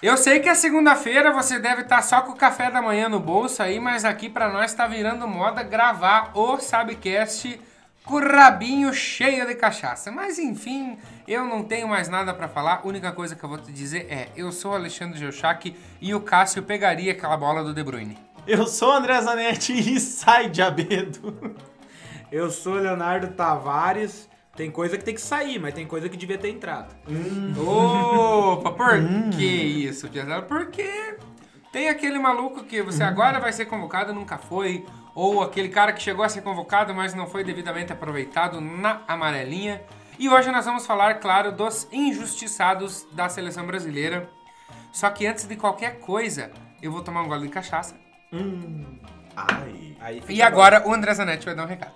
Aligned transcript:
Eu 0.00 0.16
sei 0.16 0.40
que 0.40 0.48
é 0.48 0.54
segunda-feira, 0.54 1.30
você 1.30 1.58
deve 1.58 1.82
estar 1.82 2.00
só 2.00 2.22
com 2.22 2.32
o 2.32 2.36
café 2.36 2.70
da 2.70 2.80
manhã 2.80 3.10
no 3.10 3.20
bolso 3.20 3.62
aí, 3.62 3.78
mas 3.78 4.06
aqui 4.06 4.30
pra 4.30 4.50
nós 4.50 4.72
tá 4.72 4.86
virando 4.86 5.28
moda 5.28 5.62
gravar 5.62 6.30
o 6.32 6.58
Sabcast 6.58 7.60
com 8.02 8.14
o 8.14 8.18
rabinho 8.18 8.94
cheio 8.94 9.46
de 9.46 9.54
cachaça. 9.54 10.10
Mas 10.10 10.38
enfim, 10.38 10.96
eu 11.28 11.44
não 11.44 11.62
tenho 11.62 11.86
mais 11.86 12.08
nada 12.08 12.32
pra 12.32 12.48
falar. 12.48 12.80
A 12.82 12.88
única 12.88 13.12
coisa 13.12 13.36
que 13.36 13.44
eu 13.44 13.48
vou 13.50 13.58
te 13.58 13.70
dizer 13.70 14.06
é: 14.08 14.30
eu 14.34 14.50
sou 14.52 14.72
o 14.72 14.74
Alexandre 14.74 15.18
Geuchac 15.18 15.76
e 16.00 16.14
o 16.14 16.20
Cássio 16.22 16.62
pegaria 16.62 17.12
aquela 17.12 17.36
bola 17.36 17.62
do 17.62 17.74
De 17.74 17.84
Bruyne. 17.84 18.16
Eu 18.46 18.66
sou 18.66 18.88
o 18.88 18.92
André 18.92 19.20
Zanetti 19.20 19.72
e 19.72 20.00
sai 20.00 20.48
de 20.48 20.62
abedo. 20.62 21.54
Eu 22.30 22.50
sou 22.50 22.74
Leonardo 22.74 23.28
Tavares. 23.28 24.28
Tem 24.56 24.70
coisa 24.70 24.96
que 24.96 25.04
tem 25.04 25.14
que 25.14 25.20
sair, 25.20 25.58
mas 25.58 25.74
tem 25.74 25.84
coisa 25.84 26.08
que 26.08 26.16
devia 26.16 26.38
ter 26.38 26.48
entrado. 26.48 26.94
Opa, 27.58 28.70
por 28.70 28.92
que 29.36 29.44
isso, 29.44 30.08
Piazada? 30.08 30.42
Porque 30.42 31.16
tem 31.72 31.88
aquele 31.88 32.20
maluco 32.20 32.62
que 32.62 32.80
você 32.80 33.02
agora 33.02 33.40
vai 33.40 33.52
ser 33.52 33.66
convocado, 33.66 34.12
nunca 34.14 34.38
foi, 34.38 34.86
ou 35.12 35.42
aquele 35.42 35.68
cara 35.68 35.92
que 35.92 36.00
chegou 36.00 36.24
a 36.24 36.28
ser 36.28 36.42
convocado, 36.42 36.94
mas 36.94 37.14
não 37.14 37.26
foi 37.26 37.42
devidamente 37.42 37.92
aproveitado 37.92 38.60
na 38.60 39.02
amarelinha. 39.08 39.82
E 40.20 40.28
hoje 40.28 40.52
nós 40.52 40.64
vamos 40.64 40.86
falar, 40.86 41.14
claro, 41.14 41.50
dos 41.50 41.88
injustiçados 41.90 43.04
da 43.10 43.28
seleção 43.28 43.66
brasileira. 43.66 44.30
Só 44.92 45.10
que 45.10 45.26
antes 45.26 45.46
de 45.46 45.56
qualquer 45.56 45.98
coisa, 45.98 46.52
eu 46.80 46.92
vou 46.92 47.02
tomar 47.02 47.22
um 47.22 47.28
gole 47.28 47.48
de 47.48 47.52
cachaça. 47.52 47.96
Ai. 49.36 49.96
Aí 50.00 50.22
E 50.28 50.40
agora 50.40 50.86
o 50.86 50.94
André 50.94 51.12
Zanetti 51.12 51.44
vai 51.44 51.56
dar 51.56 51.64
um 51.64 51.68
recado. 51.68 51.92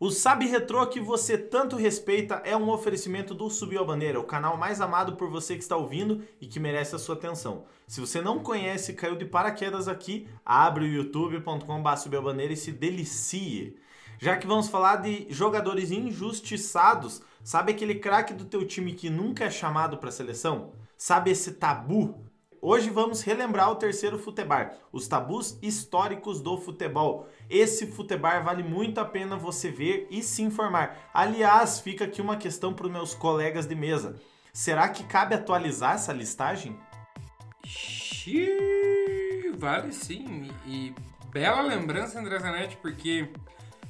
O 0.00 0.12
Sabe 0.12 0.46
Retrô 0.46 0.86
que 0.86 1.00
você 1.00 1.36
tanto 1.36 1.74
respeita 1.74 2.40
é 2.44 2.56
um 2.56 2.70
oferecimento 2.70 3.34
do 3.34 3.50
Subiu 3.50 3.80
a 3.80 3.84
Bandeira, 3.84 4.20
o 4.20 4.24
canal 4.24 4.56
mais 4.56 4.80
amado 4.80 5.16
por 5.16 5.28
você 5.28 5.56
que 5.56 5.62
está 5.64 5.76
ouvindo 5.76 6.22
e 6.40 6.46
que 6.46 6.60
merece 6.60 6.94
a 6.94 7.00
sua 7.00 7.16
atenção. 7.16 7.64
Se 7.84 8.00
você 8.00 8.20
não 8.20 8.38
conhece, 8.38 8.92
caiu 8.92 9.16
de 9.16 9.24
paraquedas 9.24 9.88
aqui, 9.88 10.28
abre 10.46 10.84
o 10.84 10.88
youtube.com.br 10.88 11.96
Subiu 11.96 12.30
a 12.30 12.44
e 12.44 12.56
se 12.56 12.70
delicie. 12.70 13.76
Já 14.20 14.36
que 14.36 14.46
vamos 14.46 14.68
falar 14.68 14.96
de 14.96 15.26
jogadores 15.30 15.90
injustiçados, 15.90 17.20
sabe 17.42 17.72
aquele 17.72 17.96
craque 17.96 18.32
do 18.32 18.44
teu 18.44 18.64
time 18.64 18.92
que 18.92 19.10
nunca 19.10 19.46
é 19.46 19.50
chamado 19.50 19.98
para 19.98 20.10
a 20.10 20.12
seleção? 20.12 20.74
Sabe 20.96 21.32
esse 21.32 21.54
tabu? 21.54 22.27
Hoje 22.60 22.90
vamos 22.90 23.22
relembrar 23.22 23.70
o 23.70 23.76
terceiro 23.76 24.18
futebar, 24.18 24.74
os 24.92 25.06
tabus 25.06 25.56
históricos 25.62 26.40
do 26.40 26.58
futebol. 26.58 27.28
Esse 27.48 27.86
futebar 27.86 28.42
vale 28.42 28.64
muito 28.64 28.98
a 28.98 29.04
pena 29.04 29.36
você 29.36 29.70
ver 29.70 30.08
e 30.10 30.22
se 30.22 30.42
informar. 30.42 31.08
Aliás, 31.14 31.78
fica 31.78 32.04
aqui 32.04 32.20
uma 32.20 32.36
questão 32.36 32.74
para 32.74 32.86
os 32.86 32.92
meus 32.92 33.14
colegas 33.14 33.66
de 33.66 33.76
mesa. 33.76 34.20
Será 34.52 34.88
que 34.88 35.04
cabe 35.04 35.36
atualizar 35.36 35.94
essa 35.94 36.12
listagem? 36.12 36.76
Xiii, 37.64 39.52
vale 39.56 39.92
sim. 39.92 40.50
E 40.66 40.92
bela 41.30 41.62
lembrança, 41.62 42.18
André 42.18 42.40
Zanetti, 42.40 42.76
porque 42.78 43.30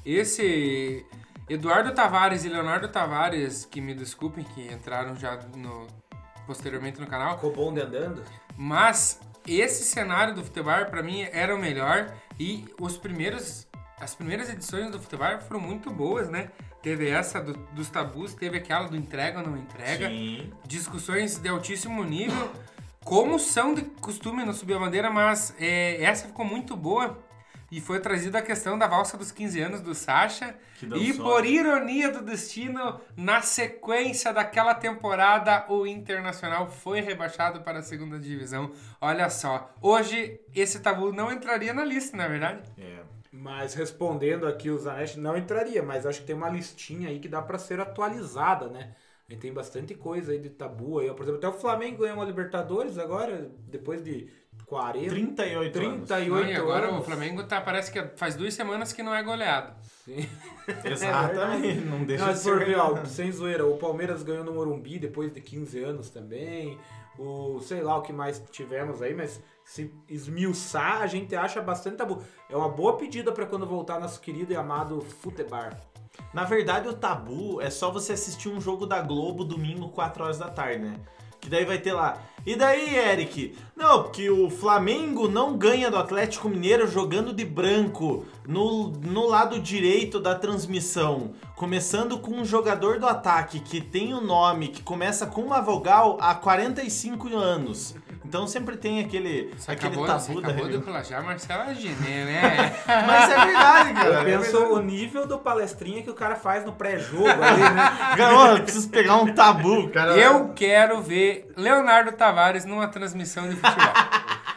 esse 0.04 1.06
Eduardo 1.48 1.94
Tavares 1.94 2.44
e 2.44 2.50
Leonardo 2.50 2.88
Tavares, 2.88 3.64
que 3.64 3.80
me 3.80 3.94
desculpem, 3.94 4.44
que 4.44 4.70
entraram 4.70 5.16
já 5.16 5.36
no, 5.56 5.86
posteriormente 6.52 6.98
no 6.98 7.06
canal, 7.06 7.34
Ficou 7.34 7.52
bom 7.52 7.72
de 7.74 7.82
andando? 7.82 8.24
mas 8.56 9.20
esse 9.46 9.84
cenário 9.84 10.34
do 10.34 10.42
futebol 10.42 10.84
pra 10.86 11.02
mim 11.02 11.22
era 11.30 11.54
o 11.54 11.58
melhor 11.58 12.12
e 12.40 12.64
os 12.80 12.96
primeiros 12.96 13.68
as 14.00 14.14
primeiras 14.14 14.48
edições 14.48 14.90
do 14.92 14.98
futebol 15.00 15.40
foram 15.40 15.60
muito 15.60 15.90
boas, 15.90 16.28
né? 16.30 16.50
Teve 16.80 17.08
essa 17.08 17.40
do- 17.40 17.54
dos 17.72 17.90
tabus, 17.90 18.32
teve 18.32 18.56
aquela 18.56 18.86
do 18.88 18.96
entrega 18.96 19.40
ou 19.40 19.46
não 19.48 19.56
entrega, 19.56 20.08
Sim. 20.08 20.52
discussões 20.64 21.36
de 21.36 21.48
altíssimo 21.48 22.04
nível, 22.04 22.48
como 23.04 23.38
são 23.40 23.74
de 23.74 23.82
costume 24.00 24.44
no 24.44 24.54
Subir 24.54 24.74
a 24.74 24.78
Bandeira, 24.78 25.10
mas 25.10 25.52
é, 25.58 26.00
essa 26.02 26.28
ficou 26.28 26.44
muito 26.44 26.76
boa. 26.76 27.18
E 27.70 27.80
foi 27.80 28.00
trazida 28.00 28.38
a 28.38 28.42
questão 28.42 28.78
da 28.78 28.86
valsa 28.86 29.16
dos 29.16 29.30
15 29.30 29.60
anos 29.60 29.80
do 29.80 29.94
dançou. 30.86 31.04
E 31.06 31.12
por 31.12 31.44
ironia 31.44 32.10
do 32.10 32.22
destino, 32.22 33.00
na 33.16 33.42
sequência 33.42 34.32
daquela 34.32 34.74
temporada, 34.74 35.66
o 35.68 35.86
Internacional 35.86 36.70
foi 36.70 37.00
rebaixado 37.00 37.60
para 37.60 37.80
a 37.80 37.82
segunda 37.82 38.18
divisão. 38.18 38.72
Olha 39.00 39.28
só, 39.28 39.70
hoje 39.82 40.40
esse 40.54 40.80
tabu 40.80 41.12
não 41.12 41.30
entraria 41.30 41.74
na 41.74 41.84
lista, 41.84 42.16
na 42.16 42.26
verdade. 42.26 42.62
É. 42.78 43.02
Mas 43.30 43.74
respondendo 43.74 44.46
aqui 44.46 44.70
o 44.70 44.78
Zanetti, 44.78 45.20
não 45.20 45.36
entraria, 45.36 45.82
mas 45.82 46.06
acho 46.06 46.20
que 46.20 46.26
tem 46.26 46.36
uma 46.36 46.48
listinha 46.48 47.10
aí 47.10 47.20
que 47.20 47.28
dá 47.28 47.42
pra 47.42 47.58
ser 47.58 47.78
atualizada, 47.80 48.68
né? 48.68 48.94
Gente 49.28 49.40
tem 49.40 49.52
bastante 49.52 49.94
coisa 49.94 50.32
aí 50.32 50.38
de 50.38 50.48
tabu 50.48 50.98
aí. 50.98 51.08
Por 51.12 51.22
exemplo, 51.22 51.36
até 51.36 51.48
o 51.48 51.52
Flamengo 51.52 51.98
ganhou 51.98 52.16
uma 52.16 52.24
Libertadores 52.24 52.96
agora, 52.96 53.50
depois 53.68 54.02
de 54.02 54.30
40, 54.66 55.08
38 55.10 55.78
anos. 55.78 56.08
38 56.08 56.30
Não, 56.30 56.50
e 56.50 56.54
agora 56.56 56.88
anos. 56.88 57.00
o 57.00 57.04
Flamengo 57.04 57.42
tá, 57.44 57.60
parece 57.60 57.90
que 57.90 58.02
faz 58.16 58.34
duas 58.36 58.52
semanas 58.54 58.92
que 58.92 59.02
não 59.02 59.14
é 59.14 59.22
goleado. 59.22 59.72
Sim. 60.04 60.28
Exatamente, 60.84 61.80
não 61.86 62.04
deixa 62.04 62.26
Não, 62.26 62.32
de 62.32 62.38
ser 62.38 62.58
ver, 62.58 62.76
ó, 62.78 62.86
verdade. 62.88 63.08
sem 63.10 63.32
zoeira, 63.32 63.66
o 63.66 63.76
Palmeiras 63.78 64.22
ganhou 64.22 64.44
no 64.44 64.52
Morumbi 64.52 64.98
depois 64.98 65.32
de 65.32 65.40
15 65.40 65.82
anos 65.82 66.10
também. 66.10 66.78
O, 67.18 67.58
sei 67.60 67.82
lá 67.82 67.96
o 67.96 68.02
que 68.02 68.12
mais 68.12 68.40
tivemos 68.52 69.02
aí, 69.02 69.12
mas 69.12 69.42
se 69.64 69.92
esmiuçar, 70.08 71.02
a 71.02 71.06
gente 71.06 71.34
acha 71.34 71.60
bastante 71.60 71.96
tabu. 71.96 72.22
É 72.48 72.56
uma 72.56 72.68
boa 72.68 72.96
pedida 72.96 73.32
pra 73.32 73.44
quando 73.44 73.66
voltar 73.66 73.98
nosso 73.98 74.20
querido 74.20 74.52
e 74.52 74.56
amado 74.56 75.00
Futebar. 75.00 75.76
Na 76.32 76.44
verdade, 76.44 76.88
o 76.88 76.94
tabu 76.94 77.60
é 77.60 77.70
só 77.70 77.90
você 77.90 78.12
assistir 78.12 78.48
um 78.48 78.60
jogo 78.60 78.86
da 78.86 79.00
Globo 79.00 79.44
domingo, 79.44 79.88
4 79.88 80.22
horas 80.24 80.38
da 80.38 80.48
tarde, 80.48 80.78
né? 80.84 80.94
Que 81.48 81.52
daí 81.52 81.64
vai 81.64 81.78
ter 81.78 81.94
lá. 81.94 82.18
E 82.44 82.54
daí, 82.54 82.94
Eric? 82.94 83.56
Não, 83.74 84.02
porque 84.02 84.28
o 84.28 84.50
Flamengo 84.50 85.28
não 85.28 85.56
ganha 85.56 85.90
do 85.90 85.96
Atlético 85.96 86.46
Mineiro 86.46 86.86
jogando 86.86 87.32
de 87.32 87.42
branco 87.42 88.26
no, 88.46 88.88
no 88.90 89.26
lado 89.26 89.58
direito 89.58 90.20
da 90.20 90.34
transmissão. 90.34 91.30
Começando 91.56 92.18
com 92.18 92.32
um 92.32 92.44
jogador 92.44 93.00
do 93.00 93.06
ataque 93.06 93.60
que 93.60 93.80
tem 93.80 94.12
o 94.12 94.20
nome 94.20 94.68
que 94.68 94.82
começa 94.82 95.26
com 95.26 95.40
uma 95.40 95.62
vogal 95.62 96.18
há 96.20 96.34
45 96.34 97.34
anos. 97.34 97.94
Então 98.28 98.46
sempre 98.46 98.76
tem 98.76 99.00
aquele, 99.02 99.54
Você 99.56 99.70
aquele 99.70 99.86
acabou, 99.94 100.06
tabu 100.06 100.20
você 100.20 100.32
da 100.34 100.38
acabou 100.40 100.54
de 100.56 100.72
religião. 100.72 100.82
plagiar 100.82 101.24
Marcela 101.24 101.74
Giné, 101.74 102.24
né? 102.26 102.74
Mas 103.06 103.30
é 103.30 103.44
verdade, 103.46 103.94
cara. 103.94 104.08
Eu 104.08 104.18
é 104.20 104.24
penso 104.24 104.52
verdade. 104.52 104.72
o 104.74 104.82
nível 104.82 105.26
do 105.26 105.38
palestrinha 105.38 106.02
que 106.02 106.10
o 106.10 106.14
cara 106.14 106.36
faz 106.36 106.62
no 106.62 106.72
pré-jogo 106.74 107.26
ali, 107.26 107.62
né? 107.62 108.52
Eu 108.58 108.62
preciso 108.62 108.90
pegar 108.90 109.16
um 109.16 109.32
tabu, 109.32 109.88
cara. 109.88 110.14
Eu 110.14 110.50
quero 110.54 111.00
ver 111.00 111.50
Leonardo 111.56 112.12
Tavares 112.12 112.66
numa 112.66 112.86
transmissão 112.86 113.48
de 113.48 113.56
futebol. 113.56 113.92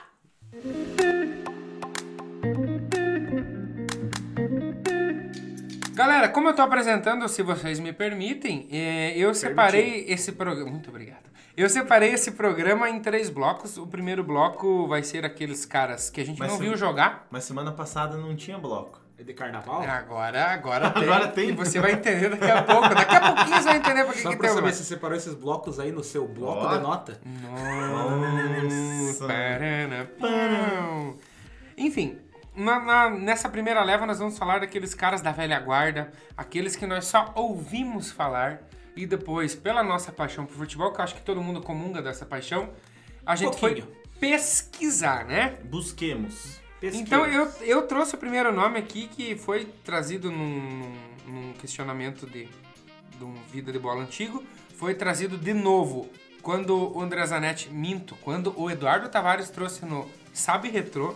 Galera, 5.94 6.28
como 6.28 6.50
eu 6.50 6.54
tô 6.56 6.62
apresentando, 6.62 7.28
se 7.30 7.42
vocês 7.42 7.80
me 7.80 7.94
permitem, 7.94 8.68
é, 8.72 9.18
eu 9.18 9.34
separei 9.34 10.06
esse 10.10 10.34
programa. 10.34 10.72
Muito 10.72 10.90
obrigado. 10.90 11.31
Eu 11.56 11.70
separei 11.70 12.14
esse 12.14 12.32
programa 12.32 12.90
em 12.90 13.00
três 13.02 13.30
blocos. 13.30 13.78
O 13.78 13.86
primeiro 13.86 14.24
bloco 14.24 14.88
vai 14.88 15.04
ser 15.04 15.26
aqueles 15.26 15.66
caras 15.66 16.10
que 16.10 16.22
a 16.22 16.26
gente 16.26 16.40
Mas 16.40 16.50
não 16.50 16.58
se- 16.58 16.64
viu 16.64 16.78
jogar. 16.78 17.28
Mas 17.30 17.44
semana 17.44 17.72
passada 17.72 18.18
não 18.18 18.36
tinha 18.36 18.58
bloco. 18.58 19.00
É 19.18 19.24
de 19.24 19.34
carnaval? 19.34 19.84
Agora, 19.84 20.46
agora 20.52 20.90
tem. 20.92 21.04
Agora 21.04 21.28
tem. 21.28 21.50
E 21.50 21.52
você 21.52 21.80
vai 21.80 21.92
entender 21.92 22.30
daqui 22.30 22.50
a 22.50 22.64
pouco. 22.64 22.90
Daqui 22.90 23.16
a 23.16 23.22
pouquinho 23.34 23.58
você 23.58 23.64
vai 23.70 23.78
entender 23.78 24.04
por 24.06 24.14
que, 24.14 24.22
Só 24.22 24.30
que 24.32 24.38
pra 24.38 24.48
tem 24.48 24.56
saber 24.56 24.68
uma... 24.68 24.74
se 24.74 24.84
você 24.84 24.94
separou 24.96 25.18
esses 25.18 25.34
blocos 25.36 25.80
aí 25.80 25.92
no 25.92 26.04
seu 26.04 26.28
bloco 26.28 26.68
de 26.70 26.80
nota. 26.80 27.20
Nossa. 27.26 29.28
Parana, 29.28 30.10
pão. 30.20 31.18
Enfim, 31.78 32.18
na- 32.56 32.80
na- 32.80 33.10
nessa 33.12 33.48
primeira 33.50 33.84
leva 33.84 34.06
nós 34.06 34.18
vamos 34.20 34.38
falar 34.38 34.60
daqueles 34.62 34.94
caras 34.96 35.22
da 35.22 35.32
velha 35.32 35.60
guarda, 35.60 36.12
aqueles 36.36 36.76
que 36.76 36.88
nós 36.88 37.06
só 37.06 37.32
ouvimos 37.36 38.12
falar 38.12 38.62
e 38.96 39.06
depois, 39.06 39.56
pela 39.56 39.84
nossa 39.84 40.12
paixão 40.12 40.46
por 40.46 40.56
futebol, 40.56 40.92
que 40.92 41.00
eu 41.00 41.04
acho 41.04 41.16
que 41.16 41.22
todo 41.22 41.42
mundo 41.42 41.62
comunga 41.62 42.02
dessa 42.02 42.26
paixão, 42.26 42.70
a 43.26 43.36
gente 43.36 43.58
foi 43.58 43.84
pesquisar, 44.20 45.26
né? 45.26 45.58
Busquemos. 45.64 46.60
Pesquisa. 46.80 47.04
Então 47.04 47.26
eu, 47.26 47.48
eu 47.62 47.84
trouxe 47.88 48.16
o 48.16 48.18
primeiro 48.18 48.52
nome 48.52 48.80
aqui 48.80 49.08
que 49.08 49.36
foi 49.36 49.66
trazido 49.84 50.32
num, 50.32 50.96
num 51.28 51.54
questionamento 51.54 52.26
de, 52.26 52.48
de 53.18 53.24
um 53.24 53.34
Vida 53.52 53.72
de 53.72 53.80
Bola 53.80 54.02
antigo. 54.02 54.44
Foi 54.76 54.96
trazido 54.96 55.38
de 55.38 55.54
novo 55.54 56.10
quando 56.42 56.96
o 56.98 57.02
André 57.02 57.26
Zanetti, 57.26 57.70
minto, 57.70 58.16
quando 58.22 58.54
o 58.60 58.70
Eduardo 58.70 59.08
Tavares 59.10 59.50
trouxe 59.50 59.86
no 59.86 60.10
Sabe 60.34 60.70
Retrô, 60.70 61.16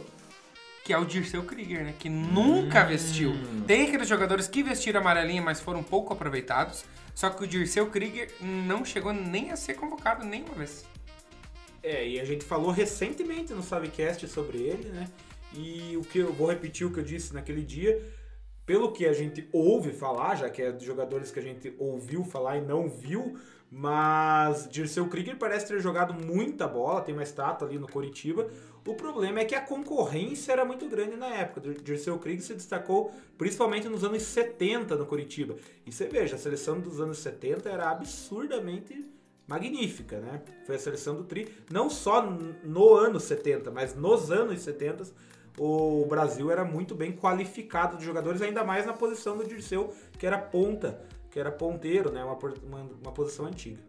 que 0.83 0.94
é 0.94 0.98
o 0.98 1.04
Dirceu 1.04 1.44
Krieger, 1.44 1.83
né? 1.83 1.95
Que 1.98 2.10
nunca 2.10 2.83
vestiu. 2.83 3.33
Tem 3.66 3.88
aqueles 3.88 4.07
jogadores 4.07 4.48
que 4.48 4.62
vestiram 4.62 5.01
amarelinha, 5.01 5.42
mas 5.42 5.60
foram 5.60 5.81
pouco 5.81 6.13
aproveitados. 6.13 6.86
Só 7.15 7.29
que 7.29 7.44
o 7.44 7.47
Dirceu 7.47 7.89
Krieger 7.89 8.29
não 8.41 8.83
chegou 8.83 9.13
nem 9.13 9.50
a 9.50 9.56
ser 9.56 9.75
convocado 9.75 10.25
nenhuma 10.25 10.53
vez. 10.53 10.85
É, 11.81 12.06
e 12.06 12.19
a 12.19 12.25
gente 12.25 12.44
falou 12.44 12.71
recentemente 12.71 13.53
no 13.53 13.63
Sabcast 13.63 14.27
sobre 14.27 14.57
ele, 14.57 14.89
né? 14.89 15.07
E 15.53 15.95
o 15.95 16.01
que 16.01 16.19
eu 16.19 16.33
vou 16.33 16.50
repetir 16.50 16.85
o 16.85 16.91
que 16.91 17.00
eu 17.00 17.03
disse 17.03 17.33
naquele 17.33 17.62
dia, 17.62 18.01
pelo 18.65 18.91
que 18.91 19.06
a 19.06 19.13
gente 19.13 19.47
ouve 19.53 19.94
falar, 19.94 20.35
já 20.35 20.50
que 20.50 20.62
é 20.62 20.71
de 20.71 20.85
jogadores 20.85 21.31
que 21.31 21.39
a 21.39 21.44
gente 21.44 21.73
ouviu 21.79 22.25
falar 22.25 22.57
e 22.57 22.62
não 22.62 22.89
viu, 22.89 23.38
mas 23.71 24.67
Dirceu 24.69 25.07
Krieger 25.07 25.38
parece 25.38 25.67
ter 25.67 25.79
jogado 25.79 26.13
muita 26.13 26.67
bola, 26.67 27.01
tem 27.01 27.13
uma 27.13 27.23
estátua 27.23 27.67
ali 27.67 27.79
no 27.79 27.88
Coritiba. 27.88 28.50
O 28.86 28.94
problema 28.94 29.40
é 29.40 29.46
que 29.46 29.56
a 29.56 29.62
concorrência 29.62 30.52
era 30.52 30.64
muito 30.64 30.88
grande 30.88 31.16
na 31.16 31.28
época. 31.28 31.74
Dirceu 31.82 32.20
Krieger 32.20 32.44
se 32.44 32.54
destacou 32.54 33.12
principalmente 33.36 33.90
nos 33.90 34.04
anos 34.04 34.22
70 34.22 34.96
no 34.96 35.08
Coritiba. 35.08 35.56
E 35.86 35.92
você 35.92 36.06
veja, 36.06 36.36
a 36.36 36.40
seleção 36.40 36.80
dos 36.80 37.02
anos 37.02 37.18
70 37.18 37.68
era 37.68 37.90
absurdamente 37.90 39.04
magnífica, 39.48 40.20
né? 40.20 40.42
Foi 40.66 40.76
a 40.76 40.80
seleção 40.80 41.16
do 41.16 41.24
Tri, 41.24 41.48
não 41.72 41.90
só 41.90 42.22
no 42.64 42.94
ano 42.94 43.20
70, 43.20 43.72
mas 43.72 43.96
nos 43.96 44.32
anos 44.32 44.62
70 44.62 45.04
o 45.58 46.06
Brasil 46.06 46.52
era 46.52 46.64
muito 46.64 46.94
bem 46.94 47.12
qualificado 47.12 47.98
de 47.98 48.06
jogadores, 48.06 48.42
ainda 48.42 48.64
mais 48.64 48.86
na 48.86 48.94
posição 48.94 49.38
do 49.38 49.48
Dirceu, 49.48 49.94
que 50.20 50.28
era 50.28 50.38
ponta, 50.38 51.02
que 51.32 51.40
era 51.40 51.52
ponteiro, 51.52 52.12
né? 52.12 52.24
Uma, 52.24 52.38
uma, 52.64 52.90
uma 53.02 53.12
posição 53.12 53.46
antiga. 53.46 53.82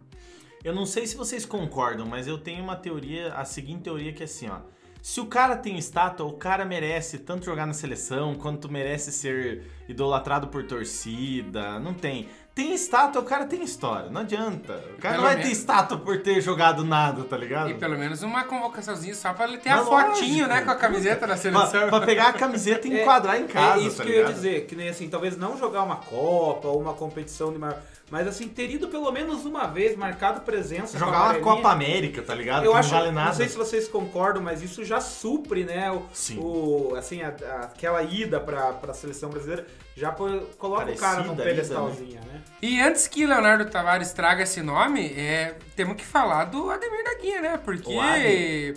Eu 0.64 0.74
não 0.74 0.86
sei 0.86 1.06
se 1.06 1.16
vocês 1.16 1.44
concordam, 1.44 2.06
mas 2.06 2.26
eu 2.26 2.38
tenho 2.38 2.62
uma 2.62 2.76
teoria, 2.76 3.34
a 3.34 3.44
seguinte 3.44 3.82
teoria 3.82 4.12
que 4.12 4.22
é 4.22 4.24
assim, 4.24 4.48
ó. 4.48 4.60
Se 5.08 5.20
o 5.20 5.26
cara 5.26 5.56
tem 5.56 5.78
estátua, 5.78 6.26
o 6.26 6.32
cara 6.32 6.64
merece 6.64 7.18
tanto 7.18 7.44
jogar 7.44 7.64
na 7.64 7.72
seleção 7.72 8.34
quanto 8.34 8.68
merece 8.68 9.12
ser 9.12 9.62
idolatrado 9.88 10.48
por 10.48 10.66
torcida. 10.66 11.78
Não 11.78 11.94
tem. 11.94 12.28
Tem 12.56 12.72
estátua, 12.72 13.20
o 13.20 13.24
cara 13.26 13.44
tem 13.44 13.62
história. 13.62 14.08
Não 14.08 14.22
adianta. 14.22 14.82
O 14.96 14.98
cara 14.98 15.18
não 15.18 15.24
vai 15.24 15.36
ter 15.36 15.50
estátua 15.50 15.98
por 15.98 16.22
ter 16.22 16.40
jogado 16.40 16.82
nada, 16.86 17.22
tá 17.22 17.36
ligado? 17.36 17.68
E 17.68 17.74
pelo 17.74 17.98
menos 17.98 18.22
uma 18.22 18.44
convocaçãozinha 18.44 19.14
só 19.14 19.34
pra 19.34 19.46
ele 19.46 19.58
ter 19.58 19.68
Mas 19.68 19.80
a 19.80 19.84
fotinho, 19.84 20.46
né, 20.46 20.62
com 20.62 20.70
a 20.70 20.74
camiseta 20.74 21.26
da 21.26 21.36
seleção. 21.36 21.70
Pra, 21.70 21.88
pra 21.88 22.00
pegar 22.00 22.28
a 22.28 22.32
camiseta 22.32 22.88
e 22.88 22.96
é, 22.96 23.02
enquadrar 23.02 23.36
é, 23.36 23.40
em 23.40 23.46
casa. 23.46 23.78
É 23.78 23.82
isso 23.82 23.98
tá 23.98 24.04
que 24.04 24.08
ligado? 24.08 24.24
eu 24.24 24.28
ia 24.30 24.34
dizer. 24.34 24.66
Que 24.66 24.74
nem 24.74 24.88
assim, 24.88 25.06
talvez 25.06 25.36
não 25.36 25.58
jogar 25.58 25.82
uma 25.82 25.96
Copa 25.96 26.68
ou 26.68 26.80
uma 26.80 26.94
competição 26.94 27.52
de 27.52 27.58
maior 27.58 27.78
mas 28.10 28.28
assim, 28.28 28.46
ter 28.46 28.70
ido 28.70 28.86
pelo 28.86 29.10
menos 29.10 29.44
uma 29.44 29.66
vez, 29.66 29.96
marcado 29.96 30.40
presença. 30.42 30.96
Jogar 30.96 31.24
uma 31.24 31.40
Copa 31.40 31.70
América, 31.72 32.22
tá 32.22 32.34
ligado? 32.34 32.64
Eu 32.64 32.70
que 32.70 32.78
acho, 32.78 32.92
não 32.92 33.00
vale 33.00 33.10
nada. 33.10 33.28
Não 33.30 33.34
sei 33.34 33.48
se 33.48 33.56
vocês 33.56 33.88
concordam, 33.88 34.40
mas 34.40 34.62
isso 34.62 34.84
já 34.84 35.00
supre, 35.00 35.64
né? 35.64 35.90
O, 35.90 36.02
Sim. 36.12 36.38
o 36.38 36.94
assim, 36.96 37.20
a, 37.22 37.28
a, 37.28 37.60
aquela 37.64 38.02
ida 38.02 38.38
pra, 38.38 38.72
pra 38.74 38.94
seleção 38.94 39.28
brasileira 39.28 39.66
já 39.96 40.12
coloca 40.12 40.84
Parecida, 40.84 40.92
o 40.92 41.10
cara 41.10 41.22
num 41.24 41.34
pedestalzinho, 41.34 42.20
né? 42.20 42.32
né? 42.34 42.42
E 42.60 42.80
antes 42.80 43.08
que 43.08 43.24
Leonardo 43.24 43.64
Tavares 43.70 44.12
traga 44.12 44.42
esse 44.42 44.62
nome, 44.62 45.06
é, 45.14 45.56
temos 45.74 45.96
que 45.96 46.04
falar 46.04 46.44
do 46.44 46.70
Ademir 46.70 47.02
da 47.02 47.14
Guia, 47.14 47.40
né? 47.40 47.56
Porque, 47.56 48.74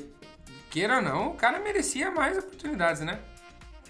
queira 0.70 0.96
ou 0.96 1.02
não, 1.02 1.28
o 1.32 1.34
cara 1.34 1.60
merecia 1.60 2.10
mais 2.10 2.38
oportunidades, 2.38 3.02
né? 3.02 3.20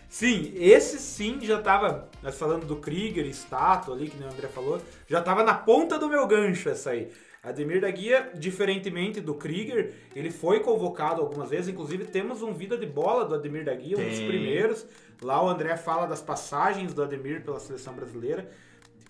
Sim, 0.10 0.52
esse 0.56 0.98
sim 0.98 1.38
já 1.42 1.62
tava, 1.62 2.10
nós 2.24 2.36
falando 2.36 2.66
do 2.66 2.78
Krieger, 2.78 3.28
estátua 3.28 3.94
ali, 3.94 4.10
que 4.10 4.22
o 4.24 4.28
André 4.28 4.48
falou, 4.48 4.82
já 5.08 5.22
tava 5.22 5.44
na 5.44 5.54
ponta 5.54 6.00
do 6.00 6.10
meu 6.10 6.26
gancho 6.26 6.68
essa 6.68 6.90
aí. 6.90 7.12
Ademir 7.42 7.80
da 7.80 7.90
Guia, 7.90 8.32
diferentemente 8.36 9.22
do 9.22 9.34
Krieger, 9.34 9.94
ele 10.14 10.30
foi 10.30 10.60
convocado 10.60 11.22
algumas 11.22 11.50
vezes, 11.50 11.70
inclusive 11.70 12.06
temos 12.06 12.42
um 12.42 12.54
vida 12.54 12.78
de 12.78 12.86
bola 12.86 13.26
do 13.26 13.36
Ademir 13.36 13.64
da 13.64 13.74
Guia, 13.74 13.98
um 13.98 14.10
dos 14.10 14.20
primeiros. 14.20 14.86
Lá 15.22 15.44
o 15.44 15.48
André 15.48 15.78
fala 15.78 16.06
das 16.06 16.22
passagens 16.22 16.94
do 16.94 17.02
Ademir 17.02 17.44
pela 17.44 17.60
seleção 17.60 17.94
brasileira. 17.94 18.50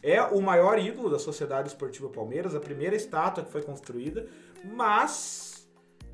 É 0.03 0.21
o 0.21 0.39
maior 0.41 0.79
ídolo 0.79 1.09
da 1.09 1.19
Sociedade 1.19 1.69
Esportiva 1.69 2.07
Palmeiras, 2.07 2.55
a 2.55 2.59
primeira 2.59 2.95
estátua 2.95 3.43
que 3.43 3.51
foi 3.51 3.63
construída, 3.63 4.27
mas 4.63 5.67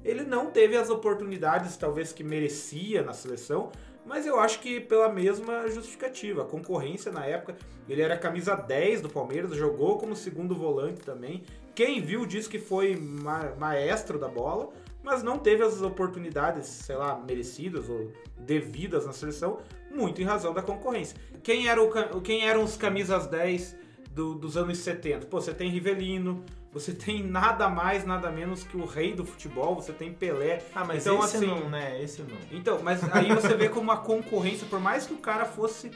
ele 0.03 0.23
não 0.23 0.51
teve 0.51 0.77
as 0.77 0.89
oportunidades 0.89 1.75
talvez 1.75 2.13
que 2.13 2.23
merecia 2.23 3.03
na 3.03 3.11
seleção, 3.11 3.71
mas 4.05 4.25
eu 4.25 4.39
acho 4.39 4.59
que 4.59 4.79
pela 4.79 5.09
mesma 5.09 5.67
justificativa. 5.67 6.43
A 6.43 6.45
concorrência 6.45 7.11
na 7.11 7.25
época, 7.25 7.57
ele 7.89 8.01
era 8.01 8.17
camisa 8.17 8.55
10 8.55 9.01
do 9.01 9.09
Palmeiras, 9.09 9.55
jogou 9.55 9.97
como 9.97 10.15
segundo 10.15 10.55
volante 10.55 11.01
também. 11.01 11.43
Quem 11.75 12.01
viu 12.01 12.25
disse 12.25 12.47
que 12.47 12.57
foi 12.57 12.95
ma 12.95 13.53
maestro 13.59 14.17
da 14.17 14.29
bola, 14.29 14.69
mas 15.03 15.21
não 15.21 15.37
teve 15.37 15.61
as 15.61 15.81
oportunidades, 15.81 16.65
sei 16.65 16.95
lá, 16.95 17.19
merecidas 17.19 17.89
ou 17.89 18.11
devidas 18.39 19.05
na 19.05 19.11
seleção, 19.11 19.59
muito 19.91 20.21
em 20.21 20.25
razão 20.25 20.53
da 20.53 20.61
concorrência. 20.61 21.17
Quem, 21.43 21.67
era 21.67 21.81
o, 21.81 22.21
quem 22.21 22.47
eram 22.47 22.63
os 22.63 22.75
camisas 22.75 23.27
10 23.27 23.75
do, 24.09 24.33
dos 24.33 24.57
anos 24.57 24.77
70? 24.79 25.27
Pô, 25.27 25.41
você 25.41 25.53
tem 25.53 25.69
Rivelino, 25.69 26.43
você 26.71 26.91
tem 26.95 27.21
nada 27.21 27.69
mais, 27.69 28.05
nada 28.05 28.31
menos 28.31 28.63
que 28.63 28.77
o 28.77 28.85
rei 28.85 29.13
do 29.13 29.25
futebol, 29.25 29.75
você 29.75 29.91
tem 29.91 30.13
Pelé. 30.13 30.63
Ah, 30.73 30.85
mas 30.85 31.05
então, 31.05 31.23
esse 31.23 31.37
assim, 31.37 31.45
não, 31.45 31.69
né? 31.69 32.01
Esse 32.01 32.21
não. 32.21 32.37
Então, 32.51 32.79
mas 32.81 33.03
aí 33.13 33.33
você 33.33 33.53
vê 33.53 33.69
como 33.69 33.91
a 33.91 33.97
concorrência, 33.97 34.65
por 34.67 34.79
mais 34.79 35.05
que 35.05 35.13
o 35.13 35.17
cara 35.17 35.45
fosse 35.45 35.91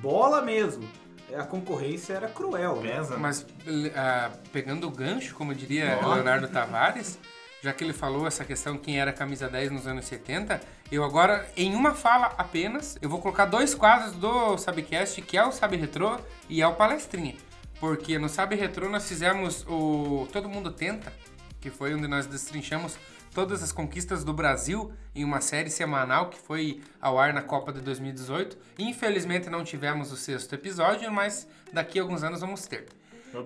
bola 0.00 0.42
mesmo, 0.42 0.88
a 1.34 1.44
concorrência 1.44 2.14
era 2.14 2.28
cruel. 2.28 2.80
Né? 2.80 2.96
Pesa. 2.96 3.16
Mas 3.16 3.42
uh, 3.42 4.38
pegando 4.52 4.86
o 4.86 4.90
gancho, 4.90 5.34
como 5.34 5.54
diria 5.54 5.98
oh. 6.02 6.14
Leonardo 6.14 6.48
Tavares, 6.48 7.18
já 7.62 7.72
que 7.72 7.84
ele 7.84 7.92
falou 7.92 8.26
essa 8.26 8.44
questão 8.44 8.76
quem 8.76 9.00
era 9.00 9.12
camisa 9.12 9.48
10 9.48 9.70
nos 9.70 9.86
anos 9.86 10.04
70, 10.06 10.60
eu 10.90 11.04
agora, 11.04 11.48
em 11.56 11.74
uma 11.74 11.94
fala 11.94 12.34
apenas, 12.36 12.98
eu 13.00 13.08
vou 13.08 13.20
colocar 13.20 13.46
dois 13.46 13.74
quadros 13.74 14.12
do 14.12 14.58
Sabcast, 14.58 15.22
que 15.22 15.36
é 15.36 15.44
o 15.44 15.52
Sabe 15.52 15.76
Retrô 15.76 16.18
e 16.48 16.60
é 16.60 16.66
o 16.66 16.74
Palestrinha. 16.74 17.36
Porque 17.78 18.18
no 18.18 18.28
Sabe 18.28 18.56
Retro 18.56 18.88
nós 18.88 19.08
fizemos 19.08 19.64
o 19.68 20.28
Todo 20.32 20.48
Mundo 20.48 20.70
Tenta, 20.70 21.12
que 21.60 21.70
foi 21.70 21.94
onde 21.94 22.06
nós 22.06 22.26
destrinchamos 22.26 22.96
todas 23.34 23.62
as 23.62 23.72
conquistas 23.72 24.24
do 24.24 24.32
Brasil 24.32 24.92
em 25.14 25.24
uma 25.24 25.40
série 25.40 25.70
semanal 25.70 26.28
que 26.28 26.38
foi 26.38 26.80
ao 27.00 27.18
ar 27.18 27.32
na 27.32 27.42
Copa 27.42 27.72
de 27.72 27.80
2018. 27.80 28.56
Infelizmente 28.78 29.48
não 29.48 29.64
tivemos 29.64 30.12
o 30.12 30.16
sexto 30.16 30.54
episódio, 30.54 31.10
mas 31.12 31.48
daqui 31.72 31.98
a 31.98 32.02
alguns 32.02 32.22
anos 32.22 32.40
vamos 32.40 32.66
ter. 32.66 32.86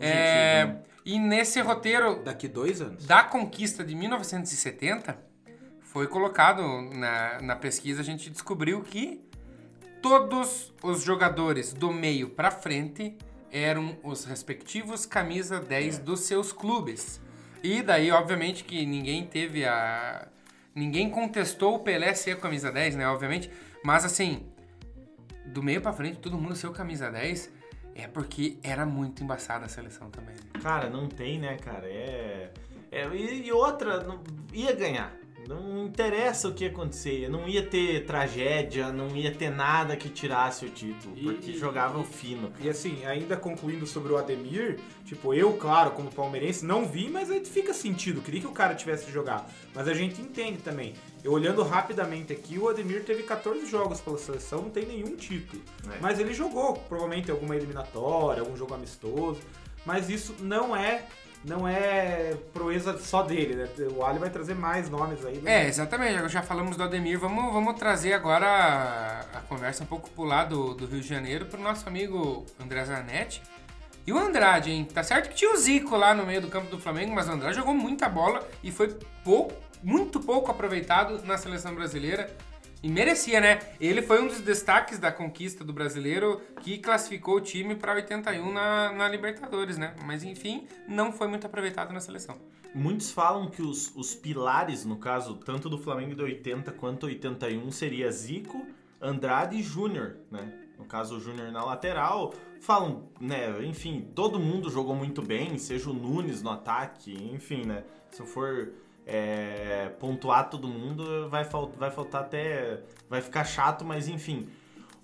É, 0.00 0.64
né? 0.64 0.82
e 1.04 1.18
nesse 1.18 1.60
roteiro. 1.60 2.22
Daqui 2.22 2.48
dois 2.48 2.80
anos. 2.80 3.06
Da 3.06 3.22
conquista 3.22 3.84
de 3.84 3.94
1970, 3.94 5.16
foi 5.82 6.06
colocado 6.08 6.62
na, 6.94 7.40
na 7.40 7.56
pesquisa, 7.56 8.00
a 8.00 8.04
gente 8.04 8.28
descobriu 8.28 8.82
que 8.82 9.24
todos 10.02 10.72
os 10.82 11.02
jogadores 11.02 11.72
do 11.72 11.92
meio 11.92 12.28
para 12.28 12.50
frente 12.50 13.16
eram 13.50 13.96
os 14.02 14.24
respectivos 14.24 15.06
camisa 15.06 15.58
10 15.58 16.00
dos 16.00 16.20
seus 16.20 16.52
clubes. 16.52 17.20
E 17.66 17.82
daí, 17.82 18.12
obviamente, 18.12 18.62
que 18.62 18.86
ninguém 18.86 19.26
teve 19.26 19.64
a. 19.64 20.28
Ninguém 20.72 21.10
contestou 21.10 21.74
o 21.74 21.78
Pelé 21.80 22.14
ser 22.14 22.38
camisa 22.38 22.70
10, 22.70 22.94
né? 22.94 23.08
Obviamente. 23.08 23.50
Mas 23.82 24.04
assim, 24.04 24.46
do 25.46 25.64
meio 25.64 25.80
para 25.80 25.92
frente, 25.92 26.18
todo 26.18 26.38
mundo 26.38 26.54
ser 26.54 26.70
camisa 26.70 27.10
10 27.10 27.50
é 27.96 28.06
porque 28.06 28.56
era 28.62 28.86
muito 28.86 29.24
embaçada 29.24 29.64
a 29.64 29.68
seleção 29.68 30.10
também. 30.10 30.36
Né? 30.36 30.60
Cara, 30.62 30.88
não 30.88 31.08
tem, 31.08 31.40
né, 31.40 31.56
cara? 31.56 31.88
É. 31.88 32.52
é 32.92 33.04
e 33.16 33.50
outra, 33.50 34.04
não, 34.04 34.22
ia 34.52 34.72
ganhar. 34.72 35.12
Não 35.48 35.84
interessa 35.84 36.48
o 36.48 36.54
que 36.54 36.64
acontecer, 36.64 37.28
não 37.30 37.48
ia 37.48 37.64
ter 37.64 38.04
tragédia, 38.04 38.92
não 38.92 39.16
ia 39.16 39.32
ter 39.32 39.48
nada 39.48 39.96
que 39.96 40.08
tirasse 40.08 40.66
o 40.66 40.70
título, 40.70 41.16
e, 41.16 41.22
porque 41.22 41.52
e, 41.52 41.58
jogava 41.58 41.98
o 41.98 42.04
fino. 42.04 42.52
E 42.60 42.68
assim, 42.68 43.04
ainda 43.04 43.36
concluindo 43.36 43.86
sobre 43.86 44.12
o 44.12 44.16
Ademir, 44.16 44.80
tipo, 45.04 45.32
eu, 45.32 45.52
claro, 45.54 45.92
como 45.92 46.10
palmeirense, 46.10 46.64
não 46.64 46.84
vi, 46.84 47.08
mas 47.08 47.30
aí 47.30 47.44
fica 47.44 47.72
sentido, 47.72 48.20
queria 48.20 48.40
que 48.40 48.46
o 48.46 48.52
cara 48.52 48.74
tivesse 48.74 49.10
jogado. 49.12 49.48
Mas 49.72 49.86
a 49.86 49.94
gente 49.94 50.20
entende 50.20 50.58
também. 50.58 50.94
Eu 51.22 51.32
olhando 51.32 51.62
rapidamente 51.62 52.32
aqui, 52.32 52.58
o 52.58 52.68
Ademir 52.68 53.04
teve 53.04 53.22
14 53.22 53.66
jogos 53.66 54.00
pela 54.00 54.18
seleção, 54.18 54.62
não 54.62 54.70
tem 54.70 54.84
nenhum 54.84 55.14
título. 55.16 55.62
É. 55.92 55.98
Mas 56.00 56.18
ele 56.18 56.34
jogou, 56.34 56.74
provavelmente 56.74 57.30
alguma 57.30 57.54
eliminatória, 57.54 58.40
algum 58.40 58.56
jogo 58.56 58.74
amistoso. 58.74 59.40
Mas 59.84 60.10
isso 60.10 60.34
não 60.40 60.74
é 60.74 61.06
não 61.46 61.66
é 61.66 62.34
proeza 62.52 62.98
só 62.98 63.22
dele, 63.22 63.54
né? 63.54 63.68
O 63.96 64.04
Ali 64.04 64.18
vai 64.18 64.28
trazer 64.28 64.54
mais 64.54 64.90
nomes 64.90 65.24
aí. 65.24 65.38
Né? 65.38 65.64
É, 65.64 65.68
exatamente. 65.68 66.28
Já 66.28 66.42
falamos 66.42 66.76
do 66.76 66.82
Ademir. 66.82 67.18
Vamos, 67.18 67.52
vamos 67.52 67.74
trazer 67.78 68.12
agora 68.12 68.46
a, 68.46 69.20
a 69.38 69.40
conversa 69.42 69.84
um 69.84 69.86
pouco 69.86 70.10
pro 70.10 70.24
lado 70.24 70.74
do 70.74 70.86
Rio 70.86 71.00
de 71.00 71.06
Janeiro 71.06 71.46
pro 71.46 71.60
nosso 71.60 71.88
amigo 71.88 72.44
André 72.60 72.84
Zanetti. 72.84 73.40
E 74.04 74.12
o 74.12 74.18
Andrade, 74.18 74.70
hein? 74.70 74.84
Tá 74.84 75.02
certo 75.02 75.30
que 75.30 75.34
tinha 75.34 75.52
o 75.52 75.56
Zico 75.56 75.96
lá 75.96 76.14
no 76.14 76.26
meio 76.26 76.40
do 76.40 76.48
campo 76.48 76.70
do 76.70 76.78
Flamengo, 76.78 77.14
mas 77.14 77.28
o 77.28 77.32
Andrade 77.32 77.56
jogou 77.56 77.74
muita 77.74 78.08
bola 78.08 78.46
e 78.62 78.70
foi 78.70 78.96
pouco, 79.24 79.52
muito 79.82 80.20
pouco 80.20 80.50
aproveitado 80.50 81.24
na 81.24 81.38
seleção 81.38 81.74
brasileira. 81.74 82.28
E 82.82 82.88
merecia, 82.88 83.40
né? 83.40 83.58
Ele 83.80 84.02
foi 84.02 84.22
um 84.22 84.28
dos 84.28 84.40
destaques 84.40 84.98
da 84.98 85.10
conquista 85.10 85.64
do 85.64 85.72
brasileiro 85.72 86.40
que 86.60 86.78
classificou 86.78 87.36
o 87.36 87.40
time 87.40 87.74
para 87.74 87.94
81 87.94 88.52
na, 88.52 88.92
na 88.92 89.08
Libertadores, 89.08 89.78
né? 89.78 89.94
Mas 90.04 90.22
enfim, 90.22 90.66
não 90.86 91.10
foi 91.10 91.26
muito 91.26 91.46
aproveitado 91.46 91.92
na 91.92 92.00
seleção. 92.00 92.38
Muitos 92.74 93.10
falam 93.10 93.48
que 93.48 93.62
os, 93.62 93.94
os 93.96 94.14
pilares, 94.14 94.84
no 94.84 94.98
caso, 94.98 95.36
tanto 95.36 95.68
do 95.70 95.78
Flamengo 95.78 96.14
de 96.14 96.22
80 96.22 96.72
quanto 96.72 97.06
81, 97.06 97.70
seria 97.70 98.10
Zico, 98.12 98.66
Andrade 99.00 99.56
e 99.56 99.62
Júnior, 99.62 100.16
né? 100.30 100.52
No 100.78 100.84
caso, 100.84 101.16
o 101.16 101.20
Júnior 101.20 101.50
na 101.50 101.64
lateral. 101.64 102.34
Falam, 102.60 103.08
né? 103.18 103.64
Enfim, 103.64 104.10
todo 104.14 104.38
mundo 104.38 104.70
jogou 104.70 104.94
muito 104.94 105.22
bem, 105.22 105.56
seja 105.56 105.88
o 105.88 105.94
Nunes 105.94 106.42
no 106.42 106.50
ataque, 106.50 107.14
enfim, 107.32 107.64
né? 107.64 107.84
Se 108.10 108.20
eu 108.20 108.26
for 108.26 108.72
é, 109.06 109.92
pontuar 110.00 110.50
todo 110.50 110.66
mundo, 110.66 111.28
vai, 111.30 111.44
fal 111.44 111.72
vai 111.78 111.90
faltar 111.90 112.22
até. 112.22 112.82
Vai 113.08 113.22
ficar 113.22 113.44
chato, 113.44 113.84
mas 113.84 114.08
enfim. 114.08 114.48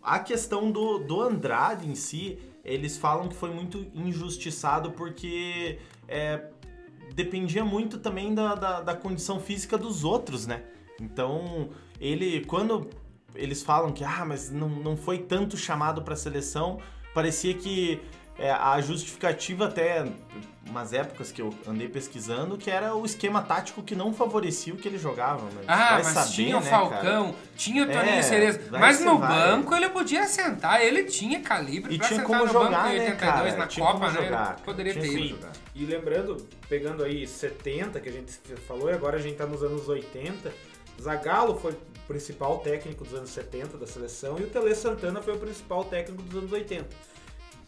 A 0.02 0.18
questão 0.18 0.72
do, 0.72 0.98
do 0.98 1.22
Andrade 1.22 1.88
em 1.88 1.94
si, 1.94 2.36
eles 2.64 2.98
falam 2.98 3.28
que 3.28 3.36
foi 3.36 3.50
muito 3.50 3.86
injustiçado 3.94 4.90
porque 4.90 5.78
é, 6.08 6.48
dependia 7.14 7.64
muito 7.64 7.98
também 7.98 8.34
da, 8.34 8.56
da, 8.56 8.80
da 8.80 8.96
condição 8.96 9.38
física 9.38 9.78
dos 9.78 10.02
outros, 10.02 10.46
né? 10.46 10.64
Então, 11.00 11.70
ele, 12.00 12.44
quando 12.44 12.90
eles 13.34 13.62
falam 13.62 13.92
que, 13.92 14.02
ah, 14.02 14.24
mas 14.26 14.50
não, 14.50 14.68
não 14.68 14.96
foi 14.96 15.18
tanto 15.18 15.56
chamado 15.56 16.02
para 16.02 16.14
a 16.14 16.16
seleção, 16.16 16.80
parecia 17.14 17.54
que 17.54 18.00
é, 18.38 18.50
a 18.50 18.80
justificativa 18.80 19.66
até 19.66 20.04
umas 20.68 20.92
épocas 20.92 21.30
que 21.32 21.42
eu 21.42 21.52
andei 21.66 21.86
pesquisando 21.88 22.56
que 22.56 22.70
era 22.70 22.94
o 22.94 23.04
esquema 23.04 23.42
tático 23.42 23.82
que 23.82 23.94
não 23.94 24.12
favorecia 24.14 24.72
o 24.72 24.76
que 24.76 24.88
ele 24.88 24.96
jogava. 24.96 25.44
Mas 25.54 25.64
ah, 25.68 25.76
vai 25.94 26.02
mas 26.04 26.06
saber, 26.06 26.30
tinha 26.30 26.56
o 26.56 26.60
né, 26.60 26.70
Falcão, 26.70 27.24
cara? 27.32 27.44
tinha 27.56 27.82
o 27.82 27.86
Toninho 27.86 28.08
É, 28.14 28.22
Cerezo. 28.22 28.60
Mas 28.70 29.00
no 29.00 29.18
vai. 29.18 29.28
banco 29.28 29.74
ele 29.74 29.88
podia 29.90 30.26
sentar, 30.26 30.80
ele 30.82 31.04
tinha 31.04 31.40
calibre 31.40 31.94
E 31.94 31.98
pra 31.98 32.06
tinha 32.06 32.20
sentar 32.20 32.38
como 32.38 32.46
no 32.46 32.52
jogar, 32.52 32.84
banco 32.84 32.94
em 32.94 32.98
né, 33.00 33.10
82 33.10 33.18
cara? 33.18 33.56
na 33.56 33.66
Tinha 33.66 33.86
Copa, 33.86 33.98
como 34.06 34.10
né? 34.18 34.24
jogar, 34.24 34.56
Poderia 34.64 34.92
tinha 34.92 35.04
ter 35.04 35.18
ido. 35.18 35.28
jogar. 35.36 35.52
E 35.74 35.84
lembrando, 35.84 36.48
pegando 36.68 37.02
aí 37.04 37.26
70, 37.26 38.00
que 38.00 38.08
a 38.08 38.12
gente 38.12 38.32
falou, 38.66 38.88
e 38.88 38.94
agora 38.94 39.16
a 39.16 39.20
gente 39.20 39.36
tá 39.36 39.46
nos 39.46 39.62
anos 39.62 39.88
80, 39.88 40.52
Zagallo 41.00 41.58
foi 41.58 41.72
o 41.72 41.76
principal 42.06 42.58
técnico 42.58 43.04
dos 43.04 43.14
anos 43.14 43.30
70 43.30 43.76
da 43.78 43.86
seleção 43.86 44.38
e 44.38 44.42
o 44.44 44.46
Tele 44.46 44.74
Santana 44.74 45.20
foi 45.22 45.34
o 45.34 45.38
principal 45.38 45.84
técnico 45.84 46.22
dos 46.22 46.38
anos 46.38 46.52
80. 46.52 46.86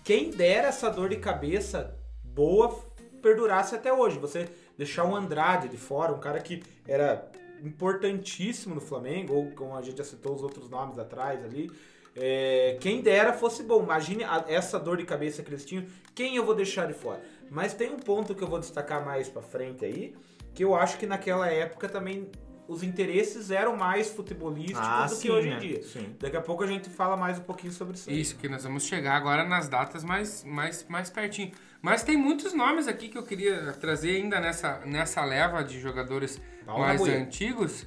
Quem 0.05 0.31
dera 0.31 0.69
essa 0.69 0.91
dor 0.91 1.09
de 1.09 1.17
cabeça 1.17 1.99
boa 2.23 2.79
perdurasse 3.23 3.75
até 3.75 3.91
hoje. 3.91 4.19
Você 4.19 4.49
deixar 4.77 5.05
um 5.05 5.17
Andrade 5.17 5.67
de 5.67 5.79
fora, 5.79 6.13
um 6.13 6.21
cara 6.21 6.39
que 6.41 6.63
era 6.87 7.27
importantíssimo 7.63 8.75
no 8.75 8.83
Flamengo, 8.83 9.33
ou 9.35 9.51
como 9.53 9.75
a 9.75 9.81
gente 9.81 10.05
citou 10.05 10.35
os 10.35 10.43
outros 10.43 10.69
nomes 10.69 10.99
atrás 10.99 11.43
ali. 11.43 11.71
É, 12.15 12.77
quem 12.81 13.01
dera 13.01 13.33
fosse 13.33 13.63
bom. 13.63 13.83
Imagine 13.83 14.25
a- 14.25 14.45
essa 14.47 14.79
dor 14.79 14.99
de 14.99 15.05
cabeça 15.05 15.43
que 15.43 15.49
eles 15.49 15.65
tinham. 15.65 15.87
Quem 16.15 16.37
eu 16.37 16.45
vou 16.45 16.55
deixar 16.55 16.87
de 16.87 16.93
fora? 16.93 17.23
Mas 17.51 17.73
tem 17.73 17.91
um 17.91 17.99
ponto 17.99 18.35
que 18.35 18.45
eu 18.45 18.49
vou 18.49 18.61
destacar 18.61 19.03
mais 19.03 19.31
pra 19.31 19.41
frente 19.41 19.87
aí, 19.87 20.15
que 20.53 20.63
eu 20.63 20.75
acho 20.75 20.99
que 20.99 21.07
naquela 21.07 21.49
época 21.49 21.89
também 21.89 22.31
os 22.67 22.83
interesses 22.83 23.51
eram 23.51 23.77
mais 23.77 24.09
futebolísticos 24.11 24.81
Ah, 24.83 25.05
do 25.05 25.11
que 25.11 25.17
sim, 25.17 25.31
hoje 25.31 25.51
né? 25.51 25.57
em 25.57 25.59
dia. 25.59 25.83
Sim. 25.83 26.17
Daqui 26.19 26.37
a 26.37 26.41
pouco 26.41 26.65
a 26.65 26.67
gente 26.67 26.89
fala 26.89 27.17
mais 27.17 27.39
um 27.39 27.43
pouquinho 27.43 27.73
sobre 27.73 27.95
isso. 27.95 28.09
aí. 28.09 28.21
Isso, 28.21 28.37
que 28.37 28.49
nós 28.49 28.63
vamos 28.65 28.85
chegar 28.85 29.17
agora 29.17 29.45
nas 29.45 29.69
datas 29.69 30.03
mais, 30.03 30.43
mais, 30.45 30.85
mais 30.89 31.11
pertinho. 31.11 31.53
Mas 31.83 32.03
tem 32.03 32.17
muitos 32.17 32.55
nomes 32.55 32.89
aqui 32.89 33.09
que 33.09 33.19
eu 33.19 33.23
queria 33.23 33.73
trazer 33.75 34.17
ainda 34.17 34.41
nessa, 34.41 34.81
nessa 34.87 35.23
leva 35.25 35.63
de 35.63 35.79
jogadores 35.81 36.41
Pau 36.65 36.79
na 36.79 36.87
mais 36.87 37.01
mulher. 37.01 37.21
antigos. 37.21 37.87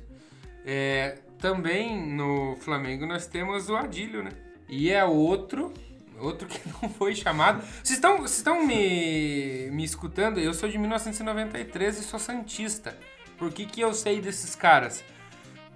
É, 0.66 1.18
também 1.40 2.00
no 2.14 2.56
Flamengo 2.58 3.06
nós 3.06 3.26
temos 3.26 3.70
o 3.70 3.76
Adílio, 3.76 4.22
né? 4.24 4.32
E 4.70 4.92
é 4.92 5.04
outro, 5.06 5.74
outro 6.20 6.48
que 6.48 6.60
não 6.82 6.90
foi 6.90 7.16
chamado. 7.16 7.62
Vocês 7.84 7.98
estão, 7.98 8.18
vocês 8.18 8.38
estão 8.38 8.66
me, 8.68 9.70
me 9.72 9.84
escutando? 9.84 10.40
Eu 10.40 10.54
sou 10.54 10.70
de 10.70 10.78
1993 10.78 12.00
e 12.00 12.04
sou 12.04 12.20
santista. 12.20 12.96
Por 13.38 13.52
que, 13.52 13.66
que 13.66 13.82
eu 13.82 13.94
sei 13.94 14.20
desses 14.22 14.56
caras? 14.56 15.04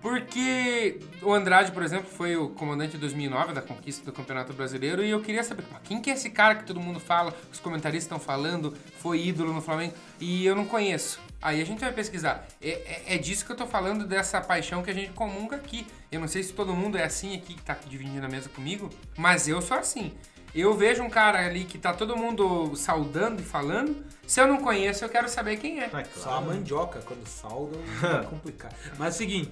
Porque 0.01 1.00
o 1.22 1.32
Andrade, 1.32 1.72
por 1.72 1.84
exemplo, 1.84 2.10
foi 2.10 2.36
o 2.36 2.50
comandante 2.50 2.94
de 2.94 2.98
2009 2.98 3.53
da 3.53 3.62
conquista 3.62 4.03
do 4.03 4.12
Campeonato 4.12 4.51
Brasileiro 4.51 5.03
e 5.03 5.12
eu 5.12 5.22
queria 5.22 5.44
saber 5.44 5.63
"Mas 5.72 5.80
quem 5.84 6.01
que 6.01 6.10
é 6.10 6.13
esse 6.13 6.32
cara 6.32 6.56
que 6.56 6.63
todo 6.63 6.80
mundo 6.80 7.00
fala, 7.00 7.36
os 7.53 7.60
comentaristas 7.60 8.06
estão 8.06 8.20
falando, 8.20 8.75
foi 8.98 9.27
ídolo 9.27 9.53
no 9.53 9.62
Flamengo 9.62 9.94
e 10.20 10.44
eu 10.44 10.56
não 10.56 10.65
conheço. 10.65 11.20
Aí 11.39 11.62
a 11.62 11.65
gente 11.65 11.82
vai 11.82 11.91
pesquisar. 11.94 12.48
É, 12.60 12.70
é- 12.70 13.15
é 13.15 13.18
disso 13.20 13.46
que 13.46 13.51
eu 13.51 13.56
tô 13.56 13.68
falando, 13.68 14.08
dessa 14.08 14.41
paixão 14.41 14.82
que 14.82 14.89
a 14.89 14.94
gente 14.94 15.12
comunga 15.13 15.56
aqui. 15.56 15.86
Eu 16.12 16.20
não 16.20 16.27
sei 16.27 16.41
se 16.41 16.51
todo 16.51 16.74
mundo 16.74 16.98
é 16.98 17.03
assim 17.03 17.36
aqui 17.36 17.53
que 17.53 17.62
tá 17.62 17.77
dividindo 17.88 18.25
a 18.25 18.30
mesa 18.30 18.50
comigo, 18.50 18.89
mas 19.15 19.48
eu 19.48 19.62
sou 19.62 19.77
assim. 19.77 20.12
Eu 20.53 20.74
vejo 20.74 21.01
um 21.01 21.10
cara 21.10 21.46
ali 21.46 21.63
que 21.63 21.77
tá 21.77 21.93
todo 21.93 22.15
mundo 22.17 22.75
saudando 22.75 23.41
e 23.41 23.43
falando. 23.43 24.03
Se 24.27 24.39
eu 24.39 24.48
não 24.48 24.58
conheço, 24.58 25.03
eu 25.03 25.10
quero 25.10 25.27
saber 25.29 25.58
quem 25.58 25.79
é. 25.79 25.89
Ah, 25.91 26.03
Só 26.15 26.36
a 26.36 26.41
mandioca, 26.41 27.01
quando 27.05 27.25
salda, 27.25 27.77
é 28.22 28.24
complicado. 28.27 28.75
Mas 28.98 29.13
é 29.13 29.15
o 29.15 29.17
seguinte, 29.17 29.51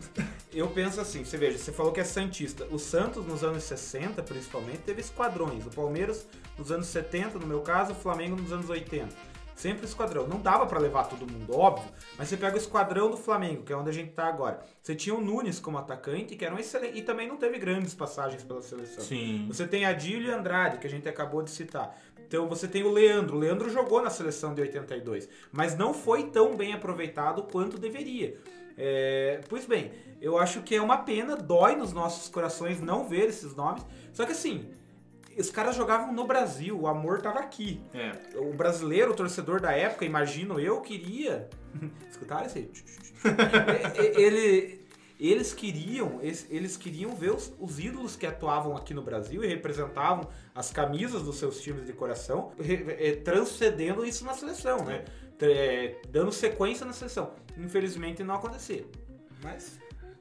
eu 0.54 0.68
penso 0.68 1.00
assim, 1.02 1.24
você 1.24 1.38
veja, 1.38 1.58
você 1.58 1.72
falou 1.72 1.92
que 1.92 2.00
é 2.00 2.04
Santista. 2.04 2.66
O 2.72 2.78
Santos, 2.78 3.26
nos 3.26 3.44
anos 3.44 3.64
60, 3.64 4.22
principalmente, 4.24 4.80
teve 4.80 5.02
esquadrões. 5.02 5.66
O 5.66 5.70
Palmeiras, 5.70 6.28
nos 6.58 6.72
anos 6.72 6.88
70, 6.88 7.40
no 7.40 7.48
meu 7.48 7.62
caso, 7.62 7.94
o 7.94 7.96
Flamengo, 7.96 8.36
nos 8.36 8.52
anos 8.52 8.70
80. 8.70 9.08
Sempre 9.60 9.86
esquadrão. 9.86 10.26
Não 10.26 10.40
dava 10.40 10.66
pra 10.66 10.80
levar 10.80 11.10
todo 11.10 11.30
mundo, 11.30 11.54
óbvio. 11.54 11.92
Mas 12.18 12.30
você 12.30 12.38
pega 12.38 12.56
o 12.56 12.58
esquadrão 12.58 13.12
do 13.12 13.18
Flamengo, 13.18 13.64
que 13.64 13.74
é 13.74 13.76
onde 13.76 13.90
a 13.90 13.94
gente 13.94 14.12
tá 14.12 14.26
agora. 14.26 14.62
Você 14.82 14.96
tinha 14.96 15.14
o 15.14 15.20
Nunes 15.20 15.60
como 15.60 15.78
atacante, 15.78 16.38
que 16.38 16.46
era 16.46 16.56
um 16.56 16.58
excelente. 16.58 16.98
E 16.98 17.02
também 17.02 17.28
não 17.28 17.36
teve 17.36 17.60
grandes 17.60 17.94
passagens 17.94 18.42
pela 18.42 18.62
seleção. 18.62 19.04
Sim. 19.04 19.46
Você 19.50 19.68
tem 19.68 19.84
Adílio 19.84 20.30
e 20.30 20.32
Andrade, 20.32 20.78
que 20.78 20.88
a 20.88 20.90
gente 20.90 21.10
acabou 21.10 21.44
de 21.44 21.52
citar. 21.52 21.94
Então 22.26 22.48
você 22.48 22.70
tem 22.70 22.84
o 22.84 22.90
Leandro. 22.90 23.36
O 23.36 23.40
Leandro 23.40 23.70
jogou 23.70 24.02
na 24.02 24.10
seleção 24.10 24.54
de 24.54 24.62
82, 24.62 25.28
mas 25.52 25.76
não 25.76 25.94
foi 25.94 26.30
tão 26.30 26.56
bem 26.56 26.72
aproveitado 26.72 27.44
quanto 27.44 27.78
deveria. 27.78 28.38
É, 28.78 29.42
pois 29.50 29.66
bem, 29.66 29.92
eu 30.22 30.38
acho 30.38 30.62
que 30.62 30.74
é 30.74 30.82
uma 30.82 31.00
pena, 31.00 31.36
dói 31.36 31.76
nos 31.76 31.92
nossos 31.92 32.30
corações 32.30 32.80
não 32.80 33.10
ver 33.10 33.28
esses 33.28 33.54
nomes. 33.54 33.86
Só 34.14 34.26
que 34.26 34.32
assim, 34.32 34.72
os 35.38 35.50
caras 35.52 35.76
jogavam 35.76 36.12
no 36.14 36.26
Brasil, 36.26 36.80
o 36.80 36.88
amor 36.88 37.22
tava 37.22 37.40
aqui. 37.40 37.82
É. 37.94 38.12
O 38.38 38.54
brasileiro, 38.54 39.12
o 39.12 39.16
torcedor 39.16 39.60
da 39.62 39.72
época, 39.72 40.06
imagino 40.06 40.60
eu, 40.60 40.82
queria. 40.82 41.50
Escutaram 42.10 42.46
esse? 42.46 42.70
Ele, 44.16 44.80
eles 45.20 45.54
queriam, 45.54 46.20
eles- 46.22 46.78
queriam 46.78 47.16
ver 47.16 47.32
os, 47.32 47.54
os 47.60 47.80
ídolos 47.80 48.16
que 48.16 48.26
atuavam 48.26 48.76
aqui 48.76 48.94
no 48.94 49.02
Brasil 49.02 49.44
e 49.44 49.48
representavam 49.48 50.30
as 50.56 50.72
camisas 50.72 51.24
dos 51.24 51.38
seus 51.38 51.62
times 51.62 51.86
de 51.86 51.94
coração, 51.94 52.52
eh, 52.60 53.16
transcendendo 53.24 54.06
isso 54.06 54.24
na 54.26 54.34
seleção, 54.34 54.84
né? 54.86 55.04
Eh, 55.42 55.96
Dando 56.10 56.32
sequência 56.32 56.86
na 56.86 56.94
seleção. 56.94 57.34
Infelizmente 57.58 58.24
não 58.24 58.36
aconteceu. 58.36 58.90
Mas 59.44 59.80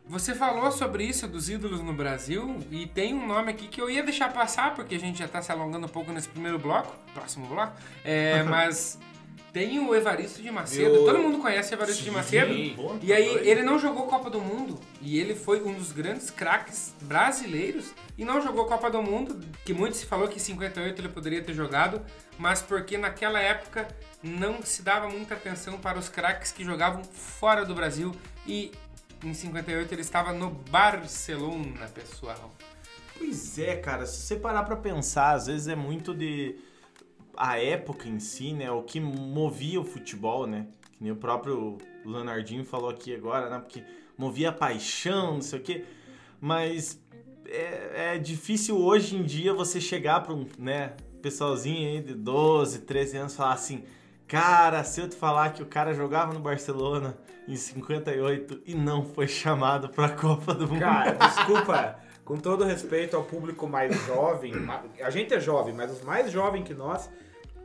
Você 0.09 0.35
falou 0.35 0.73
sobre 0.73 1.05
isso 1.05 1.29
dos 1.29 1.50
ídolos 1.50 1.83
no 1.83 1.93
Brasil 1.93 2.59
e 2.71 2.87
tem 2.87 3.12
um 3.12 3.27
nome 3.27 3.50
aqui 3.50 3.69
que 3.69 3.81
eu 3.81 3.91
ia 3.91 4.03
deixar 4.03 4.33
passar 4.33 4.75
porque 4.75 4.95
a 4.95 4.99
gente 4.99 5.19
já 5.19 5.29
tá 5.29 5.43
se 5.43 5.53
alongando 5.53 5.85
um 5.87 5.88
pouco 5.91 6.11
nesse 6.12 6.29
primeiro 6.29 6.59
bloco, 6.59 6.97
próximo 7.12 7.47
bloco, 7.47 7.75
é, 8.05 8.43
mas 8.49 8.99
tem 9.53 9.79
o 9.81 9.95
Evaristo 9.95 10.41
de 10.41 10.50
Macedo. 10.50 10.95
Eu- 10.95 11.05
Todo 11.05 11.19
mundo 11.19 11.38
conhece 11.38 11.73
o 11.73 11.77
Evaristo 11.77 12.03
de 12.05 12.11
Macedo. 12.11 12.53
E 13.03 13.12
aí 13.12 13.47
ele 13.49 13.62
não 13.62 13.79
jogou 13.79 14.07
Copa 14.07 14.31
do 14.31 14.41
Mundo 14.41 14.81
e 15.03 15.19
ele 15.21 15.35
foi 15.35 15.62
um 15.62 15.75
dos 15.75 15.93
grandes 15.93 16.31
craques 16.31 16.95
brasileiros 17.03 17.93
e 18.17 18.25
não 18.25 18.41
jogou 18.41 18.65
Copa 18.65 18.91
do 18.91 19.03
Mundo, 19.03 19.38
que 19.65 19.75
muito 19.75 19.95
se 19.99 20.07
falou 20.07 20.27
que 20.27 20.37
em 20.37 20.41
58 20.41 21.00
ele 21.03 21.09
poderia 21.11 21.43
ter 21.43 21.53
jogado, 21.53 22.00
mas 22.38 22.62
porque 22.62 22.97
naquela 22.97 23.41
época 23.41 23.87
não 24.23 24.62
se 24.62 24.81
dava 24.83 25.07
muita 25.11 25.35
atenção 25.35 25.77
para 25.79 25.99
os 25.99 26.09
craques 26.09 26.50
que 26.50 26.65
jogavam 26.65 27.05
fora 27.05 27.65
do 27.67 27.75
Brasil 27.75 28.15
e 28.47 28.73
em 29.23 29.35
58 29.35 29.93
ele 29.93 30.01
estava 30.01 30.33
no 30.33 30.51
Barcelona, 30.51 31.87
pessoal. 31.89 32.53
Pois 33.17 33.59
é, 33.59 33.77
cara, 33.77 34.07
se 34.07 34.23
você 34.23 34.37
parar 34.37 34.63
pra 34.63 34.77
pensar, 34.77 35.33
às 35.33 35.47
vezes 35.47 35.67
é 35.67 35.75
muito 35.75 36.15
de 36.15 36.57
a 37.37 37.59
época 37.59 38.09
em 38.09 38.19
si, 38.19 38.53
né, 38.53 38.71
o 38.71 38.83
que 38.83 39.01
movia 39.01 39.81
o 39.81 39.85
futebol, 39.85 40.47
né? 40.47 40.67
Que 40.93 41.03
nem 41.03 41.13
o 41.13 41.17
próprio 41.17 41.79
Leonardinho 42.05 42.65
falou 42.65 42.91
aqui 42.91 43.15
agora, 43.15 43.49
né? 43.49 43.59
Porque 43.59 43.85
movia 44.17 44.51
a 44.51 44.53
paixão, 44.53 45.35
não 45.35 45.43
sei 45.43 45.59
o 45.59 45.63
quê. 45.63 45.85
Mas 46.41 47.01
é, 47.47 48.15
é 48.15 48.19
difícil 48.19 48.77
hoje 48.77 49.17
em 49.17 49.23
dia 49.23 49.53
você 49.53 49.81
chegar 49.81 50.21
pra 50.21 50.35
um, 50.35 50.47
né, 50.59 50.95
pessoalzinho 51.23 51.89
aí 51.89 52.03
de 52.03 52.15
12, 52.15 52.81
13 52.81 53.17
anos 53.17 53.37
falar 53.37 53.55
assim: 53.55 53.85
Cara, 54.27 54.83
se 54.85 55.01
eu 55.01 55.09
te 55.09 55.17
falar 55.17 55.53
que 55.53 55.63
o 55.63 55.67
cara 55.67 55.95
jogava 55.95 56.33
no 56.33 56.41
Barcelona 56.41 57.17
em 57.49 57.57
58 57.57 58.61
e 58.67 58.75
não 58.75 59.05
foi 59.05 59.26
chamado 59.26 59.88
pra 59.88 60.09
Copa 60.14 60.55
do 60.55 60.69
Mundo. 60.69 60.81
Cara, 60.81 61.12
desculpa. 61.12 61.97
Com 62.25 62.37
todo 62.37 62.62
respeito 62.64 63.17
ao 63.17 63.25
público 63.25 63.67
mais 63.67 63.97
jovem, 64.07 64.52
a 65.02 65.09
gente 65.09 65.33
é 65.33 65.40
jovem, 65.40 65.73
mas 65.75 65.90
os 65.90 66.02
mais 66.02 66.31
jovens 66.31 66.62
que 66.64 66.75
nós, 66.75 67.09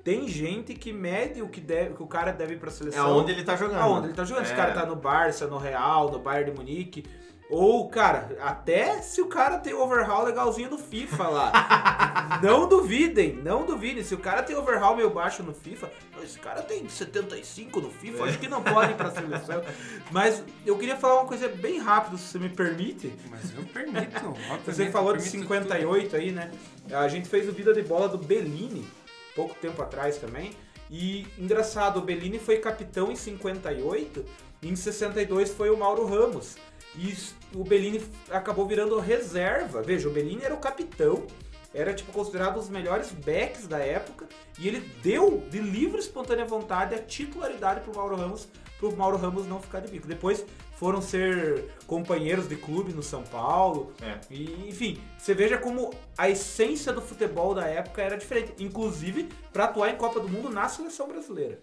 tem 0.05 0.25
gente 0.27 0.73
que 0.73 0.93
mede 0.93 1.41
o 1.41 1.49
que, 1.49 1.59
deve, 1.59 1.95
que 1.95 2.01
o 2.03 2.07
cara 2.07 2.31
deve 2.31 2.53
ir 2.53 2.59
pra 2.59 2.69
É 2.69 2.71
seleção. 2.71 3.17
onde 3.17 3.31
ele 3.33 3.43
tá 3.43 3.57
jogando. 3.57 3.81
Aonde 3.81 4.07
ele 4.07 4.13
tá 4.13 4.23
jogando. 4.23 4.45
Se 4.45 4.53
o 4.53 4.55
cara 4.55 4.71
É. 4.71 4.73
tá 4.73 4.85
no 4.85 4.95
Barça, 4.95 5.47
no 5.47 5.57
Real, 5.57 6.09
no 6.11 6.19
Bayern 6.19 6.51
de 6.51 6.57
Munique. 6.57 7.05
Ou, 7.49 7.87
cara, 7.87 8.35
até 8.41 9.01
se 9.01 9.21
o 9.21 9.27
cara 9.27 9.57
tem 9.57 9.73
overhaul 9.73 10.25
legalzinho 10.25 10.69
no 10.69 10.77
FIFA 10.77 11.27
lá. 11.27 12.39
não 12.41 12.67
duvidem, 12.67 13.35
não 13.35 13.65
duvidem. 13.65 14.03
Se 14.03 14.15
o 14.15 14.17
cara 14.17 14.41
tem 14.41 14.55
overhaul 14.55 14.95
meio 14.95 15.09
baixo 15.09 15.43
no 15.43 15.53
FIFA, 15.53 15.91
esse 16.23 16.39
cara 16.39 16.61
tem 16.61 16.87
75 16.87 17.81
no 17.81 17.91
FIFA, 17.91 18.23
acho 18.23 18.39
que 18.39 18.47
não 18.47 18.63
pode 18.63 18.93
ir 18.93 18.95
pra 18.95 19.11
seleção. 19.11 19.61
Mas 20.09 20.43
eu 20.65 20.77
queria 20.77 20.95
falar 20.95 21.21
uma 21.21 21.27
coisa 21.27 21.47
bem 21.47 21.79
rápido, 21.79 22.17
se 22.17 22.27
você 22.27 22.39
me 22.39 22.49
permite. 22.49 23.13
Mas 23.29 23.55
eu 23.55 23.63
permito. 23.65 24.03
Você 24.63 24.83
obviamente, 24.83 24.91
falou 24.91 25.13
de 25.13 25.23
permito 25.23 25.49
58 25.49 26.15
aí, 26.15 26.31
né? 26.31 26.51
A 26.91 27.07
gente 27.07 27.27
fez 27.27 27.47
o 27.47 27.51
Vida 27.51 27.73
de 27.73 27.81
Bola 27.81 28.07
do 28.07 28.17
Bellini, 28.17 28.87
pouco 29.35 29.53
tempo 29.55 29.81
atrás 29.81 30.17
também. 30.17 30.53
E 30.89 31.27
engraçado, 31.37 31.97
o 31.97 32.01
Bellini 32.01 32.39
foi 32.39 32.57
capitão 32.57 33.11
em 33.11 33.15
58 33.15 34.25
Em 34.63 34.75
62 34.75 35.51
foi 35.51 35.69
o 35.69 35.77
Mauro 35.77 36.05
Ramos. 36.05 36.55
E 36.95 37.15
o 37.55 37.63
Bellini 37.63 38.03
acabou 38.29 38.67
virando 38.67 38.97
reserva. 38.99 39.81
Veja, 39.81 40.07
o 40.07 40.11
Bellini 40.11 40.43
era 40.43 40.53
o 40.53 40.59
capitão, 40.59 41.25
era 41.73 41.93
tipo 41.93 42.11
considerado 42.11 42.55
um 42.55 42.59
dos 42.59 42.69
melhores 42.69 43.11
backs 43.11 43.67
da 43.67 43.79
época, 43.79 44.27
e 44.59 44.67
ele 44.67 44.79
deu 45.01 45.43
de 45.49 45.59
livre 45.59 45.99
espontânea 45.99 46.45
vontade 46.45 46.93
a 46.93 46.99
titularidade 46.99 47.81
pro 47.81 47.95
Mauro 47.95 48.15
Ramos, 48.15 48.47
pro 48.77 48.95
Mauro 48.95 49.17
Ramos 49.17 49.47
não 49.47 49.59
ficar 49.59 49.79
de 49.79 49.91
bico. 49.91 50.07
Depois 50.07 50.45
foram 50.75 51.01
ser 51.01 51.71
companheiros 51.87 52.47
de 52.47 52.55
clube 52.55 52.93
no 52.93 53.01
São 53.01 53.23
Paulo. 53.23 53.91
É. 54.01 54.19
E, 54.29 54.67
enfim, 54.67 55.01
você 55.17 55.33
veja 55.33 55.57
como 55.57 55.93
a 56.17 56.29
essência 56.29 56.93
do 56.93 57.01
futebol 57.01 57.55
da 57.55 57.65
época 57.65 58.01
era 58.01 58.17
diferente, 58.17 58.53
inclusive 58.59 59.29
para 59.51 59.63
atuar 59.65 59.89
em 59.89 59.95
Copa 59.95 60.19
do 60.19 60.29
Mundo 60.29 60.49
na 60.49 60.67
seleção 60.69 61.07
brasileira. 61.07 61.59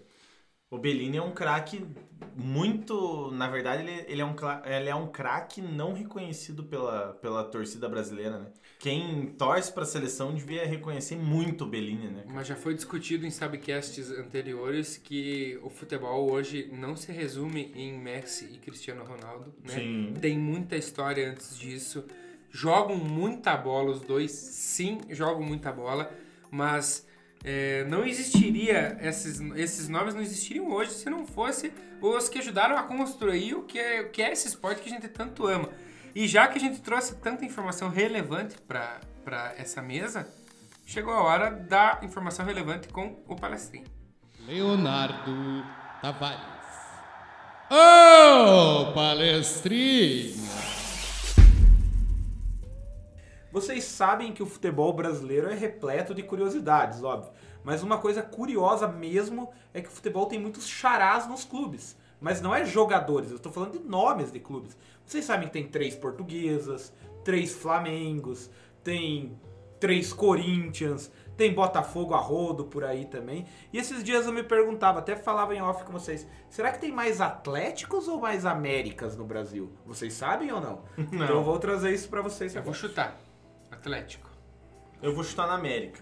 O 0.71 0.77
Bellini 0.77 1.17
é 1.17 1.21
um 1.21 1.31
craque 1.31 1.85
muito. 2.33 3.29
Na 3.31 3.49
verdade, 3.49 3.83
ele, 3.83 4.05
ele 4.07 4.21
é 4.21 4.25
um, 4.25 4.33
ele 4.65 4.89
é 4.89 4.95
um 4.95 5.07
craque 5.07 5.61
não 5.61 5.91
reconhecido 5.91 6.63
pela, 6.63 7.11
pela 7.21 7.43
torcida 7.43 7.89
brasileira, 7.89 8.39
né? 8.39 8.45
Quem 8.79 9.27
torce 9.37 9.71
pra 9.71 9.83
seleção 9.83 10.33
devia 10.33 10.65
reconhecer 10.65 11.17
muito 11.17 11.65
o 11.65 11.67
Bellini, 11.67 12.07
né? 12.07 12.23
Mas 12.25 12.47
já 12.47 12.55
foi 12.55 12.73
discutido 12.73 13.27
em 13.27 13.29
subcasts 13.29 14.11
anteriores 14.11 14.95
que 14.95 15.59
o 15.61 15.69
futebol 15.69 16.31
hoje 16.31 16.69
não 16.71 16.95
se 16.95 17.11
resume 17.11 17.73
em 17.75 17.99
Messi 17.99 18.49
e 18.53 18.57
Cristiano 18.57 19.03
Ronaldo, 19.03 19.53
né? 19.67 19.73
Sim. 19.73 20.13
Tem 20.21 20.39
muita 20.39 20.77
história 20.77 21.29
antes 21.29 21.59
disso. 21.59 22.05
Jogam 22.49 22.95
muita 22.95 23.57
bola 23.57 23.91
os 23.91 23.99
dois, 23.99 24.31
sim, 24.31 25.01
jogam 25.09 25.43
muita 25.43 25.69
bola, 25.69 26.11
mas 26.49 27.05
é, 27.43 27.83
não 27.85 28.05
existiria 28.05 28.97
esses, 29.01 29.39
esses 29.55 29.89
nomes 29.89 30.13
não 30.13 30.21
existiriam 30.21 30.71
hoje 30.71 30.91
se 30.91 31.09
não 31.09 31.25
fosse 31.25 31.73
os 32.01 32.29
que 32.29 32.39
ajudaram 32.39 32.77
a 32.77 32.83
construir 32.83 33.55
o 33.55 33.63
que 33.63 33.79
é, 33.79 34.01
o 34.01 34.09
que 34.09 34.21
é 34.21 34.31
esse 34.31 34.47
esporte 34.47 34.81
que 34.81 34.89
a 34.89 34.93
gente 34.93 35.07
tanto 35.07 35.47
ama. 35.47 35.69
E 36.13 36.27
já 36.27 36.47
que 36.47 36.57
a 36.57 36.61
gente 36.61 36.81
trouxe 36.81 37.15
tanta 37.15 37.45
informação 37.45 37.89
relevante 37.89 38.55
para 38.67 39.53
essa 39.57 39.81
mesa, 39.81 40.27
chegou 40.85 41.13
a 41.13 41.23
hora 41.23 41.51
da 41.51 41.99
informação 42.03 42.45
relevante 42.45 42.89
com 42.89 43.23
o 43.27 43.35
palestrinho. 43.35 43.85
Leonardo 44.45 45.63
Tavares. 46.01 46.41
Ô, 47.69 48.91
palestrinha! 48.93 50.80
Vocês 53.51 53.83
sabem 53.83 54.31
que 54.31 54.41
o 54.41 54.45
futebol 54.45 54.93
brasileiro 54.93 55.49
é 55.49 55.53
repleto 55.53 56.13
de 56.13 56.23
curiosidades, 56.23 57.03
óbvio. 57.03 57.31
Mas 57.63 57.83
uma 57.83 57.97
coisa 57.97 58.21
curiosa 58.21 58.87
mesmo 58.87 59.49
é 59.73 59.81
que 59.81 59.87
o 59.89 59.91
futebol 59.91 60.25
tem 60.25 60.39
muitos 60.39 60.67
charás 60.67 61.27
nos 61.27 61.43
clubes. 61.43 61.97
Mas 62.19 62.41
não 62.41 62.53
é 62.55 62.63
jogadores, 62.63 63.31
eu 63.31 63.37
estou 63.37 63.51
falando 63.51 63.79
de 63.79 63.87
nomes 63.87 64.31
de 64.31 64.39
clubes. 64.39 64.77
Vocês 65.05 65.25
sabem 65.25 65.47
que 65.47 65.53
tem 65.53 65.67
três 65.67 65.95
portuguesas, 65.95 66.93
três 67.23 67.53
Flamengos, 67.53 68.49
tem 68.83 69.35
três 69.79 70.13
Corinthians, 70.13 71.11
tem 71.35 71.51
Botafogo 71.53 72.13
a 72.13 72.19
rodo 72.19 72.65
por 72.65 72.83
aí 72.83 73.05
também. 73.05 73.47
E 73.73 73.79
esses 73.79 74.03
dias 74.03 74.27
eu 74.27 74.31
me 74.31 74.43
perguntava, 74.43 74.99
até 74.99 75.15
falava 75.15 75.55
em 75.55 75.61
off 75.61 75.83
com 75.83 75.91
vocês, 75.91 76.27
será 76.49 76.71
que 76.71 76.79
tem 76.79 76.91
mais 76.91 77.19
Atléticos 77.19 78.07
ou 78.07 78.19
mais 78.21 78.45
Américas 78.45 79.17
no 79.17 79.25
Brasil? 79.25 79.71
Vocês 79.85 80.13
sabem 80.13 80.51
ou 80.51 80.61
não? 80.61 80.83
Então 81.11 81.27
eu 81.27 81.43
vou 81.43 81.57
trazer 81.57 81.91
isso 81.91 82.07
para 82.07 82.21
vocês 82.21 82.55
Eu 82.55 82.61
vou 82.61 82.71
agora. 82.71 82.87
chutar. 82.87 83.17
Atlético. 83.71 84.29
Eu 85.01 85.15
vou 85.15 85.23
chutar 85.23 85.47
na 85.47 85.55
América. 85.55 85.99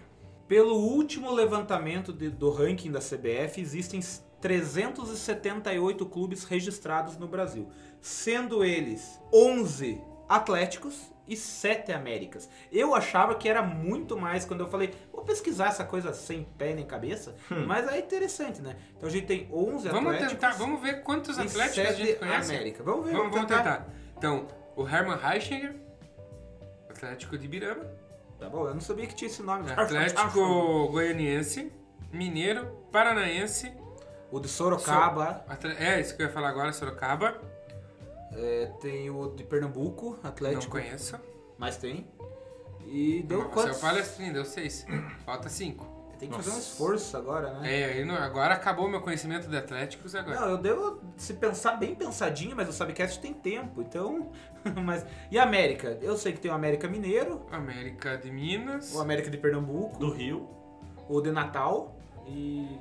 Pelo 0.48 0.74
último 0.76 1.30
levantamento 1.32 2.12
de- 2.12 2.28
do 2.28 2.50
ranking 2.50 2.90
da 2.90 3.00
CBF, 3.00 3.60
existem 3.60 4.00
378 4.40 6.06
clubes 6.06 6.44
registrados 6.44 7.16
no 7.16 7.26
Brasil, 7.28 7.68
sendo 8.00 8.64
eles 8.64 9.20
11 9.32 10.00
Atléticos 10.28 11.10
e 11.26 11.36
7 11.36 11.92
Américas. 11.92 12.48
Eu 12.70 12.94
achava 12.94 13.34
que 13.34 13.48
era 13.48 13.62
muito 13.62 14.16
mais 14.16 14.44
quando 14.44 14.60
eu 14.60 14.68
falei, 14.68 14.92
vou 15.12 15.22
pesquisar 15.24 15.66
essa 15.68 15.84
coisa 15.84 16.12
sem 16.12 16.44
pé 16.56 16.72
nem 16.74 16.84
cabeça, 16.86 17.34
mas 17.66 17.88
é 17.88 17.98
interessante, 17.98 18.60
né? 18.62 18.76
Então 18.96 19.08
a 19.08 19.12
gente 19.12 19.26
tem 19.26 19.48
11 19.52 19.88
Vamos 19.88 20.12
Atléticos 20.14 20.32
tentar, 20.34 20.50
vamos 20.56 20.80
ver 20.80 21.02
quantos 21.02 21.36
atléticos 21.38 21.60
a 21.78 21.86
7 21.86 21.96
gente 22.06 22.18
conhece. 22.18 22.50
América. 22.54 22.82
Vamos 22.84 23.06
ver, 23.06 23.12
Vamos, 23.12 23.32
vamos 23.32 23.46
tentar. 23.48 23.88
Então, 24.16 24.46
o 24.76 24.86
Hermann 24.86 25.16
Reichinger, 25.18 25.74
Atlético 27.00 27.38
de 27.38 27.48
Birama, 27.48 27.84
Tá 28.38 28.48
bom, 28.48 28.66
eu 28.66 28.74
não 28.74 28.80
sabia 28.80 29.06
que 29.06 29.14
tinha 29.14 29.28
esse 29.30 29.42
nome. 29.42 29.70
Atlético 29.70 30.88
Goianiense, 30.88 31.70
Mineiro, 32.12 32.66
Paranaense, 32.90 33.70
O 34.30 34.40
de 34.40 34.48
Sorocaba, 34.48 35.44
é 35.78 36.00
isso 36.00 36.16
que 36.16 36.22
eu 36.22 36.26
ia 36.26 36.32
falar 36.32 36.48
agora, 36.48 36.72
Sorocaba, 36.72 37.38
é, 38.32 38.72
tem 38.80 39.10
o 39.10 39.28
de 39.34 39.44
Pernambuco, 39.44 40.18
não 40.22 40.30
Atlético. 40.30 40.72
conheço. 40.72 41.18
Mas 41.58 41.76
tem. 41.76 42.06
E 42.86 43.22
deu 43.24 43.40
Você 43.42 43.46
é 43.46 43.50
quantos? 43.52 43.76
o 43.76 43.80
palestrinho, 43.80 44.32
deu 44.32 44.44
seis. 44.44 44.86
Falta 45.24 45.48
cinco. 45.50 45.86
Tem 46.20 46.28
que 46.28 46.36
fazer 46.36 46.50
um 46.50 46.54
Nossa. 46.54 46.68
esforço 46.70 47.16
agora, 47.16 47.54
né? 47.60 48.00
É, 48.00 48.04
não- 48.04 48.14
agora 48.14 48.54
acabou 48.54 48.86
meu 48.88 49.00
conhecimento 49.00 49.48
de 49.48 49.56
Atléticos 49.56 50.14
agora. 50.14 50.38
Não, 50.38 50.48
eu 50.50 50.58
devo 50.58 51.00
se 51.16 51.32
pensar 51.34 51.76
bem 51.78 51.94
pensadinho, 51.94 52.54
mas 52.54 52.68
o 52.68 52.72
Subcast 52.72 53.18
tem 53.20 53.32
tempo, 53.32 53.80
então. 53.80 54.30
mas 54.84 55.04
E 55.30 55.38
a 55.38 55.42
América? 55.44 55.98
Eu 56.02 56.16
sei 56.18 56.32
que 56.34 56.38
tem 56.40 56.50
o 56.50 56.54
América 56.54 56.86
Mineiro, 56.86 57.46
América 57.50 58.18
de 58.18 58.30
Minas, 58.30 58.94
o 58.94 59.00
América 59.00 59.30
de 59.30 59.38
Pernambuco, 59.38 59.98
Do 59.98 60.12
Rio. 60.12 60.46
o 61.08 61.20
de 61.22 61.32
Natal 61.32 61.96
e. 62.26 62.78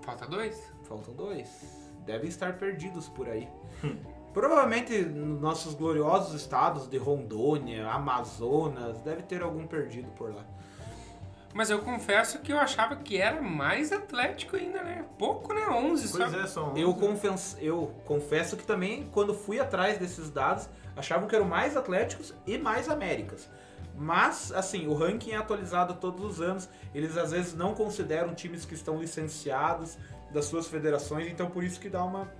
falta 0.00 0.26
dois. 0.26 0.72
Faltam 0.84 1.12
dois. 1.14 1.92
Devem 2.06 2.28
estar 2.28 2.56
perdidos 2.58 3.08
por 3.08 3.28
aí. 3.28 3.46
Provavelmente 4.32 4.96
nos 5.02 5.40
nossos 5.40 5.74
gloriosos 5.74 6.34
estados 6.40 6.88
de 6.88 6.96
Rondônia, 6.96 7.86
Amazonas, 7.90 9.00
deve 9.02 9.22
ter 9.22 9.42
algum 9.42 9.66
perdido 9.66 10.08
por 10.12 10.32
lá. 10.34 10.44
Mas 11.52 11.68
eu 11.68 11.80
confesso 11.80 12.38
que 12.38 12.52
eu 12.52 12.58
achava 12.58 12.96
que 12.96 13.16
era 13.16 13.42
mais 13.42 13.90
Atlético 13.90 14.56
ainda, 14.56 14.82
né? 14.82 15.04
Pouco, 15.18 15.52
né? 15.52 15.68
11 15.68 16.08
só. 16.08 16.18
Pois 16.18 16.34
é, 16.34 16.46
são. 16.46 16.76
Eu, 16.76 16.90
11. 16.90 17.00
confesso, 17.00 17.56
eu 17.60 17.94
confesso 18.04 18.56
que 18.56 18.64
também, 18.64 19.08
quando 19.10 19.34
fui 19.34 19.58
atrás 19.58 19.98
desses 19.98 20.30
dados, 20.30 20.68
achavam 20.96 21.28
que 21.28 21.34
eram 21.34 21.46
mais 21.46 21.76
Atléticos 21.76 22.32
e 22.46 22.56
mais 22.56 22.88
Américas. 22.88 23.48
Mas, 23.96 24.52
assim, 24.52 24.86
o 24.86 24.94
ranking 24.94 25.32
é 25.32 25.36
atualizado 25.36 25.94
todos 25.94 26.24
os 26.24 26.40
anos. 26.40 26.68
Eles 26.94 27.16
às 27.16 27.32
vezes 27.32 27.54
não 27.54 27.74
consideram 27.74 28.34
times 28.34 28.64
que 28.64 28.74
estão 28.74 29.00
licenciados 29.00 29.98
das 30.32 30.44
suas 30.44 30.68
federações, 30.68 31.26
então 31.26 31.50
por 31.50 31.64
isso 31.64 31.80
que 31.80 31.88
dá 31.88 32.02
uma. 32.04 32.32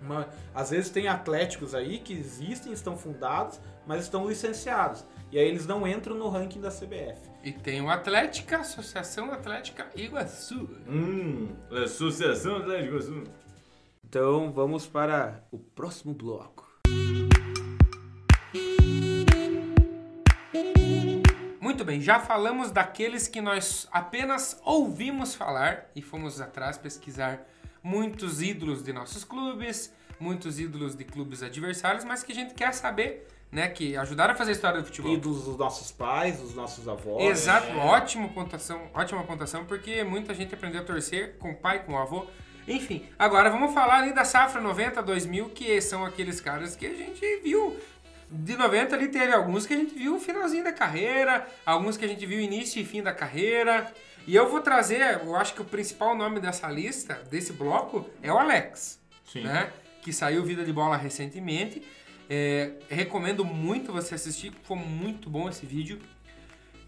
uma 0.00 0.28
às 0.54 0.70
vezes 0.70 0.90
tem 0.90 1.08
Atléticos 1.08 1.74
aí 1.74 1.98
que 1.98 2.12
existem, 2.12 2.72
estão 2.72 2.96
fundados, 2.96 3.58
mas 3.86 4.02
estão 4.02 4.28
licenciados. 4.28 5.04
E 5.34 5.38
aí 5.40 5.48
eles 5.48 5.66
não 5.66 5.84
entram 5.84 6.14
no 6.14 6.28
ranking 6.28 6.60
da 6.60 6.70
CBF. 6.70 7.18
E 7.42 7.50
tem 7.50 7.82
o 7.82 7.90
Atlética, 7.90 8.58
Associação 8.58 9.32
Atlética 9.32 9.88
Iguaçu. 9.96 10.70
Hum, 10.88 11.48
Associação 11.72 12.58
Atlético 12.58 13.02
Sul. 13.02 13.24
Então 14.08 14.52
vamos 14.52 14.86
para 14.86 15.44
o 15.50 15.58
próximo 15.58 16.14
bloco. 16.14 16.72
Muito 21.60 21.84
bem, 21.84 22.00
já 22.00 22.20
falamos 22.20 22.70
daqueles 22.70 23.26
que 23.26 23.40
nós 23.40 23.88
apenas 23.90 24.60
ouvimos 24.64 25.34
falar 25.34 25.90
e 25.96 26.00
fomos 26.00 26.40
atrás 26.40 26.78
pesquisar 26.78 27.44
muitos 27.82 28.40
ídolos 28.40 28.84
de 28.84 28.92
nossos 28.92 29.24
clubes, 29.24 29.92
muitos 30.20 30.60
ídolos 30.60 30.94
de 30.94 31.02
clubes 31.02 31.42
adversários, 31.42 32.04
mas 32.04 32.22
que 32.22 32.30
a 32.30 32.34
gente 32.36 32.54
quer 32.54 32.72
saber, 32.72 33.26
né, 33.54 33.68
que 33.68 33.96
ajudaram 33.96 34.34
a 34.34 34.36
fazer 34.36 34.50
a 34.50 34.54
história 34.54 34.80
do 34.80 34.86
futebol. 34.86 35.12
Ídolos 35.12 35.44
dos 35.44 35.56
nossos 35.56 35.92
pais, 35.92 36.40
dos 36.40 36.56
nossos 36.56 36.88
avós. 36.88 37.22
Exato, 37.22 37.70
ótima 37.78 38.28
pontuação, 38.28 38.90
ótima 38.92 39.22
pontuação, 39.22 39.64
porque 39.64 40.02
muita 40.02 40.34
gente 40.34 40.52
aprendeu 40.52 40.80
a 40.80 40.84
torcer 40.84 41.36
com 41.38 41.52
o 41.52 41.54
pai, 41.54 41.84
com 41.84 41.92
o 41.92 41.96
avô. 41.96 42.26
Enfim, 42.66 43.06
agora 43.16 43.48
vamos 43.50 43.72
falar 43.72 43.98
ali 43.98 44.12
da 44.12 44.24
safra 44.24 44.60
90 44.60 45.00
2000, 45.00 45.50
que 45.50 45.80
são 45.80 46.04
aqueles 46.04 46.40
caras 46.40 46.74
que 46.74 46.84
a 46.84 46.94
gente 46.94 47.24
viu. 47.44 47.76
De 48.28 48.56
90 48.56 48.96
ali 48.96 49.06
teve 49.06 49.32
alguns 49.32 49.66
que 49.66 49.74
a 49.74 49.76
gente 49.76 49.94
viu 49.94 50.16
o 50.16 50.20
finalzinho 50.20 50.64
da 50.64 50.72
carreira, 50.72 51.46
alguns 51.64 51.96
que 51.96 52.04
a 52.04 52.08
gente 52.08 52.26
viu 52.26 52.40
início 52.40 52.82
e 52.82 52.84
fim 52.84 53.04
da 53.04 53.12
carreira. 53.12 53.86
E 54.26 54.34
eu 54.34 54.50
vou 54.50 54.62
trazer, 54.62 55.20
eu 55.22 55.36
acho 55.36 55.54
que 55.54 55.62
o 55.62 55.64
principal 55.64 56.16
nome 56.16 56.40
dessa 56.40 56.66
lista, 56.66 57.22
desse 57.30 57.52
bloco, 57.52 58.10
é 58.20 58.32
o 58.32 58.38
Alex, 58.38 58.98
Sim. 59.24 59.44
né? 59.44 59.70
Que 60.02 60.12
saiu 60.12 60.42
Vida 60.42 60.64
de 60.64 60.72
Bola 60.72 60.96
recentemente. 60.96 61.82
É, 62.28 62.72
recomendo 62.88 63.44
muito 63.44 63.92
você 63.92 64.14
assistir, 64.14 64.52
foi 64.62 64.76
muito 64.76 65.28
bom 65.28 65.48
esse 65.48 65.66
vídeo. 65.66 65.98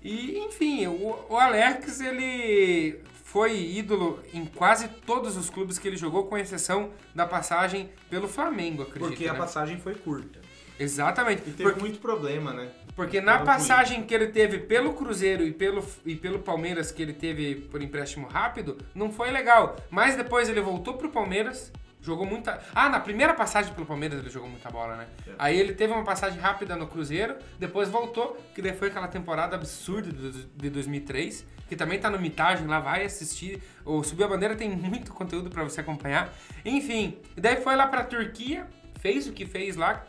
E, 0.03 0.39
enfim, 0.39 0.87
o, 0.87 1.27
o 1.29 1.37
Alex, 1.37 2.01
ele 2.01 3.01
foi 3.25 3.59
ídolo 3.59 4.23
em 4.33 4.45
quase 4.45 4.89
todos 4.89 5.37
os 5.37 5.51
clubes 5.51 5.79
que 5.79 5.89
ele 5.89 5.97
jogou, 5.97 6.27
com 6.27 6.39
exceção 6.39 6.91
da 7.15 7.27
passagem 7.27 7.91
pelo 8.09 8.29
Flamengo, 8.29 8.83
acredito. 8.83 9.09
Porque 9.09 9.29
a 9.29 9.33
né? 9.33 9.39
passagem 9.39 9.79
foi 9.79 9.95
curta. 9.95 10.41
Exatamente. 10.79 11.43
E 11.47 11.53
teve 11.53 11.63
Porque, 11.65 11.81
muito 11.81 11.99
problema, 11.99 12.53
né? 12.53 12.71
porque 12.95 13.21
na 13.21 13.41
passagem 13.41 14.05
que 14.05 14.15
ele 14.15 14.29
teve 14.29 14.59
pelo 14.59 14.95
Cruzeiro 14.95 15.43
e 15.43 15.53
pelo, 15.53 15.85
e 16.05 16.15
pelo 16.15 16.39
Palmeiras, 16.39 16.91
que 16.91 17.03
ele 17.03 17.13
teve 17.13 17.57
por 17.57 17.83
empréstimo 17.83 18.27
rápido, 18.27 18.79
não 18.95 19.13
foi 19.13 19.31
legal. 19.31 19.77
Mas 19.91 20.17
depois 20.17 20.49
ele 20.49 20.61
voltou 20.61 20.95
pro 20.95 21.11
Palmeiras, 21.11 21.71
jogou 22.07 22.25
muita. 22.25 22.61
Ah, 22.75 22.89
na 22.89 23.01
primeira 23.01 23.35
passagem 23.35 23.75
pelo 23.75 23.85
Palmeiras 23.85 24.21
ele 24.21 24.31
jogou 24.31 24.49
muita 24.49 24.71
bola, 24.71 24.97
né? 24.97 25.07
É. 25.27 25.33
Aí 25.39 25.59
ele 25.59 25.75
teve 25.75 25.93
uma 25.93 26.05
passagem 26.05 26.39
rápida 26.39 26.77
no 26.77 26.87
Cruzeiro, 26.87 27.37
depois 27.59 27.89
voltou, 27.89 28.39
que 28.55 28.63
daí 28.63 28.75
foi 28.75 28.89
aquela 28.89 29.09
temporada 29.09 29.57
absurda 29.57 30.13
de 30.13 30.47
de 30.47 30.71
2003, 30.71 31.47
que 31.69 31.75
também 31.75 31.99
tá 31.99 32.09
no 32.09 32.19
mitagem 32.19 32.67
lá, 32.67 32.79
vai 32.79 33.05
assistir. 33.05 33.63
O 33.85 34.03
Subir 34.03 34.25
a 34.25 34.29
Bandeira 34.29 34.55
tem 34.55 34.71
muito 34.71 35.13
conteúdo 35.13 35.51
pra 35.51 35.65
você 35.65 35.81
acompanhar. 35.81 36.33
Enfim, 36.65 37.19
e 37.37 37.41
daí 37.41 37.57
foi 37.57 37.75
lá 37.75 37.87
pra 37.87 38.05
Turquia, 38.05 38.67
fez 39.01 39.27
o 39.27 39.33
que 39.33 39.45
fez 39.45 39.77
lá. 39.77 40.05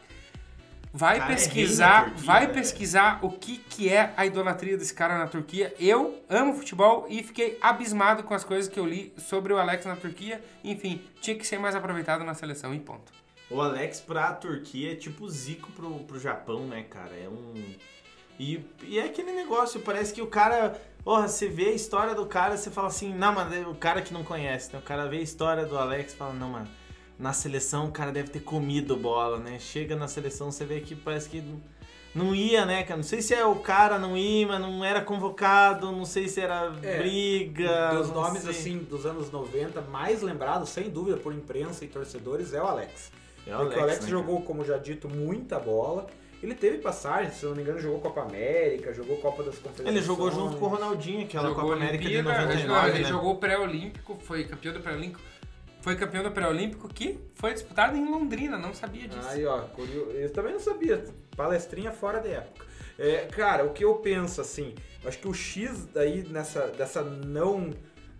Vai 0.98 1.20
Cara, 1.20 1.32
é 1.32 1.36
pesquisar, 1.36 1.88
na 1.88 2.04
Turquia, 2.06 2.26
vai 2.26 2.48
pesquisar 2.52 3.20
o 3.22 3.30
que, 3.30 3.58
que 3.58 3.88
é 3.88 4.14
a 4.18 4.26
idolatria 4.26 4.76
desse 4.76 4.96
cara 4.96 5.16
na 5.16 5.28
Turquia. 5.28 5.72
Eu 5.80 6.24
amo 6.28 6.56
futebol 6.56 7.06
e 7.08 7.22
fiquei 7.22 7.56
abismado 7.62 8.24
com 8.24 8.34
as 8.34 8.44
coisas 8.44 8.68
que 8.68 8.80
eu 8.80 8.86
li 8.86 9.14
sobre 9.16 9.54
o 9.54 9.60
Alex 9.60 9.86
na 9.86 9.96
Turquia. 9.96 10.44
Enfim, 10.64 11.00
tinha 11.22 11.38
que 11.38 11.46
ser 11.46 11.60
mais 11.60 11.76
aproveitado 11.76 12.24
na 12.24 12.34
seleção 12.34 12.74
e 12.74 12.80
ponto. 12.80 13.12
O 13.48 13.62
Alex 13.62 14.02
pra 14.02 14.34
Turquia 14.34 14.94
é 14.94 14.96
tipo 14.96 15.30
Zico 15.30 15.72
pro, 15.74 16.00
pro 16.00 16.20
Japão, 16.20 16.66
né, 16.66 16.84
cara? 16.90 17.16
É 17.16 17.30
um. 17.30 17.54
E, 18.40 18.66
e 18.82 18.98
é 18.98 19.04
aquele 19.04 19.34
negócio, 19.34 19.80
parece 19.82 20.12
que 20.12 20.22
o 20.24 20.28
cara. 20.28 20.82
Porra, 21.04 21.28
você 21.28 21.48
vê 21.48 21.66
a 21.66 21.74
história 21.74 22.16
do 22.16 22.26
cara, 22.26 22.58
você 22.58 22.72
fala 22.72 22.88
assim, 22.88 23.14
não, 23.14 23.34
mano, 23.34 23.54
é 23.54 23.68
o 23.68 23.76
cara 23.76 24.02
que 24.02 24.12
não 24.12 24.24
conhece, 24.24 24.74
né? 24.74 24.80
O 24.80 24.82
cara 24.82 25.08
vê 25.08 25.18
a 25.18 25.22
história 25.22 25.64
do 25.64 25.78
Alex 25.78 26.14
e 26.14 26.16
fala, 26.18 26.34
não, 26.34 26.50
mano, 26.50 26.68
na 27.20 27.34
seleção 27.34 27.88
o 27.88 27.92
cara 27.92 28.12
deve 28.12 28.30
ter 28.30 28.42
comido 28.42 28.96
bola, 28.96 29.38
né? 29.40 29.58
Chega 29.60 29.96
na 29.96 30.08
seleção, 30.08 30.52
você 30.52 30.66
vê 30.66 30.80
que 30.82 30.96
parece 30.96 31.30
que 31.30 31.44
não, 32.14 32.34
ia, 32.34 32.66
né, 32.66 32.84
cara? 32.84 32.98
Não 32.98 33.04
sei 33.04 33.22
se 33.22 33.34
é 33.34 33.46
o 33.46 33.56
cara 33.56 34.00
não 34.00 34.18
ia, 34.18 34.48
mas 34.48 34.60
não 34.60 34.84
era 34.84 35.02
convocado, 35.02 35.92
não 35.92 36.06
sei 36.06 36.28
se 36.28 36.42
era 36.42 36.74
É, 36.82 36.98
briga. 36.98 37.96
Dos 37.96 38.10
nomes, 38.10 38.42
sei. 38.42 38.52
assim, 38.52 38.78
dos 38.80 39.06
anos 39.06 39.32
90, 39.32 39.82
mais 39.82 40.22
lembrados, 40.22 40.70
sem 40.70 40.90
dúvida, 40.90 41.18
por 41.18 41.34
imprensa 41.34 41.86
e 41.86 41.88
torcedores, 41.88 42.54
é 42.54 42.62
o 42.62 42.66
Alex. 42.66 43.12
É 43.46 43.56
o 43.56 43.60
Porque 43.60 43.80
o 43.80 43.84
Alex 43.84 44.02
né, 44.02 44.10
jogou, 44.10 44.42
como 44.42 44.66
já 44.66 44.78
dito, 44.78 45.08
muita 45.08 45.60
bola. 45.60 46.08
Ele 46.42 46.54
teve 46.54 46.78
passagem, 46.78 47.32
se 47.32 47.44
eu 47.44 47.50
não 47.50 47.58
me 47.58 47.64
engano, 47.64 47.80
jogou 47.80 48.00
Copa 48.00 48.22
América, 48.22 48.94
jogou 48.94 49.18
Copa 49.18 49.42
das 49.42 49.56
Confederações. 49.56 49.96
Ele 49.96 50.06
jogou 50.06 50.30
junto 50.30 50.58
com 50.58 50.66
o 50.66 50.70
Ronaldinho, 50.70 51.24
aquela 51.24 51.50
jogou 51.50 51.64
Copa 51.64 51.76
América 51.76 52.08
de 52.08 52.16
Olimpíada, 52.16 52.42
99, 52.46 52.90
ele 52.90 53.00
né? 53.00 53.10
jogou 53.10 53.32
o 53.34 53.38
pré-olímpico, 53.38 54.18
foi 54.22 54.44
campeão 54.44 54.74
do 54.74 54.80
pré-olímpico. 54.80 55.20
Foi 55.88 55.96
campeão 55.96 56.22
do 56.22 56.32
pré-olímpico 56.32 56.90
que 56.90 57.18
foi 57.36 57.54
disputado 57.54 57.96
em 57.96 58.04
Londrina, 58.04 58.58
não 58.58 58.74
sabia 58.74 59.08
disso. 59.08 59.26
Aí, 59.30 59.46
ó, 59.46 59.64
eu 60.14 60.30
também 60.34 60.52
não 60.52 60.60
sabia. 60.60 61.02
Palestrinha 61.34 61.94
fora 61.94 62.20
de 62.20 62.28
época. 62.28 62.66
É, 63.00 63.20
cara, 63.28 63.64
o 63.64 63.70
que 63.70 63.86
eu 63.86 63.96
penso, 63.96 64.42
assim, 64.42 64.76
acho 65.06 65.18
que 65.18 65.30
o 65.30 65.34
X 65.34 65.86
daí 65.94 66.28
nessa, 66.28 66.68
dessa 66.68 67.02
não. 67.02 67.70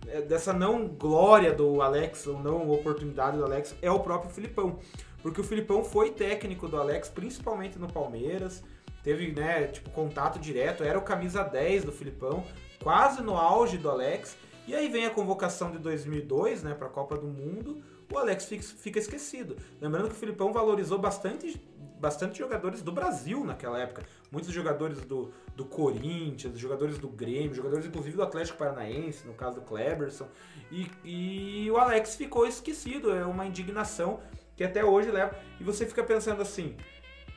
é, 0.06 0.22
Dessa 0.22 0.54
não 0.54 0.88
glória 0.88 1.52
do 1.52 1.82
Alex, 1.82 2.26
ou 2.26 2.40
não 2.40 2.70
oportunidade 2.70 3.36
do 3.36 3.44
Alex, 3.44 3.76
é 3.82 3.90
o 3.90 4.00
próprio 4.00 4.30
Filipão. 4.30 4.78
Porque 5.20 5.42
o 5.42 5.44
Filipão 5.44 5.84
foi 5.84 6.10
técnico 6.10 6.68
do 6.68 6.78
Alex, 6.78 7.10
principalmente 7.10 7.78
no 7.78 7.92
Palmeiras. 7.92 8.64
Teve, 9.02 9.30
né, 9.32 9.66
tipo, 9.66 9.90
contato 9.90 10.38
direto, 10.38 10.82
era 10.82 10.98
o 10.98 11.02
camisa 11.02 11.42
10 11.42 11.84
do 11.84 11.92
Filipão, 11.92 12.46
quase 12.82 13.22
no 13.22 13.36
auge 13.36 13.76
do 13.76 13.90
Alex. 13.90 14.38
E 14.68 14.74
aí 14.74 14.86
vem 14.86 15.06
a 15.06 15.10
convocação 15.10 15.70
de 15.70 15.78
2002, 15.78 16.62
né, 16.62 16.74
para 16.74 16.88
a 16.88 16.90
Copa 16.90 17.16
do 17.16 17.26
Mundo, 17.26 17.82
o 18.12 18.18
Alex 18.18 18.44
fica, 18.44 18.98
esquecido. 18.98 19.56
Lembrando 19.80 20.08
que 20.08 20.14
o 20.14 20.18
Filipão 20.18 20.52
valorizou 20.52 20.98
bastante, 20.98 21.58
bastante 21.98 22.38
jogadores 22.38 22.82
do 22.82 22.92
Brasil 22.92 23.42
naquela 23.46 23.78
época. 23.80 24.02
Muitos 24.30 24.52
jogadores 24.52 25.00
do, 25.00 25.32
do 25.56 25.64
Corinthians, 25.64 26.58
jogadores 26.58 26.98
do 26.98 27.08
Grêmio, 27.08 27.54
jogadores 27.54 27.86
inclusive 27.86 28.14
do 28.14 28.22
Atlético 28.22 28.58
Paranaense, 28.58 29.26
no 29.26 29.32
caso 29.32 29.54
do 29.54 29.62
Kleberson. 29.62 30.28
E, 30.70 30.86
e 31.02 31.70
o 31.70 31.78
Alex 31.78 32.16
ficou 32.16 32.46
esquecido, 32.46 33.10
é 33.10 33.24
uma 33.24 33.46
indignação 33.46 34.20
que 34.54 34.62
até 34.62 34.84
hoje 34.84 35.10
leva. 35.10 35.34
E 35.58 35.64
você 35.64 35.86
fica 35.86 36.04
pensando 36.04 36.42
assim, 36.42 36.76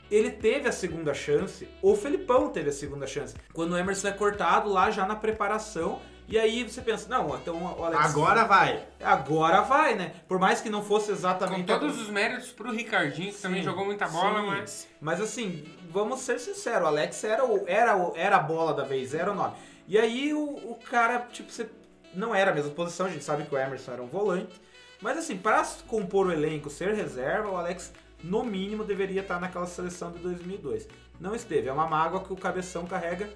ele 0.09 0.31
teve 0.31 0.67
a 0.67 0.71
segunda 0.73 1.13
chance, 1.13 1.65
o 1.81 1.95
Felipão 1.95 2.49
teve 2.49 2.71
a 2.71 2.73
segunda 2.73 3.07
chance. 3.07 3.33
Quando 3.53 3.71
o 3.71 3.77
Emerson 3.77 4.09
é 4.09 4.11
cortado 4.11 4.69
lá 4.69 4.91
já 4.91 5.05
na 5.05 5.15
preparação, 5.15 6.01
e 6.31 6.39
aí 6.39 6.63
você 6.63 6.81
pensa, 6.81 7.09
não, 7.09 7.35
então 7.35 7.61
o 7.77 7.83
Alex. 7.83 8.05
Agora 8.05 8.45
vai. 8.45 8.83
Agora 9.03 9.61
vai, 9.61 9.95
né? 9.95 10.13
Por 10.27 10.39
mais 10.39 10.61
que 10.61 10.69
não 10.69 10.81
fosse 10.81 11.07
Com 11.07 11.11
exatamente. 11.13 11.65
todos 11.65 11.99
os 11.99 12.09
méritos 12.09 12.51
pro 12.51 12.71
Ricardinho, 12.71 13.33
que 13.33 13.41
também 13.41 13.59
Sim, 13.59 13.65
jogou 13.65 13.83
muita 13.85 14.07
bola, 14.07 14.39
sim. 14.39 14.47
mas. 14.47 14.87
Mas 15.01 15.21
assim, 15.21 15.65
vamos 15.89 16.21
ser 16.21 16.39
sinceros, 16.39 16.83
o 16.83 16.87
Alex 16.87 17.23
era, 17.23 17.45
o, 17.45 17.63
era, 17.67 17.97
o, 17.97 18.13
era 18.15 18.37
a 18.37 18.39
bola 18.39 18.73
da 18.73 18.83
vez, 18.83 19.13
era 19.13 19.31
o 19.31 19.35
nome. 19.35 19.53
E 19.87 19.97
aí 19.97 20.33
o, 20.33 20.41
o 20.41 20.79
cara, 20.89 21.27
tipo, 21.31 21.51
você 21.51 21.67
não 22.13 22.33
era 22.33 22.51
a 22.51 22.53
mesma 22.53 22.71
posição, 22.71 23.07
a 23.07 23.09
gente 23.09 23.23
sabe 23.23 23.43
que 23.43 23.53
o 23.53 23.57
Emerson 23.57 23.91
era 23.91 24.01
um 24.01 24.07
volante. 24.07 24.61
Mas 25.01 25.17
assim, 25.17 25.35
para 25.35 25.63
compor 25.87 26.27
o 26.27 26.31
elenco, 26.31 26.69
ser 26.69 26.93
reserva, 26.93 27.49
o 27.49 27.57
Alex, 27.57 27.91
no 28.23 28.43
mínimo, 28.43 28.83
deveria 28.83 29.21
estar 29.21 29.39
naquela 29.39 29.65
seleção 29.65 30.11
de 30.11 30.19
2002. 30.19 30.87
Não 31.19 31.35
esteve, 31.35 31.67
é 31.67 31.73
uma 31.73 31.87
mágoa 31.87 32.23
que 32.23 32.31
o 32.31 32.37
Cabeção 32.37 32.85
carrega, 32.85 33.29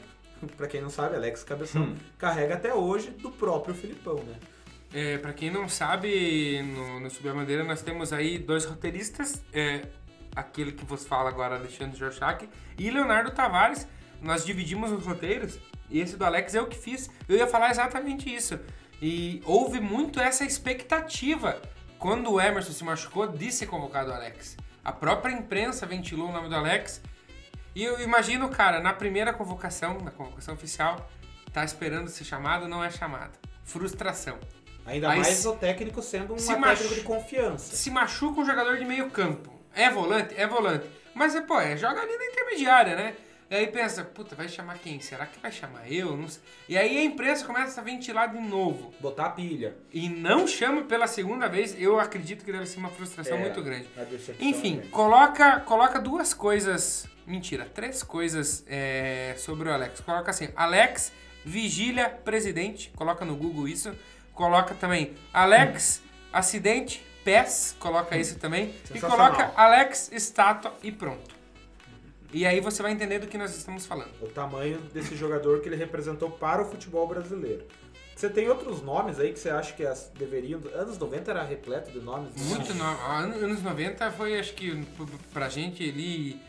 pra 0.48 0.68
quem 0.68 0.82
não 0.82 0.90
sabe, 0.90 1.16
Alex 1.16 1.44
Cabeção, 1.44 1.84
Hum. 1.84 1.96
carrega 2.18 2.56
até 2.56 2.74
hoje 2.74 3.10
do 3.12 3.32
próprio 3.32 3.74
Filipão, 3.76 4.16
né? 4.24 4.36
É, 4.94 5.18
pra 5.18 5.34
quem 5.34 5.50
não 5.52 5.68
sabe, 5.68 6.62
no, 6.64 7.00
no 7.02 7.10
Subir 7.10 7.30
a 7.30 7.34
Bandeira 7.34 7.64
nós 7.64 7.82
temos 7.82 8.14
aí 8.14 8.38
dois 8.38 8.64
roteiristas. 8.66 9.44
É, 9.52 9.82
aquele 10.36 10.72
que 10.72 10.86
vos 10.86 11.06
fala 11.06 11.30
agora, 11.30 11.56
Alexandre 11.56 11.98
Jorchak, 11.98 12.48
e 12.78 12.90
Leonardo 12.90 13.32
Tavares. 13.32 13.88
Nós 14.22 14.46
dividimos 14.46 14.92
os 14.92 15.06
roteiros 15.06 15.60
e 15.90 16.00
esse 16.00 16.16
do 16.18 16.24
Alex 16.26 16.54
eu 16.54 16.66
que 16.68 16.78
fiz. 16.78 17.10
Eu 17.28 17.36
ia 17.38 17.46
falar 17.48 17.70
exatamente 17.72 18.34
isso. 18.34 18.58
E 19.02 19.42
houve 19.46 19.80
muito 19.82 20.20
essa 20.22 20.46
expectativa 20.46 21.62
quando 22.00 22.32
o 22.32 22.40
Emerson 22.42 22.72
se 22.72 22.84
machucou 22.84 23.28
de 23.28 23.52
ser 23.52 23.66
convocado 23.66 24.12
o 24.12 24.14
Alex. 24.14 24.56
A 24.84 24.92
própria 24.92 25.34
imprensa 25.34 25.86
ventilou 25.86 26.30
o 26.30 26.32
nome 26.32 26.48
do 26.48 26.56
Alex. 26.56 27.02
E 27.76 27.84
eu 27.84 28.00
imagino, 28.00 28.48
cara, 28.50 28.80
na 28.80 28.94
primeira 28.94 29.34
convocação, 29.34 30.00
na 30.00 30.10
convocação 30.12 30.54
oficial, 30.54 31.10
tá 31.52 31.64
esperando 31.66 32.08
ser 32.10 32.24
chamado, 32.24 32.68
não 32.68 32.84
é 32.84 32.90
chamado. 32.90 33.38
Frustração. 33.64 34.38
Ainda 34.86 35.10
Aí 35.10 35.20
mais 35.20 35.36
se- 35.38 35.48
o 35.48 35.54
técnico 35.56 36.02
sendo 36.02 36.36
um 36.36 36.38
se 36.38 36.48
técnico 36.48 36.68
machu- 36.68 36.96
de 36.96 37.02
confiança. 37.02 37.76
Se 37.76 37.90
machuca 37.92 38.40
um 38.42 38.46
jogador 38.46 38.78
de 38.78 38.86
meio 38.86 39.10
campo. 39.10 39.52
É 39.74 39.90
volante? 39.90 40.34
É 40.38 40.48
volante. 40.48 40.86
Mas, 41.14 41.38
pô, 41.42 41.60
é, 41.60 41.76
joga 41.76 42.02
ali 42.02 42.16
na 42.18 42.26
intermediária, 42.26 42.96
né? 42.96 43.16
E 43.50 43.56
aí 43.56 43.68
pensa, 43.68 44.04
puta, 44.04 44.36
vai 44.36 44.48
chamar 44.48 44.78
quem? 44.80 45.00
Será 45.00 45.26
que 45.26 45.40
vai 45.40 45.52
chamar 45.52 45.92
eu? 45.92 46.16
Não 46.18 46.28
sei. 46.28 46.42
E 46.70 46.78
aí 46.78 46.98
a 46.98 47.04
imprensa 47.04 47.46
começa 47.46 47.80
a 47.80 47.84
ventilar 47.84 48.30
de 48.32 48.40
novo. 48.40 48.94
Botar 49.00 49.26
a 49.28 49.30
pilha. 49.30 49.76
E 49.94 50.10
não 50.10 50.48
chama 50.48 50.84
pela 50.84 51.08
segunda 51.08 51.48
vez, 51.48 51.76
eu 51.80 52.00
acredito 52.00 52.44
que 52.44 52.52
deve 52.52 52.66
ser 52.66 52.80
uma 52.80 52.90
frustração 52.90 53.38
É, 53.38 53.42
muito 53.42 53.62
grande. 53.62 53.88
Enfim, 54.40 54.82
é. 54.84 54.88
coloca, 54.88 55.60
coloca 55.62 56.00
duas 56.00 56.34
coisas. 56.34 57.06
Mentira, 57.28 57.66
três 57.66 58.04
coisas 58.04 58.64
é, 58.68 59.36
sobre 59.38 59.68
o 59.70 59.74
Alex. 59.74 60.00
Coloca 60.02 60.30
assim: 60.32 60.50
Alex, 60.56 61.12
vigília, 61.44 62.10
presidente. 62.10 62.92
Coloca 62.96 63.26
no 63.26 63.36
Google 63.36 63.68
isso. 63.68 63.92
Coloca 64.34 64.76
também 64.76 65.14
Alex, 65.34 66.02
acidente, 66.32 67.04
pés. 67.24 67.76
Coloca 67.80 68.18
isso 68.18 68.38
também. 68.38 68.74
E 68.94 69.00
coloca 69.00 69.52
Alex, 69.56 70.12
estátua 70.12 70.74
e 70.84 70.92
pronto. 70.92 71.34
E 72.34 72.46
aí 72.46 72.60
você 72.60 72.82
vai 72.84 72.92
entender 72.92 73.20
do 73.20 73.28
que 73.28 73.38
nós 73.38 73.56
estamos 73.56 73.86
falando. 73.86 74.12
o 74.22 74.28
tamanho 74.28 74.78
desse 74.94 75.16
jogador 75.16 75.62
que 75.62 75.70
ele 75.70 75.76
representou 75.78 76.30
para 76.30 76.62
o 76.62 76.66
futebol 76.70 77.08
brasileiro. 77.08 77.66
Você 78.16 78.30
tem 78.30 78.48
outros 78.50 78.82
nomes 78.82 79.20
aí 79.20 79.32
que 79.34 79.40
você 79.40 79.50
acha 79.50 79.74
que 79.74 79.86
as 79.86 80.10
deveriam. 80.18 80.62
Anos 80.74 80.98
90 80.98 81.32
era 81.32 81.44
repleto 81.44 81.92
de 81.92 82.00
nomes. 82.00 82.36
né? 82.36 82.44
Muito 82.56 82.74
no... 82.74 82.84
an- 82.84 83.36
Anos 83.36 83.62
90 83.62 84.12
foi, 84.12 84.38
acho 84.40 84.54
que, 84.54 84.86
pra 85.34 85.48
gente 85.50 85.84
ali. 85.90 86.40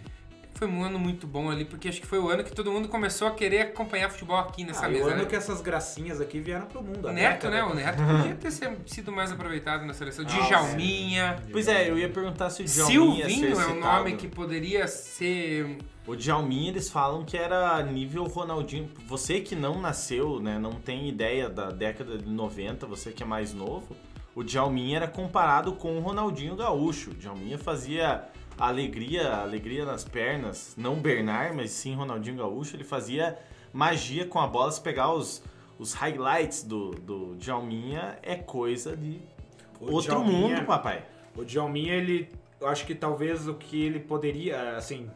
Foi 0.58 0.66
um 0.66 0.82
ano 0.82 0.98
muito 0.98 1.26
bom 1.26 1.50
ali, 1.50 1.66
porque 1.66 1.86
acho 1.88 2.00
que 2.00 2.06
foi 2.06 2.18
o 2.18 2.30
ano 2.30 2.42
que 2.42 2.50
todo 2.50 2.72
mundo 2.72 2.88
começou 2.88 3.28
a 3.28 3.32
querer 3.32 3.60
acompanhar 3.60 4.08
futebol 4.08 4.38
aqui 4.38 4.64
nessa 4.64 4.86
Ah, 4.86 4.88
mesa. 4.88 5.04
o 5.04 5.08
ano 5.08 5.22
né? 5.22 5.24
que 5.26 5.36
essas 5.36 5.60
gracinhas 5.60 6.18
aqui 6.18 6.40
vieram 6.40 6.64
pro 6.66 6.82
mundo. 6.82 7.06
a 7.08 7.12
Neto, 7.12 7.48
década. 7.48 7.50
né? 7.50 7.62
O 7.64 7.74
Neto 7.74 7.98
podia 8.16 8.34
ter 8.34 8.50
sido 8.86 9.12
mais 9.12 9.30
aproveitado 9.30 9.84
na 9.84 9.92
seleção. 9.92 10.24
Ah, 10.26 10.46
Djalminha. 10.48 11.36
Pois 11.52 11.68
é, 11.68 11.90
eu 11.90 11.98
ia 11.98 12.08
perguntar 12.08 12.48
se 12.48 12.62
o 12.62 12.64
Djalminha 12.64 13.18
ia 13.18 13.24
ser 13.28 13.34
Silvinho 13.34 13.60
é 13.60 13.66
um 13.66 13.80
nome 13.80 14.16
que 14.16 14.28
poderia 14.28 14.86
ser. 14.88 15.76
O 16.06 16.16
Djalminha, 16.16 16.70
eles 16.70 16.88
falam 16.88 17.24
que 17.24 17.36
era 17.36 17.82
nível 17.82 18.24
Ronaldinho. 18.24 18.88
Você 19.06 19.40
que 19.40 19.54
não 19.54 19.80
nasceu, 19.80 20.40
né, 20.40 20.58
não 20.58 20.72
tem 20.72 21.08
ideia 21.08 21.50
da 21.50 21.70
década 21.70 22.16
de 22.16 22.28
90, 22.28 22.86
você 22.86 23.10
que 23.10 23.22
é 23.22 23.26
mais 23.26 23.52
novo, 23.52 23.94
o 24.34 24.42
Djalminha 24.42 24.96
era 24.98 25.08
comparado 25.08 25.72
com 25.72 25.96
o 25.98 26.00
Ronaldinho 26.00 26.54
Gaúcho. 26.56 27.10
O 27.10 27.14
Djalminha 27.14 27.58
fazia 27.58 28.24
alegria, 28.58 29.36
alegria 29.36 29.84
nas 29.84 30.04
pernas, 30.04 30.74
não 30.76 30.96
Bernard, 30.96 31.54
mas 31.54 31.70
sim 31.70 31.94
Ronaldinho 31.94 32.36
Gaúcho. 32.36 32.76
Ele 32.76 32.84
fazia 32.84 33.38
magia 33.72 34.26
com 34.26 34.38
a 34.38 34.46
bola, 34.46 34.70
se 34.72 34.80
pegar 34.80 35.12
os, 35.12 35.42
os 35.78 35.92
highlights 35.92 36.62
do, 36.62 36.90
do 36.92 37.34
Djalminha, 37.36 38.18
é 38.22 38.36
coisa 38.36 38.96
de 38.96 39.20
O 39.80 39.92
outro 39.92 40.12
Djalminha- 40.12 40.56
mundo, 40.58 40.66
papai. 40.66 41.04
O 41.36 41.44
Djalminha, 41.44 41.94
ele. 41.94 42.28
Eu 42.60 42.68
acho 42.68 42.86
que 42.86 42.94
talvez 42.94 43.46
o 43.46 43.54
que 43.54 43.82
ele 43.84 44.00
poderia. 44.00 44.76
Assim. 44.76 45.10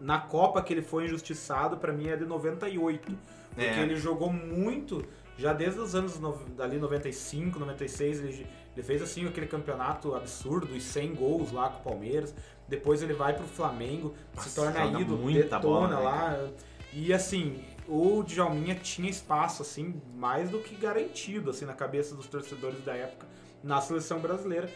Na 0.00 0.18
Copa 0.20 0.62
que 0.62 0.72
ele 0.74 0.82
foi 0.82 1.06
injustiçado, 1.06 1.78
pra 1.78 1.92
mim 1.92 2.08
é 2.08 2.16
de 2.16 2.24
98. 2.24 3.12
Porque 3.48 3.64
É. 3.64 3.80
ele 3.82 3.96
jogou 3.96 4.30
muito 4.32 5.02
já 5.38 5.52
desde 5.52 5.80
os 5.80 5.94
anos 5.94 6.20
no, 6.20 6.38
ali 6.58 6.78
95, 6.78 7.58
96, 7.58 8.20
ele, 8.20 8.46
ele 8.76 8.84
fez 8.84 9.00
assim 9.00 9.26
aquele 9.26 9.46
campeonato 9.46 10.14
absurdo, 10.14 10.74
os 10.74 10.82
100 10.82 11.14
gols 11.14 11.50
lá 11.50 11.70
com 11.70 11.80
o 11.80 11.82
Palmeiras. 11.92 12.34
Depois 12.68 13.02
ele 13.02 13.14
vai 13.14 13.32
pro 13.32 13.46
Flamengo, 13.46 14.14
Nossa, 14.34 14.50
se 14.50 14.54
torna 14.54 14.84
ídolo, 15.00 15.16
muita 15.16 15.42
detona 15.56 15.60
bola, 15.60 15.88
né, 15.88 15.96
lá. 15.96 16.48
E 16.92 17.12
assim, 17.12 17.64
o 17.88 18.22
Djalminha 18.22 18.74
tinha 18.74 19.08
espaço 19.08 19.62
assim 19.62 20.00
mais 20.14 20.50
do 20.50 20.58
que 20.58 20.74
garantido 20.74 21.50
assim 21.50 21.64
na 21.64 21.72
cabeça 21.72 22.14
dos 22.14 22.26
torcedores 22.26 22.84
da 22.84 22.94
época 22.94 23.26
na 23.64 23.80
seleção 23.80 24.18
brasileira. 24.18 24.68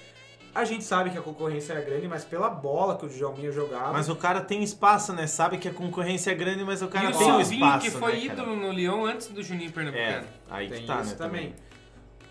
A 0.54 0.64
gente 0.64 0.82
sabe 0.82 1.10
que 1.10 1.18
a 1.18 1.22
concorrência 1.22 1.74
era 1.74 1.80
grande, 1.82 2.08
mas 2.08 2.24
pela 2.24 2.48
bola 2.50 2.96
que 2.96 3.06
o 3.06 3.08
Djalminha 3.08 3.52
jogava, 3.52 3.92
Mas 3.92 4.08
o 4.08 4.16
cara 4.16 4.40
tem 4.40 4.62
espaço, 4.64 5.12
né? 5.12 5.26
Sabe 5.26 5.58
que 5.58 5.68
a 5.68 5.72
concorrência 5.72 6.32
é 6.32 6.34
grande, 6.34 6.64
mas 6.64 6.82
o 6.82 6.88
cara 6.88 7.06
e 7.10 7.12
o 7.12 7.16
tem 7.18 7.30
o 7.30 7.36
Silvinho, 7.36 7.66
espaço, 7.66 7.84
que 7.84 7.90
foi 7.92 8.12
né, 8.12 8.18
ídolo 8.24 8.56
no 8.56 8.72
Lyon 8.72 9.04
antes 9.04 9.28
do 9.28 9.42
Juninho 9.44 9.68
É, 9.68 9.72
Pernambucano. 9.72 10.26
aí 10.50 10.68
tem 10.68 10.80
que 10.80 10.86
tá, 10.88 11.02
isso 11.02 11.10
né? 11.10 11.16
também. 11.16 11.54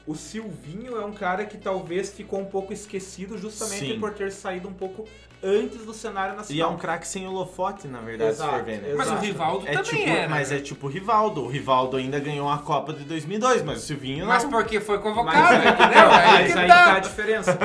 O 0.10 0.16
Silvinho 0.16 0.98
é 1.00 1.06
um 1.06 1.12
cara 1.14 1.46
que 1.46 1.56
talvez 1.56 2.10
ficou 2.12 2.40
um 2.40 2.46
pouco 2.46 2.74
esquecido 2.74 3.38
justamente 3.38 3.94
Sim. 3.94 4.00
por 4.00 4.12
ter 4.12 4.32
saído 4.32 4.68
um 4.68 4.74
pouco 4.74 5.08
antes 5.44 5.86
do 5.86 5.94
cenário 5.94 6.32
E 6.32 6.34
é 6.34 6.38
nacional. 6.38 6.72
um 6.74 6.78
craque 6.78 7.08
sem 7.08 7.28
holofote, 7.28 7.88
na 7.88 8.00
verdade, 8.00 8.32
Exato, 8.32 8.50
se 8.54 8.58
for 8.58 8.66
ver, 8.66 8.82
né? 8.82 8.94
Mas 8.98 9.08
o 9.08 9.12
Exato. 9.12 9.26
Rivaldo 9.28 9.68
É 9.68 9.72
também 9.74 9.84
tipo, 10.02 10.10
era. 10.10 10.28
mas 10.28 10.50
né? 10.50 10.58
é 10.58 10.60
tipo 10.62 10.88
o 10.88 10.90
Rivaldo. 10.90 11.44
O 11.44 11.48
Rivaldo 11.48 11.96
ainda 11.98 12.20
ganhou 12.20 12.50
a 12.50 12.58
Copa 12.58 12.92
de 12.92 13.04
2002, 13.04 13.62
mas 13.62 13.78
o 13.78 13.86
Silvinho 13.86 14.26
Mas 14.26 14.44
não. 14.46 14.50
porque 14.50 14.80
foi 14.80 14.96
Mas, 14.98 15.04
convocado, 15.04 15.54
aí, 15.54 15.68
entendeu? 15.74 16.10
Aí 16.10 16.42
mas 16.48 16.58
aí 16.58 16.68
tá. 16.68 16.86
tá 16.86 16.96
a 16.96 17.00
diferença. 17.00 17.60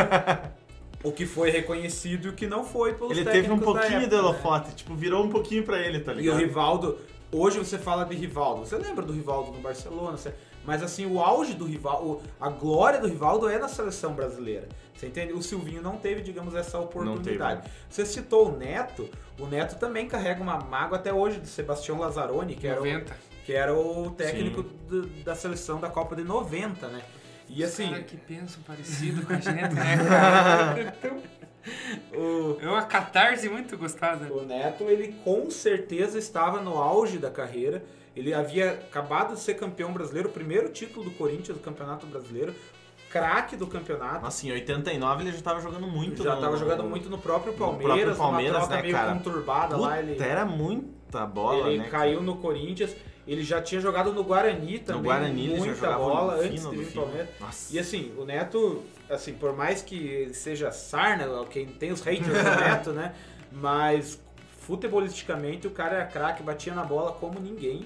O 1.02 1.12
que 1.12 1.24
foi 1.24 1.48
reconhecido 1.50 2.26
e 2.26 2.28
o 2.28 2.32
que 2.34 2.46
não 2.46 2.62
foi 2.62 2.92
pelos 2.92 3.16
Ele 3.16 3.24
teve 3.24 3.50
um 3.50 3.58
pouquinho 3.58 3.86
época, 4.00 4.06
de 4.08 4.14
né? 4.16 4.20
holofote, 4.20 4.74
tipo, 4.74 4.94
virou 4.94 5.24
um 5.24 5.30
pouquinho 5.30 5.62
pra 5.62 5.78
ele, 5.80 6.00
tá 6.00 6.12
E 6.12 6.16
o 6.16 6.18
ligado? 6.18 6.38
Rivaldo, 6.40 6.98
hoje 7.32 7.58
você 7.58 7.78
fala 7.78 8.04
de 8.04 8.14
Rivaldo, 8.14 8.66
você 8.66 8.76
lembra 8.76 9.02
do 9.02 9.14
Rivaldo 9.14 9.50
no 9.50 9.60
Barcelona, 9.60 10.18
você- 10.18 10.34
mas 10.64 10.82
assim, 10.82 11.06
o 11.06 11.20
auge 11.20 11.54
do 11.54 11.64
Rivaldo, 11.64 12.22
a 12.40 12.48
glória 12.48 13.00
do 13.00 13.06
Rivaldo 13.06 13.48
é 13.48 13.58
na 13.58 13.68
seleção 13.68 14.12
brasileira. 14.14 14.68
Você 14.96 15.06
entende? 15.08 15.32
O 15.32 15.42
Silvinho 15.42 15.82
não 15.82 15.96
teve, 15.96 16.22
digamos, 16.22 16.54
essa 16.54 16.78
oportunidade. 16.78 17.62
teve, 17.62 17.74
Você 17.90 18.06
citou 18.06 18.48
o 18.52 18.56
Neto, 18.56 19.08
o 19.38 19.46
Neto 19.46 19.76
também 19.78 20.06
carrega 20.08 20.40
uma 20.42 20.58
mágoa 20.58 20.96
até 20.98 21.12
hoje 21.12 21.40
de 21.40 21.48
Sebastião 21.48 21.98
Lazzaroni, 21.98 22.54
que 22.54 22.66
era 22.66 22.80
o, 22.80 22.84
90. 22.84 23.16
que 23.44 23.52
era 23.52 23.74
o 23.74 24.10
técnico 24.12 24.62
do- 24.62 25.06
da 25.24 25.34
seleção 25.34 25.78
da 25.80 25.88
Copa 25.90 26.14
de 26.16 26.22
90, 26.24 26.86
né? 26.88 27.02
E 27.48 27.62
assim, 27.62 27.90
Cara 27.90 28.02
que 28.04 28.16
pensam 28.16 28.62
parecido 28.62 29.26
com 29.26 29.32
a 29.32 29.36
gente, 29.36 29.74
né, 29.74 29.96
cara? 30.08 30.96
o, 32.14 32.56
É 32.60 32.66
uma 32.68 32.82
catarse 32.84 33.48
muito 33.48 33.76
gostosa. 33.76 34.32
O 34.32 34.42
Neto, 34.46 34.84
ele 34.84 35.14
com 35.24 35.50
certeza 35.50 36.18
estava 36.18 36.60
no 36.62 36.78
auge 36.78 37.18
da 37.18 37.30
carreira. 37.30 37.84
Ele 38.16 38.32
havia 38.32 38.70
acabado 38.72 39.34
de 39.34 39.40
ser 39.40 39.54
campeão 39.54 39.92
brasileiro, 39.92 40.28
o 40.28 40.32
primeiro 40.32 40.68
título 40.70 41.04
do 41.04 41.10
Corinthians 41.12 41.56
do 41.58 41.62
Campeonato 41.62 42.06
Brasileiro, 42.06 42.54
craque 43.10 43.56
do 43.56 43.66
campeonato. 43.66 44.22
Nossa, 44.22 44.46
em 44.46 44.52
89 44.52 45.22
ele 45.24 45.32
já 45.32 45.42
tava 45.42 45.60
jogando 45.60 45.86
muito. 45.86 46.22
já 46.22 46.30
no- 46.30 46.36
estava 46.36 46.56
jogando 46.56 46.84
muito 46.84 47.08
no 47.10 47.18
próprio 47.18 47.52
no 47.52 47.58
Palmeiras, 47.58 47.94
próprio 47.94 48.16
Palmeiras, 48.16 48.56
troca 48.58 48.76
né, 48.76 48.82
meio 48.82 48.94
cara? 48.94 49.12
conturbada 49.14 49.76
lá. 49.76 49.98
Ele, 49.98 50.12
Puta, 50.12 50.24
era 50.24 50.44
muita 50.44 51.26
bola, 51.26 51.68
ele 51.68 51.78
né? 51.78 51.88
caiu 51.88 52.14
cara? 52.18 52.26
no 52.26 52.36
Corinthians. 52.36 52.94
Ele 53.26 53.42
já 53.42 53.62
tinha 53.62 53.80
jogado 53.80 54.12
no 54.12 54.22
Guarani 54.22 54.80
também, 54.80 55.00
No 55.00 55.08
Guarani 55.08 55.48
muita 55.56 55.92
bola 55.92 56.36
no 56.36 56.42
antes 56.42 56.68
de 56.68 56.76
vir 56.76 56.92
pro. 56.92 57.02
Palmeiras. 57.04 57.28
Nossa. 57.40 57.74
E 57.74 57.78
assim, 57.78 58.12
o 58.18 58.24
Neto, 58.26 58.82
assim, 59.08 59.32
por 59.32 59.56
mais 59.56 59.80
que 59.80 60.28
seja 60.34 60.70
sarna, 60.70 61.26
quem 61.46 61.64
tem 61.66 61.90
os 61.90 62.02
haters 62.02 62.26
do 62.26 62.32
Neto, 62.60 62.90
né? 62.92 63.14
Mas 63.50 64.20
futebolisticamente 64.60 65.66
o 65.66 65.70
cara 65.70 65.96
era 65.96 66.06
craque, 66.06 66.42
batia 66.42 66.74
na 66.74 66.84
bola 66.84 67.12
como 67.12 67.38
ninguém. 67.40 67.84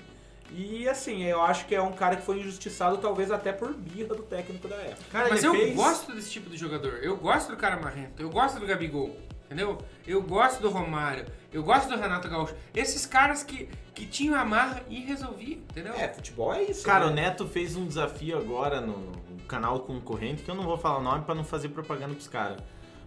E 0.50 0.88
assim, 0.88 1.24
eu 1.24 1.42
acho 1.42 1.66
que 1.66 1.74
é 1.74 1.82
um 1.82 1.92
cara 1.92 2.16
que 2.16 2.22
foi 2.22 2.38
injustiçado, 2.40 2.98
talvez 2.98 3.30
até 3.30 3.52
por 3.52 3.74
birra 3.74 4.14
do 4.14 4.22
técnico 4.22 4.66
da 4.66 4.76
época. 4.76 5.04
Cara, 5.10 5.28
Mas 5.28 5.44
eu 5.44 5.52
fez... 5.52 5.74
gosto 5.74 6.14
desse 6.14 6.30
tipo 6.30 6.48
de 6.48 6.56
jogador. 6.56 7.00
Eu 7.02 7.16
gosto 7.16 7.50
do 7.50 7.56
cara 7.56 7.76
marrento. 7.76 8.20
Eu 8.20 8.30
gosto 8.30 8.58
do 8.58 8.66
Gabigol. 8.66 9.16
Entendeu? 9.46 9.78
Eu 10.06 10.22
gosto 10.22 10.60
do 10.60 10.68
Romário. 10.68 11.24
Eu 11.50 11.62
gosto 11.62 11.88
do 11.88 11.96
Renato 11.96 12.28
Gaúcho. 12.28 12.54
Esses 12.74 13.06
caras 13.06 13.42
que, 13.42 13.66
que 13.94 14.04
tinham 14.04 14.34
a 14.34 14.44
marra 14.44 14.82
e 14.90 15.00
resolviam, 15.00 15.60
entendeu? 15.60 15.94
É, 15.94 16.06
futebol 16.08 16.52
é 16.52 16.64
isso. 16.64 16.84
Cara, 16.84 17.06
o 17.06 17.10
né? 17.10 17.22
Neto 17.22 17.46
fez 17.46 17.74
um 17.74 17.86
desafio 17.86 18.36
agora 18.36 18.78
no, 18.82 18.98
no 18.98 19.42
canal 19.46 19.80
concorrente, 19.80 20.42
que 20.42 20.50
eu 20.50 20.54
não 20.54 20.64
vou 20.64 20.76
falar 20.76 20.98
o 20.98 21.02
nome 21.02 21.24
pra 21.24 21.34
não 21.34 21.44
fazer 21.44 21.70
propaganda 21.70 22.12
pros 22.12 22.28
caras. 22.28 22.58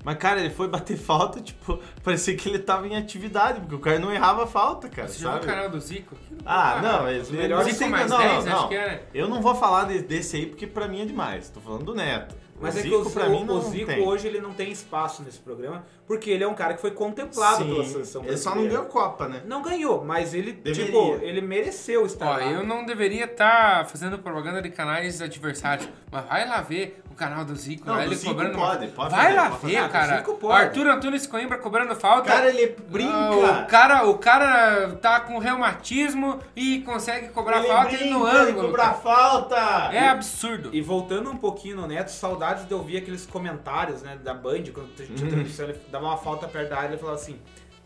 Mas, 0.03 0.17
cara, 0.17 0.39
ele 0.39 0.49
foi 0.49 0.67
bater 0.67 0.97
falta, 0.97 1.39
tipo, 1.41 1.79
parecia 2.03 2.35
que 2.35 2.49
ele 2.49 2.59
tava 2.59 2.87
em 2.87 2.95
atividade, 2.95 3.59
porque 3.59 3.75
o 3.75 3.79
cara 3.79 3.99
não 3.99 4.11
errava 4.13 4.47
falta, 4.47 4.89
cara, 4.89 5.07
Você 5.07 5.19
já 5.19 5.29
viu 5.31 5.39
o 5.39 5.41
sabe? 5.43 5.45
canal 5.53 5.69
do 5.69 5.79
Zico? 5.79 6.15
Aquilo- 6.15 6.41
Ah, 6.45 6.79
não, 6.81 7.03
mas 7.03 7.21
os 7.23 7.31
melhores 7.31 7.67
Zico 7.67 7.79
tem- 7.79 7.89
mais 7.89 8.09
não, 8.09 8.17
10, 8.17 8.45
não, 8.45 8.59
acho 8.59 8.67
que 8.69 8.75
era. 8.75 9.03
Eu 9.13 9.27
não 9.27 9.41
vou 9.41 9.53
falar 9.55 9.85
de- 9.85 10.01
desse 10.01 10.35
aí 10.37 10.45
porque 10.47 10.65
pra 10.65 10.87
mim 10.87 11.01
é 11.01 11.05
demais. 11.05 11.49
Tô 11.49 11.59
falando 11.59 11.83
do 11.85 11.93
Neto. 11.95 12.35
Mas 12.59 12.75
o 12.75 12.77
é 12.77 12.81
que 12.83 12.89
Zico 12.89 13.07
o, 13.09 13.11
pra 13.11 13.27
mim 13.27 13.43
não 13.43 13.57
o 13.57 13.61
Zico 13.61 13.87
tem. 13.87 14.03
hoje 14.07 14.27
ele 14.27 14.39
não 14.39 14.53
tem 14.53 14.71
espaço 14.71 15.23
nesse 15.23 15.39
programa, 15.39 15.83
porque 16.05 16.29
ele 16.29 16.43
é 16.43 16.47
um 16.47 16.53
cara 16.53 16.75
que 16.75 16.81
foi 16.81 16.91
contemplado 16.91 17.65
pela 17.65 17.83
Sim, 17.83 17.91
seleção 17.91 18.23
ele 18.23 18.37
só 18.37 18.49
não 18.51 18.57
brasileira. 18.57 18.83
ganhou 18.85 18.85
Copa, 18.85 19.27
né? 19.27 19.41
Não 19.47 19.63
ganhou, 19.63 20.05
mas 20.05 20.35
ele, 20.35 20.51
Deveria. 20.51 20.85
tipo, 20.85 21.19
ele 21.25 21.41
mereceu 21.41 22.05
estar 22.05 22.27
Ó, 22.27 22.33
lá. 22.33 22.43
eu 22.43 22.63
não 22.63 22.85
deveria 22.85 23.25
estar 23.25 23.87
fazendo 23.87 24.19
propaganda 24.19 24.61
de 24.61 24.69
canais 24.69 25.19
adversários, 25.23 25.89
mas 26.11 26.23
vai 26.27 26.47
lá 26.47 26.61
ver 26.61 27.01
canal 27.21 27.45
do 27.45 27.55
Zico, 27.55 27.85
Não, 27.85 27.93
lá, 27.93 27.99
do 28.01 28.05
ele 28.07 28.15
Zico 28.15 28.31
cobrando. 28.31 28.57
pode, 28.57 28.87
pode 28.87 29.11
vai 29.15 29.33
lá 29.35 29.49
ver. 29.49 29.77
Ah, 29.77 29.89
cara. 29.89 30.17
Zico 30.17 30.33
pode. 30.37 30.53
Arthur 30.65 30.87
Antunes 30.87 31.27
Coimbra 31.27 31.57
cobrando 31.59 31.95
falta. 31.95 32.27
Cara, 32.29 32.49
ele 32.49 32.75
brinca. 32.89 33.11
Ah, 33.13 33.61
o 33.61 33.65
cara, 33.67 34.05
o 34.09 34.17
cara 34.17 34.89
tá 35.01 35.19
com 35.19 35.37
reumatismo 35.37 36.39
e 36.55 36.79
consegue 36.81 37.29
cobrar 37.29 37.59
ele 37.59 37.67
falta 37.67 37.89
brinca 37.89 38.03
e 38.05 38.09
no 38.09 38.25
ângulo. 38.25 38.65
cobrar 38.67 38.93
falta. 38.95 39.55
É 39.93 40.07
absurdo. 40.09 40.69
E 40.73 40.81
voltando 40.81 41.29
um 41.29 41.37
pouquinho 41.37 41.75
no 41.75 41.85
Neto, 41.87 42.09
saudades 42.09 42.67
de 42.67 42.73
ouvir 42.73 42.97
aqueles 42.97 43.25
comentários, 43.25 44.01
né, 44.01 44.17
da 44.23 44.33
Band, 44.33 44.63
quando 44.73 44.89
a 44.99 45.03
gente 45.03 45.21
Uhum. 45.23 45.29
transmissão, 45.29 45.65
ele 45.69 45.79
dava 45.91 46.05
uma 46.05 46.17
falta 46.17 46.47
perto 46.47 46.69
da 46.69 46.79
área 46.79 46.95
e 46.95 46.97
falava 46.97 47.17
assim: 47.19 47.39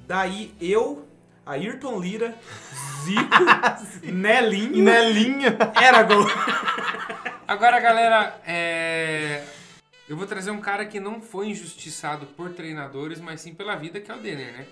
daí 0.08 0.54
eu, 0.62 1.06
Ayrton 1.46 2.00
Lira, 2.00 2.34
Zico, 3.04 3.44
Nelinho, 4.12 4.84
Nelinho. 4.84 5.58
era 5.82 6.04
gol. 6.04 6.26
Agora, 7.48 7.80
galera, 7.80 8.42
é... 8.48 9.44
eu 10.10 10.18
vou 10.18 10.26
trazer 10.26 10.50
um 10.50 10.60
cara 10.60 10.84
que 10.84 11.00
não 11.00 11.22
foi 11.22 11.50
injustiçado 11.50 12.26
por 12.26 12.52
treinadores, 12.52 13.22
mas 13.22 13.40
sim 13.40 13.54
pela 13.54 13.76
vida, 13.76 14.02
que 14.02 14.10
é 14.10 14.16
o 14.16 14.20
Denner, 14.20 14.52
né? 14.52 14.66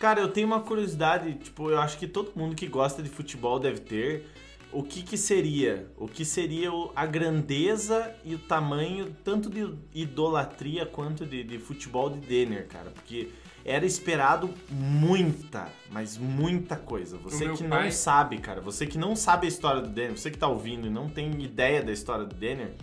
Cara, 0.00 0.20
eu 0.20 0.28
tenho 0.28 0.48
uma 0.48 0.60
curiosidade, 0.60 1.32
tipo, 1.34 1.70
eu 1.70 1.80
acho 1.80 1.96
que 1.96 2.08
todo 2.08 2.32
mundo 2.34 2.56
que 2.56 2.66
gosta 2.66 3.00
de 3.04 3.08
futebol 3.08 3.60
deve 3.60 3.78
ter. 3.80 4.26
O 4.72 4.82
que 4.82 5.04
que 5.04 5.16
seria? 5.16 5.86
O 5.96 6.08
que 6.08 6.24
seria 6.24 6.70
a 6.96 7.06
grandeza 7.06 8.12
e 8.24 8.34
o 8.34 8.38
tamanho, 8.40 9.16
tanto 9.22 9.48
de 9.48 9.72
idolatria 9.94 10.84
quanto 10.84 11.24
de, 11.24 11.44
de 11.44 11.58
futebol 11.60 12.10
de 12.10 12.18
Denner, 12.18 12.66
cara? 12.66 12.90
Porque 12.90 13.30
era 13.64 13.86
esperado 13.86 14.50
muita, 14.70 15.66
mas 15.90 16.16
muita 16.18 16.76
coisa. 16.76 17.16
Você 17.18 17.44
que 17.56 17.64
pai- 17.64 17.84
não 17.84 17.90
sabe, 17.90 18.38
cara, 18.38 18.60
você 18.60 18.86
que 18.86 18.98
não 18.98 19.16
sabe 19.16 19.46
a 19.46 19.48
história 19.48 19.80
do 19.80 19.88
Denner, 19.88 20.18
você 20.18 20.30
que 20.30 20.38
tá 20.38 20.46
ouvindo 20.48 20.86
e 20.86 20.90
não 20.90 21.08
tem 21.08 21.30
ideia 21.42 21.82
da 21.82 21.90
história 21.92 22.24
do 22.26 22.34
Denner, 22.34 22.74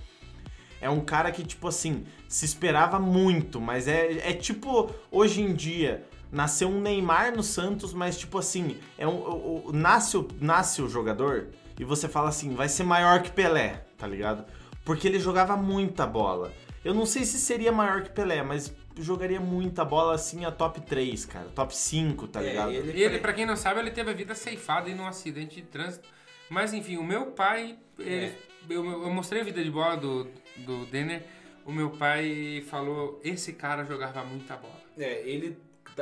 é 0.80 0.90
um 0.90 1.00
cara 1.02 1.32
que, 1.32 1.44
tipo 1.44 1.68
assim, 1.68 2.06
se 2.28 2.46
esperava 2.46 3.00
muito, 3.00 3.62
mas 3.62 3.88
é, 3.88 4.30
é 4.30 4.34
tipo, 4.34 4.90
hoje 5.12 5.42
em 5.42 5.54
dia, 5.54 6.04
nasceu 6.32 6.70
um 6.70 6.82
Neymar 6.82 7.36
no 7.36 7.44
Santos, 7.44 7.94
mas 7.94 8.18
tipo 8.18 8.40
assim, 8.40 8.78
é 8.98 9.08
um, 9.08 9.16
o, 9.18 9.64
o- 9.68 9.74
nasce, 9.74 10.18
o, 10.18 10.28
nasce 10.40 10.82
o 10.82 10.90
jogador 10.90 11.50
e 11.80 11.84
você 11.86 12.08
fala 12.08 12.30
assim, 12.30 12.56
vai 12.56 12.68
ser 12.68 12.84
maior 12.84 13.22
que 13.22 13.30
Pelé, 13.32 13.86
tá 13.98 14.08
ligado? 14.08 14.44
Porque 14.84 15.08
ele 15.08 15.20
jogava 15.20 15.56
muita 15.56 16.08
bola. 16.08 16.52
Eu 16.84 16.96
não 16.96 17.06
sei 17.06 17.26
se 17.26 17.38
seria 17.38 17.72
maior 17.72 18.02
que 18.02 18.10
Pelé, 18.10 18.42
mas 18.42 18.74
jogaria 18.98 19.40
muita 19.40 19.84
bola 19.86 20.16
assim 20.16 20.44
a 20.46 20.52
top 20.52 20.82
3, 20.82 21.26
cara, 21.26 21.48
top 21.56 21.76
5, 21.76 22.28
tá 22.28 22.42
ligado? 22.42 22.72
É, 22.72 22.76
ele, 22.76 22.98
E 23.00 23.04
ele, 23.04 23.20
pra 23.20 23.34
quem 23.34 23.46
não 23.46 23.56
sabe, 23.56 23.80
ele 23.80 23.92
teve 23.92 24.10
a 24.12 24.14
vida 24.14 24.36
ceifada 24.36 24.90
em 24.90 25.00
um 25.00 25.08
acidente 25.08 25.56
de 25.56 25.62
trânsito. 25.64 26.08
Mas 26.50 26.74
enfim, 26.74 26.98
o 26.98 27.04
meu 27.04 27.28
pai. 27.28 27.78
ele- 27.98 28.26
É. 28.26 28.36
eu, 28.70 28.86
eu 28.86 29.10
mostrei 29.10 29.42
a 29.42 29.46
vida 29.46 29.64
de 29.64 29.72
bola 29.72 29.96
do, 29.98 30.28
do 30.58 30.86
Denner. 30.88 31.24
O 31.66 31.72
meu 31.72 31.92
pai 31.92 32.64
falou: 32.70 33.20
esse 33.24 33.54
cara 33.54 33.86
jogava 33.86 34.24
muita 34.24 34.56
bola. 34.58 34.82
É, 34.98 35.22
ele, 35.28 35.58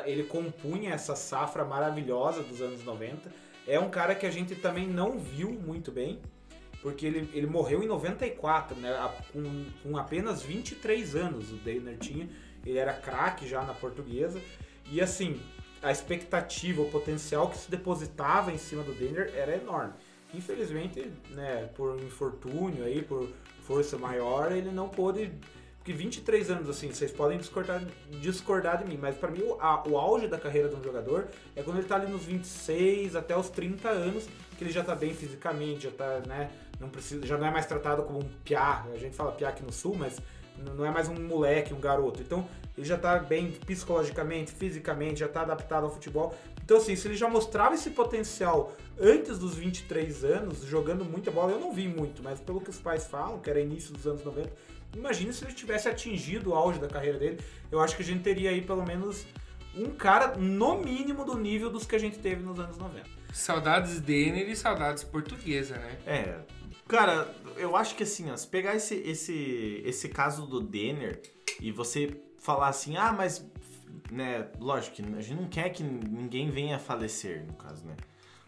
ele 0.05 0.23
compunha 0.23 0.91
essa 0.93 1.15
safra 1.15 1.63
maravilhosa 1.65 2.41
dos 2.41 2.61
anos 2.61 2.83
90. 2.83 3.31
É 3.67 3.79
um 3.79 3.89
cara 3.89 4.15
que 4.15 4.25
a 4.25 4.31
gente 4.31 4.55
também 4.55 4.87
não 4.87 5.19
viu 5.19 5.51
muito 5.51 5.91
bem, 5.91 6.19
porque 6.81 7.05
ele, 7.05 7.29
ele 7.33 7.45
morreu 7.45 7.83
em 7.83 7.87
94, 7.87 8.75
né? 8.77 8.89
Com, 9.31 9.65
com 9.83 9.97
apenas 9.97 10.41
23 10.41 11.15
anos 11.15 11.51
o 11.51 11.55
Deiner 11.57 11.97
tinha. 11.99 12.27
Ele 12.65 12.77
era 12.77 12.93
craque 12.93 13.47
já 13.47 13.63
na 13.63 13.73
portuguesa. 13.73 14.41
E 14.91 14.99
assim, 15.01 15.39
a 15.81 15.91
expectativa, 15.91 16.81
o 16.81 16.89
potencial 16.89 17.49
que 17.49 17.57
se 17.57 17.69
depositava 17.69 18.51
em 18.51 18.57
cima 18.57 18.83
do 18.83 18.93
Denner 18.93 19.31
era 19.35 19.55
enorme. 19.55 19.93
Infelizmente, 20.33 21.11
né, 21.31 21.69
por 21.75 21.99
infortúnio 22.01 22.83
aí, 22.83 23.01
por 23.01 23.27
força 23.63 23.97
maior, 23.97 24.51
ele 24.51 24.71
não 24.71 24.87
pôde 24.89 25.31
porque 25.77 25.93
23 25.93 26.51
anos, 26.51 26.69
assim, 26.69 26.91
vocês 26.91 27.09
podem 27.11 27.37
discordar, 27.37 27.81
discordar 28.21 28.77
de 28.83 28.85
mim, 28.89 28.97
mas 29.01 29.15
pra 29.15 29.31
mim 29.31 29.41
o, 29.41 29.57
a- 29.61 29.81
o 29.87 29.97
auge 29.97 30.27
da 30.27 30.37
carreira 30.37 30.67
de 30.67 30.75
um 30.75 30.83
jogador 30.83 31.27
é 31.55 31.63
quando 31.63 31.77
ele 31.77 31.87
tá 31.87 31.95
ali 31.95 32.11
nos 32.11 32.25
26 32.25 33.15
até 33.15 33.35
os 33.35 33.49
30 33.49 33.89
anos, 33.89 34.27
que 34.57 34.63
ele 34.63 34.71
já 34.71 34.83
tá 34.83 34.93
bem 34.93 35.13
fisicamente, 35.13 35.83
já 35.85 35.91
tá, 35.91 36.19
né, 36.27 36.51
não 36.79 36.89
precisa, 36.89 37.25
já 37.25 37.37
não 37.37 37.47
é 37.47 37.51
mais 37.51 37.65
tratado 37.65 38.03
como 38.03 38.19
um 38.19 38.29
piá. 38.43 38.85
A 38.93 38.97
gente 38.97 39.15
fala 39.15 39.31
piá 39.31 39.49
aqui 39.49 39.63
no 39.63 39.71
sul, 39.71 39.95
mas 39.97 40.19
não 40.75 40.85
é 40.85 40.91
mais 40.91 41.07
um 41.07 41.15
moleque, 41.15 41.73
um 41.73 41.79
garoto. 41.79 42.21
Então 42.21 42.47
ele 42.77 42.87
já 42.87 42.97
tá 42.97 43.19
bem 43.19 43.51
psicologicamente, 43.51 44.51
fisicamente, 44.51 45.19
já 45.19 45.27
tá 45.27 45.41
adaptado 45.41 45.83
ao 45.85 45.91
futebol. 45.91 46.35
Então 46.63 46.77
assim, 46.77 46.95
se 46.95 47.07
ele 47.07 47.15
já 47.15 47.29
mostrava 47.29 47.75
esse 47.75 47.89
potencial 47.89 48.75
antes 48.99 49.37
dos 49.39 49.55
23 49.55 50.23
anos, 50.23 50.63
jogando 50.63 51.03
muita 51.03 51.31
bola, 51.31 51.51
eu 51.51 51.59
não 51.59 51.73
vi 51.73 51.87
muito, 51.87 52.21
mas 52.21 52.39
pelo 52.39 52.61
que 52.61 52.69
os 52.69 52.79
pais 52.79 53.07
falam, 53.07 53.39
que 53.39 53.49
era 53.49 53.59
início 53.59 53.93
dos 53.93 54.05
anos 54.05 54.23
90, 54.23 54.51
imagine 54.95 55.33
se 55.33 55.43
ele 55.43 55.53
tivesse 55.53 55.89
atingido 55.89 56.51
o 56.51 56.55
auge 56.55 56.79
da 56.79 56.87
carreira 56.87 57.17
dele, 57.17 57.39
eu 57.71 57.79
acho 57.79 57.95
que 57.95 58.01
a 58.01 58.05
gente 58.05 58.21
teria 58.21 58.49
aí 58.49 58.61
pelo 58.61 58.85
menos 58.85 59.25
um 59.75 59.91
cara 59.91 60.35
no 60.35 60.77
mínimo 60.77 61.23
do 61.23 61.37
nível 61.37 61.69
dos 61.69 61.85
que 61.85 61.95
a 61.95 61.99
gente 61.99 62.19
teve 62.19 62.41
nos 62.41 62.59
anos 62.59 62.77
90. 62.77 63.05
Saudades 63.33 63.99
Denner 63.99 64.49
e 64.49 64.55
saudades 64.55 65.03
portuguesa, 65.03 65.77
né? 65.77 65.97
É, 66.05 66.35
cara, 66.87 67.33
eu 67.59 67.75
acho 67.75 67.95
que 67.95 68.03
assim, 68.03 68.31
ó, 68.31 68.37
se 68.37 68.47
pegar 68.47 68.75
esse, 68.75 68.95
esse, 68.95 69.81
esse 69.85 70.09
caso 70.09 70.45
do 70.45 70.61
Denner 70.61 71.21
e 71.59 71.71
você 71.71 72.19
falar 72.37 72.69
assim, 72.69 72.97
ah, 72.97 73.11
mas, 73.11 73.45
né, 74.11 74.47
lógico 74.59 74.95
que 74.95 75.01
a 75.01 75.21
gente 75.21 75.41
não 75.41 75.49
quer 75.49 75.69
que 75.69 75.83
ninguém 75.83 76.49
venha 76.49 76.77
a 76.77 76.79
falecer, 76.79 77.45
no 77.45 77.53
caso, 77.53 77.85
né? 77.85 77.95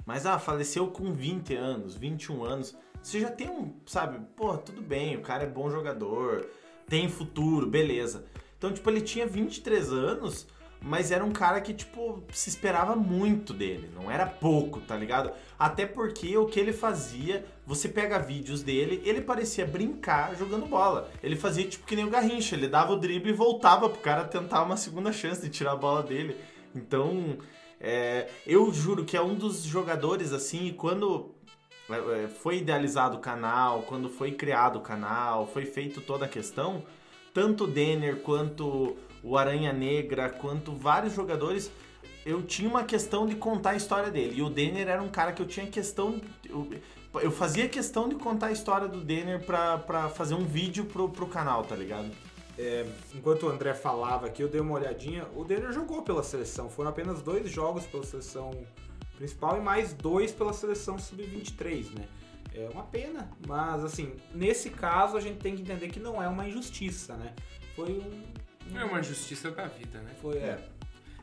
Mas, 0.05 0.25
ah, 0.25 0.39
faleceu 0.39 0.87
com 0.87 1.13
20 1.13 1.53
anos, 1.55 1.95
21 1.95 2.43
anos, 2.43 2.75
você 3.01 3.19
já 3.19 3.29
tem 3.29 3.49
um, 3.49 3.73
sabe, 3.85 4.19
pô, 4.35 4.57
tudo 4.57 4.81
bem, 4.81 5.17
o 5.17 5.21
cara 5.21 5.43
é 5.43 5.47
bom 5.47 5.69
jogador, 5.69 6.47
tem 6.87 7.07
futuro, 7.09 7.67
beleza. 7.67 8.25
Então, 8.57 8.71
tipo, 8.71 8.89
ele 8.89 9.01
tinha 9.01 9.25
23 9.25 9.91
anos, 9.91 10.47
mas 10.83 11.11
era 11.11 11.23
um 11.23 11.31
cara 11.31 11.61
que, 11.61 11.73
tipo, 11.73 12.23
se 12.33 12.49
esperava 12.49 12.95
muito 12.95 13.53
dele. 13.53 13.87
Não 13.93 14.09
era 14.09 14.25
pouco, 14.25 14.81
tá 14.81 14.95
ligado? 14.95 15.31
Até 15.57 15.85
porque 15.85 16.35
o 16.35 16.47
que 16.47 16.59
ele 16.59 16.73
fazia, 16.73 17.45
você 17.67 17.87
pega 17.87 18.17
vídeos 18.17 18.63
dele, 18.63 18.99
ele 19.05 19.21
parecia 19.21 19.63
brincar 19.63 20.35
jogando 20.35 20.65
bola. 20.65 21.11
Ele 21.21 21.35
fazia 21.35 21.67
tipo 21.67 21.85
que 21.85 21.95
nem 21.95 22.05
o 22.05 22.09
Garrincha, 22.09 22.55
ele 22.55 22.67
dava 22.67 22.93
o 22.93 22.97
drible 22.97 23.29
e 23.29 23.33
voltava 23.33 23.87
pro 23.87 24.01
cara 24.01 24.23
tentar 24.23 24.63
uma 24.63 24.75
segunda 24.75 25.13
chance 25.13 25.39
de 25.39 25.49
tirar 25.49 25.73
a 25.73 25.75
bola 25.75 26.01
dele. 26.01 26.35
Então, 26.73 27.37
é, 27.79 28.27
eu 28.47 28.73
juro 28.73 29.05
que 29.05 29.15
é 29.15 29.21
um 29.21 29.35
dos 29.35 29.61
jogadores 29.63 30.33
assim, 30.33 30.73
quando 30.75 31.29
é, 31.91 32.23
é, 32.23 32.27
foi 32.27 32.57
idealizado 32.57 33.17
o 33.17 33.19
canal, 33.19 33.83
quando 33.83 34.09
foi 34.09 34.31
criado 34.31 34.77
o 34.77 34.81
canal, 34.81 35.45
foi 35.45 35.65
feito 35.65 36.01
toda 36.01 36.25
a 36.25 36.27
questão, 36.27 36.83
tanto 37.33 37.65
o 37.65 37.67
Denner 37.67 38.17
quanto 38.17 38.97
o 39.23 39.37
Aranha 39.37 39.71
Negra, 39.71 40.29
quanto 40.29 40.73
vários 40.73 41.13
jogadores, 41.13 41.71
eu 42.25 42.41
tinha 42.43 42.69
uma 42.69 42.83
questão 42.83 43.25
de 43.25 43.35
contar 43.35 43.71
a 43.71 43.75
história 43.75 44.09
dele. 44.11 44.35
E 44.37 44.41
o 44.41 44.49
Denner 44.49 44.87
era 44.87 45.01
um 45.01 45.09
cara 45.09 45.31
que 45.31 45.41
eu 45.41 45.47
tinha 45.47 45.65
questão. 45.67 46.21
Eu, 46.47 46.67
eu 47.15 47.31
fazia 47.31 47.67
questão 47.67 48.07
de 48.07 48.15
contar 48.15 48.47
a 48.47 48.51
história 48.51 48.87
do 48.87 49.01
Denner 49.01 49.43
pra, 49.45 49.77
pra 49.77 50.09
fazer 50.09 50.35
um 50.35 50.45
vídeo 50.45 50.85
pro, 50.85 51.09
pro 51.09 51.27
canal, 51.27 51.63
tá 51.63 51.75
ligado? 51.75 52.09
Enquanto 53.15 53.43
o 53.43 53.49
André 53.49 53.73
falava 53.73 54.27
aqui, 54.27 54.43
eu 54.43 54.47
dei 54.47 54.61
uma 54.61 54.73
olhadinha. 54.73 55.27
O 55.35 55.43
Denner 55.43 55.71
jogou 55.71 56.03
pela 56.03 56.21
seleção. 56.21 56.69
Foram 56.69 56.89
apenas 56.89 57.21
dois 57.21 57.49
jogos 57.49 57.85
pela 57.85 58.03
seleção 58.03 58.51
principal 59.15 59.57
e 59.57 59.61
mais 59.61 59.93
dois 59.93 60.31
pela 60.31 60.53
seleção 60.53 60.97
sub-23, 60.97 61.97
né? 61.97 62.07
É 62.53 62.69
uma 62.73 62.83
pena, 62.83 63.31
mas 63.47 63.83
assim, 63.83 64.11
nesse 64.33 64.69
caso 64.69 65.15
a 65.15 65.21
gente 65.21 65.37
tem 65.37 65.55
que 65.55 65.61
entender 65.61 65.87
que 65.87 65.99
não 65.99 66.21
é 66.21 66.27
uma 66.27 66.47
injustiça, 66.47 67.15
né? 67.15 67.33
Foi 67.75 67.91
um. 67.91 68.23
É 68.75 68.83
uma 68.83 69.01
justiça 69.01 69.51
da 69.51 69.65
vida, 69.67 69.99
né? 69.99 70.11
Foi, 70.21 70.37
é. 70.37 70.59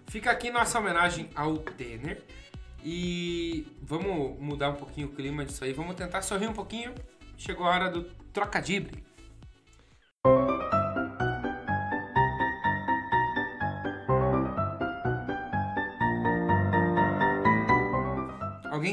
Fica 0.07 0.31
aqui 0.31 0.51
nossa 0.51 0.79
homenagem 0.79 1.29
ao 1.35 1.55
Denner. 1.59 2.23
E 2.85 3.67
vamos 3.83 4.39
mudar 4.41 4.71
um 4.71 4.77
pouquinho 4.77 5.09
o 5.09 5.11
clima 5.11 5.45
disso 5.45 5.65
aí. 5.65 5.73
Vamos 5.73 5.97
tentar 5.97 6.23
sorrir 6.23 6.47
um 6.47 6.53
pouquinho. 6.53 6.95
Chegou 7.37 7.67
a 7.67 7.71
hora 7.71 7.91
do 7.91 8.05
trocadibre. 8.33 9.05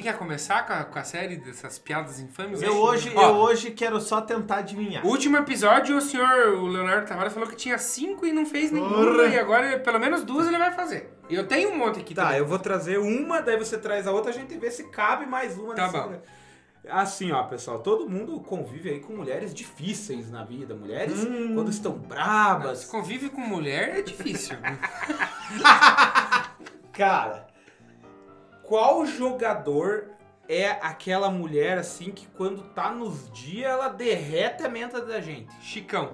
Quer 0.06 0.18
começar 0.18 0.66
com 0.68 0.74
a, 0.74 0.84
com 0.84 1.00
a 1.00 1.04
série 1.04 1.38
dessas 1.38 1.80
piadas 1.80 2.20
infames? 2.20 2.62
Eu 2.62 2.76
hoje, 2.78 3.12
Ó, 3.16 3.22
eu 3.30 3.36
hoje 3.36 3.72
quero 3.72 4.00
só 4.00 4.22
tentar 4.22 4.58
adivinhar. 4.58 5.06
Último 5.06 5.38
episódio, 5.38 5.98
o 5.98 6.02
senhor, 6.02 6.54
o 6.54 6.68
Leonardo 6.68 7.08
Tavares, 7.08 7.34
falou 7.34 7.50
que 7.50 7.56
tinha 7.56 7.78
cinco 7.78 8.26
e 8.26 8.32
não 8.32 8.46
fez 8.46 8.72
nenhuma. 8.72 8.96
Porra. 8.96 9.26
E 9.28 9.40
agora, 9.40 9.80
pelo 9.80 10.00
menos 10.00 10.24
duas, 10.24 10.48
ele 10.48 10.58
vai 10.60 10.72
fazer. 10.74 11.12
E 11.30 11.36
eu 11.36 11.48
tenho 11.48 11.72
um 11.72 11.78
monte 11.78 12.00
aqui 12.00 12.14
Tá, 12.14 12.26
também. 12.26 12.40
eu 12.40 12.46
vou 12.46 12.60
trazer 12.60 13.00
uma, 13.00 13.42
daí 13.42 13.58
você 13.58 13.78
traz 13.80 14.06
a 14.06 14.12
outra, 14.12 14.30
a 14.30 14.34
gente 14.34 14.56
vê 14.58 14.70
se 14.70 14.84
cabe 14.90 15.26
mais 15.26 15.58
uma 15.58 15.74
Tá 15.74 15.88
nessa- 15.88 16.02
bom. 16.08 16.22
Assim, 16.88 17.32
ó, 17.32 17.42
pessoal, 17.46 17.80
todo 17.80 18.08
mundo 18.08 18.40
convive 18.42 18.92
aí 18.92 19.00
com 19.00 19.14
mulheres 19.14 19.56
difíceis 19.56 20.30
na 20.30 20.44
vida. 20.44 20.76
Mulheres, 20.76 21.26
quando 21.56 21.72
estão 21.72 21.94
Se 21.94 22.00
brabas. 22.08 22.86
convive 22.86 23.30
com 23.30 23.42
mulher 23.42 23.98
é 23.98 24.02
difícil. 24.04 24.56
Cara, 26.94 27.48
qual 28.68 29.06
jogador 29.06 30.10
é 30.48 30.70
aquela 30.70 31.30
mulher 31.30 31.78
assim 31.78 32.12
que 32.12 32.28
quando 32.28 32.62
tá 32.74 32.92
nos 32.92 33.32
dias 33.32 33.72
ela 33.72 33.88
derrete 33.90 34.64
a 34.64 34.70
menta 34.70 35.02
da 35.02 35.20
gente? 35.22 35.54
Chicão. 35.62 36.12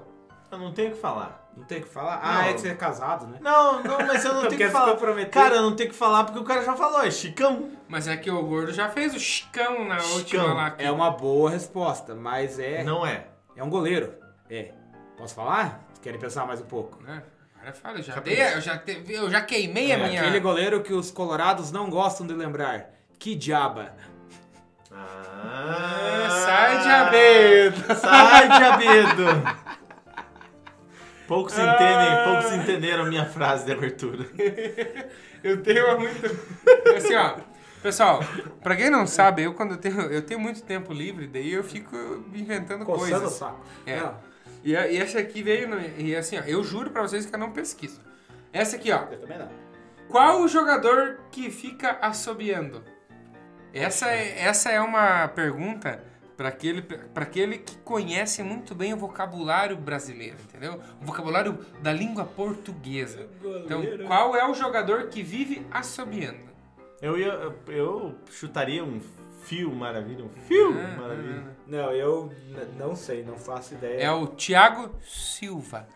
Eu 0.51 0.57
não 0.57 0.73
tenho 0.73 0.89
o 0.89 0.93
que 0.93 0.99
falar. 0.99 1.39
Não 1.55 1.65
tem 1.65 1.79
o 1.79 1.83
que 1.83 1.89
falar? 1.89 2.19
Ah, 2.23 2.35
Não. 2.35 2.41
é 2.43 2.53
que 2.53 2.61
você 2.61 2.69
é 2.69 2.75
casado, 2.75 3.27
né? 3.27 3.37
Não, 3.41 3.83
não, 3.83 3.97
mas 4.07 4.23
eu 4.23 4.31
não 4.35 4.43
Não 4.43 4.49
tenho 4.49 4.61
que 4.61 4.69
falar. 4.69 4.91
comprometer. 4.93 5.31
Cara, 5.31 5.55
eu 5.57 5.61
não 5.61 5.75
tenho 5.75 5.89
o 5.89 5.91
que 5.91 5.97
falar 5.97 6.23
porque 6.23 6.39
o 6.39 6.43
cara 6.45 6.63
já 6.63 6.75
falou, 6.77 7.03
é 7.03 7.11
Chicão. 7.11 7.71
Mas 7.89 8.07
é 8.07 8.15
que 8.15 8.31
o 8.31 8.41
gordo 8.43 8.71
já 8.71 8.87
fez 8.89 9.13
o 9.13 9.19
chicão 9.19 9.83
na 9.85 9.99
Chicão. 9.99 10.15
última 10.45 10.53
lá. 10.53 10.71
que- 10.71 10.83
É 10.83 10.89
uma 10.91 11.11
boa 11.11 11.49
resposta, 11.49 12.15
mas 12.15 12.57
é. 12.57 12.83
Não 12.83 13.05
é. 13.05 13.27
É 13.55 13.61
um 13.63 13.69
goleiro. 13.69 14.13
É. 14.49 14.71
Posso 15.17 15.35
falar? 15.35 15.81
Querem 16.01 16.19
pensar 16.19 16.45
mais 16.47 16.61
um 16.61 16.65
pouco? 16.65 17.03
Né? 17.03 17.21
Agora 17.61 17.73
fala, 17.73 17.97
eu 17.99 18.03
já, 18.03 18.19
dei, 18.19 18.41
eu 18.41 18.59
já, 18.61 18.77
te- 18.77 19.03
eu 19.07 19.29
já 19.29 19.41
queimei 19.41 19.91
a 19.91 19.95
É 19.95 20.07
minha. 20.07 20.21
Aquele 20.21 20.39
goleiro 20.39 20.81
que 20.81 20.93
os 20.93 21.11
colorados 21.11 21.71
não 21.71 21.89
gostam 21.89 22.25
de 22.25 22.33
lembrar. 22.33 22.89
Que 23.19 23.35
diaba. 23.35 23.93
Ah, 24.91 26.27
sai, 26.45 26.81
diabedo. 26.81 27.95
Sai, 27.95 28.47
diabedo! 28.57 29.25
Poucos 31.27 31.53
entendem, 31.57 32.23
poucos 32.25 32.51
entenderam 32.51 33.05
minha 33.05 33.25
frase 33.25 33.65
de 33.65 33.71
abertura. 33.71 34.25
Eu 35.41 35.63
tenho 35.63 35.85
uma 35.87 35.97
muito. 35.99 36.25
Assim, 36.97 37.15
ó. 37.15 37.35
Pessoal, 37.81 38.19
pra 38.61 38.75
quem 38.75 38.89
não 38.91 39.07
sabe, 39.07 39.41
eu 39.43 39.55
quando 39.55 39.71
eu 39.71 39.77
tenho, 39.77 40.01
eu 40.01 40.21
tenho 40.21 40.39
muito 40.39 40.61
tempo 40.61 40.93
livre, 40.93 41.25
daí 41.25 41.51
eu 41.53 41.63
fico 41.63 41.95
inventando 42.31 42.85
Coçando 42.85 43.07
o 43.15 43.19
coisas. 43.21 43.33
saco. 43.39 43.59
É. 43.87 43.95
Não, 43.99 44.15
E, 44.63 44.75
a- 44.75 44.87
e 44.87 44.97
essa 44.97 45.19
aqui 45.19 45.41
veio. 45.41 45.67
No, 45.67 45.79
e 45.97 46.15
assim, 46.15 46.37
ó, 46.37 46.41
eu 46.43 46.63
juro 46.63 46.91
pra 46.91 47.01
vocês 47.01 47.25
que 47.25 47.33
eu 47.33 47.39
não 47.39 47.51
pesquiso. 47.51 47.99
Essa 48.53 48.75
aqui, 48.75 48.91
ó. 48.91 49.03
eu 49.11 49.19
também 49.19 49.37
não. 49.37 49.49
Qual 50.09 50.41
o 50.41 50.47
jogador 50.47 51.19
que 51.31 51.49
fica 51.49 51.97
assobiando? 52.01 52.83
Essa 53.73 54.09
é, 54.11 54.41
essa 54.41 54.69
é 54.69 54.81
uma 54.81 55.27
pergunta 55.29 56.03
para 56.35 56.49
aquele, 56.49 56.81
pra 56.81 57.23
aquele 57.23 57.59
que 57.59 57.77
conhece 57.77 58.43
muito 58.43 58.75
bem 58.75 58.93
o 58.93 58.97
vocabulário 58.97 59.77
brasileiro, 59.77 60.35
entendeu? 60.43 60.81
O 61.01 61.05
vocabulário 61.05 61.57
da 61.81 61.93
língua 61.93 62.25
portuguesa. 62.25 63.27
Então, 63.63 63.81
qual 64.07 64.35
é 64.35 64.45
o 64.49 64.53
jogador 64.53 65.07
que 65.07 65.23
vive 65.23 65.65
assobiando? 65.71 66.39
Eu 67.01 67.17
ia. 67.17 67.53
Eu 67.67 68.15
chutaria 68.29 68.83
um 68.83 68.99
fio 69.43 69.73
maravilha, 69.73 70.25
um 70.25 70.29
fio 70.47 70.73
Ah, 70.77 70.99
maravilha. 71.01 71.43
Não, 71.71 71.91
eu 71.93 72.29
não 72.77 72.95
sei, 72.95 73.23
não 73.23 73.37
faço 73.37 73.73
ideia. 73.75 74.03
É 74.03 74.11
o 74.11 74.27
Thiago 74.27 74.91
Silva. 75.01 75.87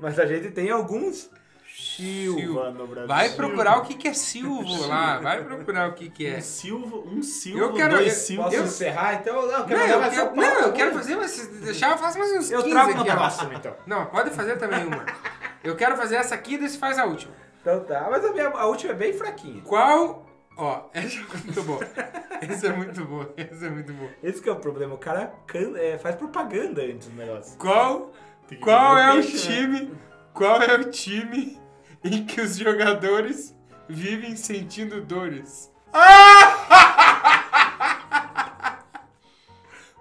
Mas 0.00 0.18
a 0.18 0.24
gente 0.26 0.50
tem 0.50 0.70
alguns 0.70 1.30
Silva, 1.76 2.40
Silva. 2.40 2.70
no 2.70 2.86
Brasil. 2.86 3.06
Vai 3.08 3.30
procurar 3.30 3.78
o 3.78 3.82
que, 3.82 3.94
que 3.94 4.08
é 4.08 4.12
Silvo 4.14 4.86
lá. 4.86 5.18
Vai 5.20 5.44
procurar 5.44 5.90
o 5.90 5.92
que, 5.94 6.08
que 6.10 6.26
é. 6.26 6.38
Um 6.38 6.40
silvo, 6.40 7.04
um 7.06 7.22
silvo, 7.22 7.58
Eu 7.60 7.72
quero- 7.74 7.96
dois 7.96 8.12
silvos. 8.14 8.44
Posso 8.46 8.56
Eu- 8.56 8.64
encerrar 8.64 9.14
então? 9.14 9.34
Não, 9.34 9.42
eu 9.42 9.58
Não, 9.58 9.66
quero 9.66 9.80
mandar 9.80 9.92
eu 9.94 10.00
mais 10.00 10.14
quero, 10.14 10.36
não, 10.36 10.42
eu 10.60 10.64
uma. 10.66 10.72
quero 10.72 10.92
fazer, 10.94 11.16
mas 11.16 11.30
se 11.30 11.46
deixar, 11.60 11.90
eu 11.92 11.98
faço 11.98 12.18
mais 12.18 12.30
uns 12.32 12.36
15 12.48 12.52
Eu 12.54 12.62
trago 12.70 13.00
ó. 13.00 13.04
próximo 13.04 13.52
então. 13.52 13.76
Não, 13.86 14.06
pode 14.06 14.30
fazer 14.30 14.56
também 14.56 14.84
uma. 14.86 15.04
Eu 15.62 15.76
quero 15.76 15.96
fazer 15.96 16.16
essa 16.16 16.34
aqui 16.34 16.54
e 16.54 16.58
daí 16.58 16.68
você 16.68 16.78
faz 16.78 16.98
a 16.98 17.04
última. 17.04 17.32
Então 17.60 17.84
tá, 17.84 18.08
mas 18.10 18.24
a, 18.24 18.32
minha, 18.32 18.48
a 18.48 18.66
última 18.66 18.92
é 18.92 18.96
bem 18.96 19.12
fraquinha. 19.12 19.62
Qual. 19.62 20.26
Ó, 20.58 20.88
essa 20.92 21.20
é 21.20 21.24
muito 21.44 21.62
boa. 21.62 21.80
Essa 22.40 22.66
é 22.66 22.72
muito 22.72 23.04
boa. 23.04 23.32
Essa 23.36 23.66
é 23.66 23.70
muito 23.70 23.92
boa. 23.92 24.10
Esse 24.22 24.42
que 24.42 24.48
é 24.48 24.52
o 24.52 24.56
problema, 24.56 24.94
o 24.94 24.98
cara 24.98 25.32
can- 25.46 25.78
é, 25.78 25.96
faz 25.98 26.16
propaganda 26.16 26.82
antes 26.82 27.06
do 27.08 27.16
negócio. 27.16 27.56
Qual. 27.56 28.12
Qual 28.60 28.98
é 28.98 29.12
o 29.12 29.22
peixe, 29.22 29.48
né? 29.48 29.54
time. 29.78 29.92
Qual 30.34 30.60
é 30.62 30.74
o 30.74 30.90
time 30.90 31.60
em 32.02 32.24
que 32.26 32.40
os 32.40 32.56
jogadores 32.56 33.54
vivem 33.88 34.34
sentindo 34.36 35.00
dores? 35.00 35.70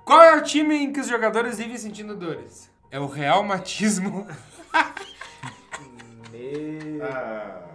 Qual 0.05 0.21
é 0.23 0.37
o 0.37 0.43
time 0.43 0.75
em 0.75 0.93
que 0.93 1.01
os 1.01 1.07
jogadores 1.07 1.57
vivem 1.57 1.77
sentindo 1.77 2.15
dores? 2.15 2.69
É 2.89 2.99
o 2.99 3.05
Real 3.07 3.43
Matismo. 3.43 4.25
Meu... 6.31 7.03
Ah, 7.05 7.66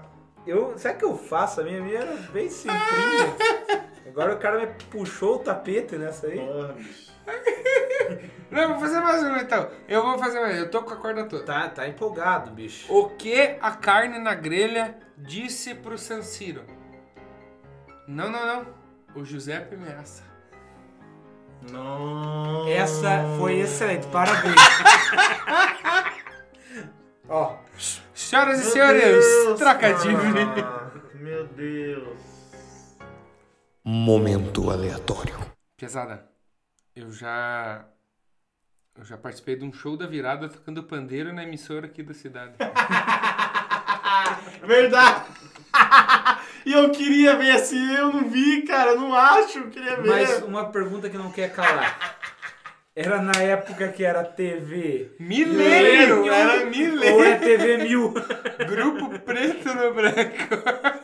Eu, 0.46 0.76
sabe 0.78 0.96
o 0.96 0.98
que 0.98 1.04
eu 1.04 1.16
faço? 1.16 1.60
A 1.60 1.64
minha, 1.64 1.80
minha 1.80 2.00
era 2.00 2.16
bem 2.32 2.50
simplinha. 2.50 2.82
A 4.04 4.08
Agora 4.08 4.34
o 4.34 4.38
cara 4.38 4.58
me 4.58 4.66
puxou 4.90 5.36
o 5.36 5.38
tapete 5.38 5.96
nessa 5.96 6.26
aí. 6.26 6.38
Porra, 6.38 6.72
bicho. 6.74 7.12
Não, 8.50 8.68
vou 8.68 8.80
fazer 8.80 9.00
mais 9.00 9.22
uma 9.22 9.40
então. 9.40 9.70
Eu 9.88 10.02
vou 10.02 10.18
fazer 10.18 10.40
mais. 10.40 10.58
Eu 10.58 10.70
tô 10.70 10.82
com 10.82 10.92
a 10.92 10.96
corda 10.96 11.24
toda. 11.24 11.44
Tá, 11.44 11.68
tá 11.68 11.88
empolgado, 11.88 12.50
bicho. 12.50 12.92
O 12.92 13.08
que 13.10 13.56
a 13.60 13.70
carne 13.70 14.18
na 14.18 14.34
grelha 14.34 14.98
disse 15.16 15.74
pro 15.74 15.96
San 15.96 16.22
Siro? 16.22 16.64
Não, 18.06 18.30
não, 18.30 18.46
não. 18.46 18.66
O 19.14 19.24
Giuseppe 19.24 19.76
Meassa. 19.76 20.24
Não. 21.70 22.68
Essa 22.68 23.24
foi 23.38 23.60
excelente, 23.60 24.06
parabéns. 24.08 24.56
Ó, 27.28 27.56
Senhoras 28.22 28.60
e 28.60 28.62
Meu 28.62 28.72
senhores, 28.72 29.24
Deus, 29.24 29.58
trocadilho. 29.58 30.18
Meu 31.14 31.46
Deus. 31.48 32.18
Momento 33.84 34.70
aleatório. 34.70 35.34
Pesada, 35.76 36.24
eu 36.94 37.10
já. 37.12 37.84
Eu 38.96 39.04
já 39.04 39.16
participei 39.16 39.56
de 39.56 39.64
um 39.64 39.72
show 39.72 39.96
da 39.96 40.06
virada 40.06 40.48
tocando 40.48 40.82
pandeiro 40.82 41.32
na 41.32 41.42
emissora 41.42 41.86
aqui 41.86 42.02
da 42.02 42.14
cidade. 42.14 42.54
Verdade. 44.64 45.24
e 46.66 46.72
eu 46.72 46.90
queria 46.90 47.36
ver 47.36 47.52
assim, 47.52 47.94
eu 47.94 48.12
não 48.12 48.28
vi, 48.28 48.62
cara, 48.62 48.90
eu 48.90 49.00
não 49.00 49.14
acho, 49.14 49.58
eu 49.58 49.70
queria 49.70 49.96
ver. 49.96 50.08
mas 50.08 50.42
uma 50.42 50.70
pergunta 50.70 51.08
que 51.08 51.16
não 51.16 51.32
quer 51.32 51.52
calar. 51.52 52.18
Era 52.94 53.22
na 53.22 53.40
época 53.40 53.88
que 53.88 54.04
era 54.04 54.22
TV 54.22 55.12
Milênio! 55.18 56.30
Era! 56.30 56.61
Grupo 58.68 59.18
preto 59.20 59.74
no 59.74 59.94
branco. 59.94 61.02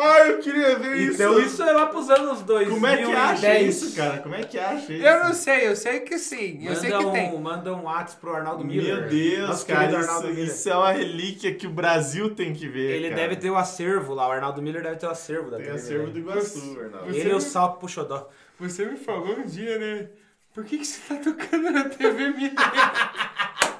Ai, 0.00 0.30
eu 0.30 0.38
queria 0.38 0.78
ver 0.78 0.96
isso. 0.96 1.14
Então 1.14 1.40
isso 1.40 1.60
é 1.60 1.72
lá 1.72 1.86
pros 1.86 2.08
anos 2.08 2.42
2010. 2.42 2.68
Como 2.72 2.86
é 2.86 2.96
que 2.96 3.12
acha 3.12 3.58
isso, 3.58 3.96
cara? 3.96 4.18
Como 4.18 4.34
é 4.34 4.42
que 4.44 4.58
acha 4.58 4.92
isso? 4.92 5.04
Eu 5.04 5.24
não 5.24 5.34
sei, 5.34 5.66
eu 5.66 5.74
sei 5.74 6.00
que 6.00 6.18
sim. 6.18 6.58
Eu 6.62 6.68
Manda 6.68 6.80
sei 6.80 6.90
que 6.90 7.04
um, 7.04 7.12
tem. 7.12 7.40
Manda 7.40 7.74
um 7.74 7.82
WhatsApp 7.82 8.20
pro 8.20 8.34
Arnaldo 8.34 8.64
Miller. 8.64 9.00
Meu 9.00 9.08
Deus, 9.08 9.48
Nosso 9.48 9.66
cara, 9.66 10.00
isso, 10.00 10.30
isso 10.30 10.70
é 10.70 10.76
uma 10.76 10.92
relíquia 10.92 11.52
que 11.52 11.66
o 11.66 11.70
Brasil 11.70 12.32
tem 12.32 12.52
que 12.52 12.68
ver. 12.68 12.92
Ele 12.92 13.08
cara. 13.08 13.22
deve 13.22 13.36
ter 13.36 13.50
o 13.50 13.56
acervo 13.56 14.14
lá, 14.14 14.28
o 14.28 14.30
Arnaldo 14.30 14.62
Miller 14.62 14.82
deve 14.82 14.96
ter 14.96 15.06
o 15.06 15.10
acervo 15.10 15.50
da 15.50 15.56
Tem 15.56 15.66
TV. 15.66 15.78
acervo 15.78 16.06
né? 16.06 16.12
do 16.12 16.18
Iguaçu, 16.20 16.80
Arnaldo. 16.80 17.10
Ele 17.10 17.30
e 17.30 17.34
o 17.34 17.40
Salto 17.40 17.78
pro 17.80 17.88
Xodó. 17.88 18.28
Você 18.60 18.84
me 18.86 18.96
falou 18.96 19.36
um 19.36 19.46
dia, 19.46 19.78
né? 19.78 20.08
Por 20.54 20.64
que, 20.64 20.78
que 20.78 20.84
você 20.84 21.00
tá 21.08 21.20
tocando 21.20 21.70
na 21.70 21.84
TV 21.88 22.30
Milênio? 22.30 22.52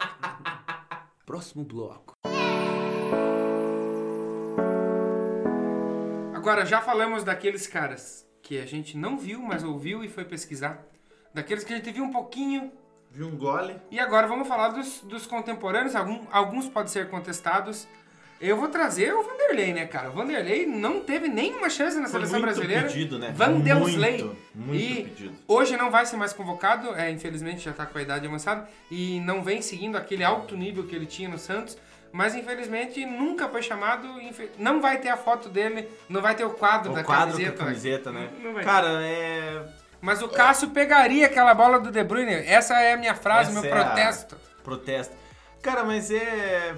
Próximo 1.28 1.62
bloco. 1.62 2.14
Agora, 6.34 6.64
já 6.64 6.80
falamos 6.80 7.22
daqueles 7.22 7.66
caras 7.66 8.26
que 8.40 8.58
a 8.58 8.64
gente 8.64 8.96
não 8.96 9.18
viu, 9.18 9.38
mas 9.42 9.62
ouviu 9.62 10.02
e 10.02 10.08
foi 10.08 10.24
pesquisar. 10.24 10.82
Daqueles 11.34 11.64
que 11.64 11.74
a 11.74 11.76
gente 11.76 11.90
viu 11.90 12.02
um 12.04 12.10
pouquinho. 12.10 12.72
Viu 13.10 13.26
um 13.26 13.36
gole? 13.36 13.76
E 13.90 14.00
agora 14.00 14.26
vamos 14.26 14.48
falar 14.48 14.68
dos, 14.70 15.02
dos 15.02 15.26
contemporâneos. 15.26 15.94
Algum- 15.94 16.24
alguns 16.30 16.66
podem 16.70 16.90
ser 16.90 17.10
contestados. 17.10 17.86
Eu 18.40 18.56
vou 18.56 18.68
trazer 18.68 19.12
o 19.12 19.22
Vanderlei, 19.22 19.72
né, 19.72 19.86
cara? 19.86 20.10
O 20.10 20.12
Vanderlei 20.12 20.64
não 20.64 21.00
teve 21.00 21.28
nenhuma 21.28 21.68
chance 21.68 21.98
na 21.98 22.06
seleção 22.06 22.38
muito 22.38 22.44
brasileira. 22.54 22.86
pedido, 22.86 23.18
né? 23.18 23.32
Vanderlei. 23.34 24.22
Muito, 24.22 24.36
muito 24.54 24.82
e 24.82 25.04
pedido. 25.04 25.34
hoje 25.48 25.76
não 25.76 25.90
vai 25.90 26.06
ser 26.06 26.16
mais 26.16 26.32
convocado, 26.32 26.94
é, 26.94 27.10
infelizmente 27.10 27.60
já 27.64 27.72
tá 27.72 27.84
com 27.84 27.98
a 27.98 28.02
idade 28.02 28.26
avançada 28.26 28.68
e 28.90 29.18
não 29.20 29.42
vem 29.42 29.60
seguindo 29.60 29.96
aquele 29.96 30.22
alto 30.22 30.56
nível 30.56 30.84
que 30.86 30.94
ele 30.94 31.06
tinha 31.06 31.28
no 31.28 31.38
Santos. 31.38 31.76
Mas 32.10 32.34
infelizmente 32.34 33.04
nunca 33.04 33.48
foi 33.48 33.60
chamado, 33.62 34.08
não 34.56 34.80
vai 34.80 34.98
ter 34.98 35.10
a 35.10 35.16
foto 35.16 35.48
dele, 35.48 35.88
não 36.08 36.22
vai 36.22 36.34
ter 36.34 36.44
o 36.44 36.50
quadro 36.50 36.94
da 36.94 37.02
O 37.02 37.04
quadro 37.04 37.32
camiseta. 37.32 37.56
com 37.56 37.62
a 37.62 37.66
camiseta, 37.66 38.12
né? 38.12 38.30
Não 38.42 38.54
vai 38.54 38.64
Cara, 38.64 38.88
é... 39.02 39.62
Mas 40.00 40.22
o 40.22 40.28
Cássio 40.28 40.70
pegaria 40.70 41.26
aquela 41.26 41.52
bola 41.52 41.78
do 41.80 41.90
De 41.90 42.02
Bruyne. 42.04 42.32
Essa 42.32 42.80
é 42.80 42.94
a 42.94 42.96
minha 42.96 43.14
frase, 43.14 43.50
Essa 43.50 43.60
meu 43.60 43.70
é 43.70 43.74
protesto. 43.74 44.36
Protesto. 44.62 45.14
Cara, 45.60 45.84
mas 45.84 46.10
é... 46.10 46.74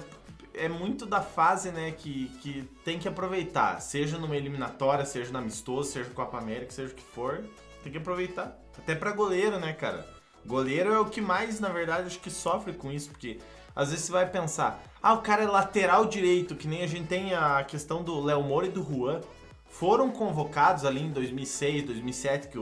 É 0.53 0.67
muito 0.67 1.05
da 1.05 1.21
fase, 1.21 1.71
né, 1.71 1.91
que, 1.91 2.27
que 2.41 2.63
tem 2.83 2.99
que 2.99 3.07
aproveitar. 3.07 3.79
Seja 3.79 4.17
numa 4.17 4.35
eliminatória, 4.35 5.05
seja 5.05 5.31
no 5.31 5.39
amistoso, 5.39 5.91
seja 5.91 6.09
Copa 6.09 6.37
América, 6.37 6.71
seja 6.71 6.91
o 6.91 6.95
que 6.95 7.03
for. 7.03 7.43
Tem 7.83 7.91
que 7.91 7.97
aproveitar. 7.97 8.57
Até 8.77 8.93
pra 8.95 9.11
goleiro, 9.11 9.59
né, 9.59 9.73
cara? 9.73 10.05
Goleiro 10.45 10.91
é 10.91 10.99
o 10.99 11.05
que 11.05 11.21
mais, 11.21 11.59
na 11.59 11.69
verdade, 11.69 12.07
acho 12.07 12.19
que 12.19 12.29
sofre 12.29 12.73
com 12.73 12.91
isso. 12.91 13.09
Porque 13.09 13.39
às 13.75 13.89
vezes 13.89 14.05
você 14.05 14.11
vai 14.11 14.29
pensar... 14.29 14.83
Ah, 15.01 15.13
o 15.13 15.21
cara 15.21 15.43
é 15.43 15.47
lateral 15.47 16.05
direito, 16.05 16.55
que 16.55 16.67
nem 16.67 16.83
a 16.83 16.87
gente 16.87 17.07
tem 17.07 17.33
a 17.33 17.63
questão 17.63 18.03
do 18.03 18.19
Léo 18.19 18.43
Moura 18.43 18.67
e 18.67 18.71
do 18.71 18.83
Juan. 18.83 19.21
Foram 19.67 20.11
convocados 20.11 20.85
ali 20.85 21.01
em 21.01 21.11
2006, 21.11 21.85
2007, 21.85 22.49
que 22.49 22.59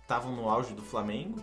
estavam 0.00 0.34
no 0.34 0.48
auge 0.48 0.72
do 0.74 0.82
Flamengo. 0.82 1.40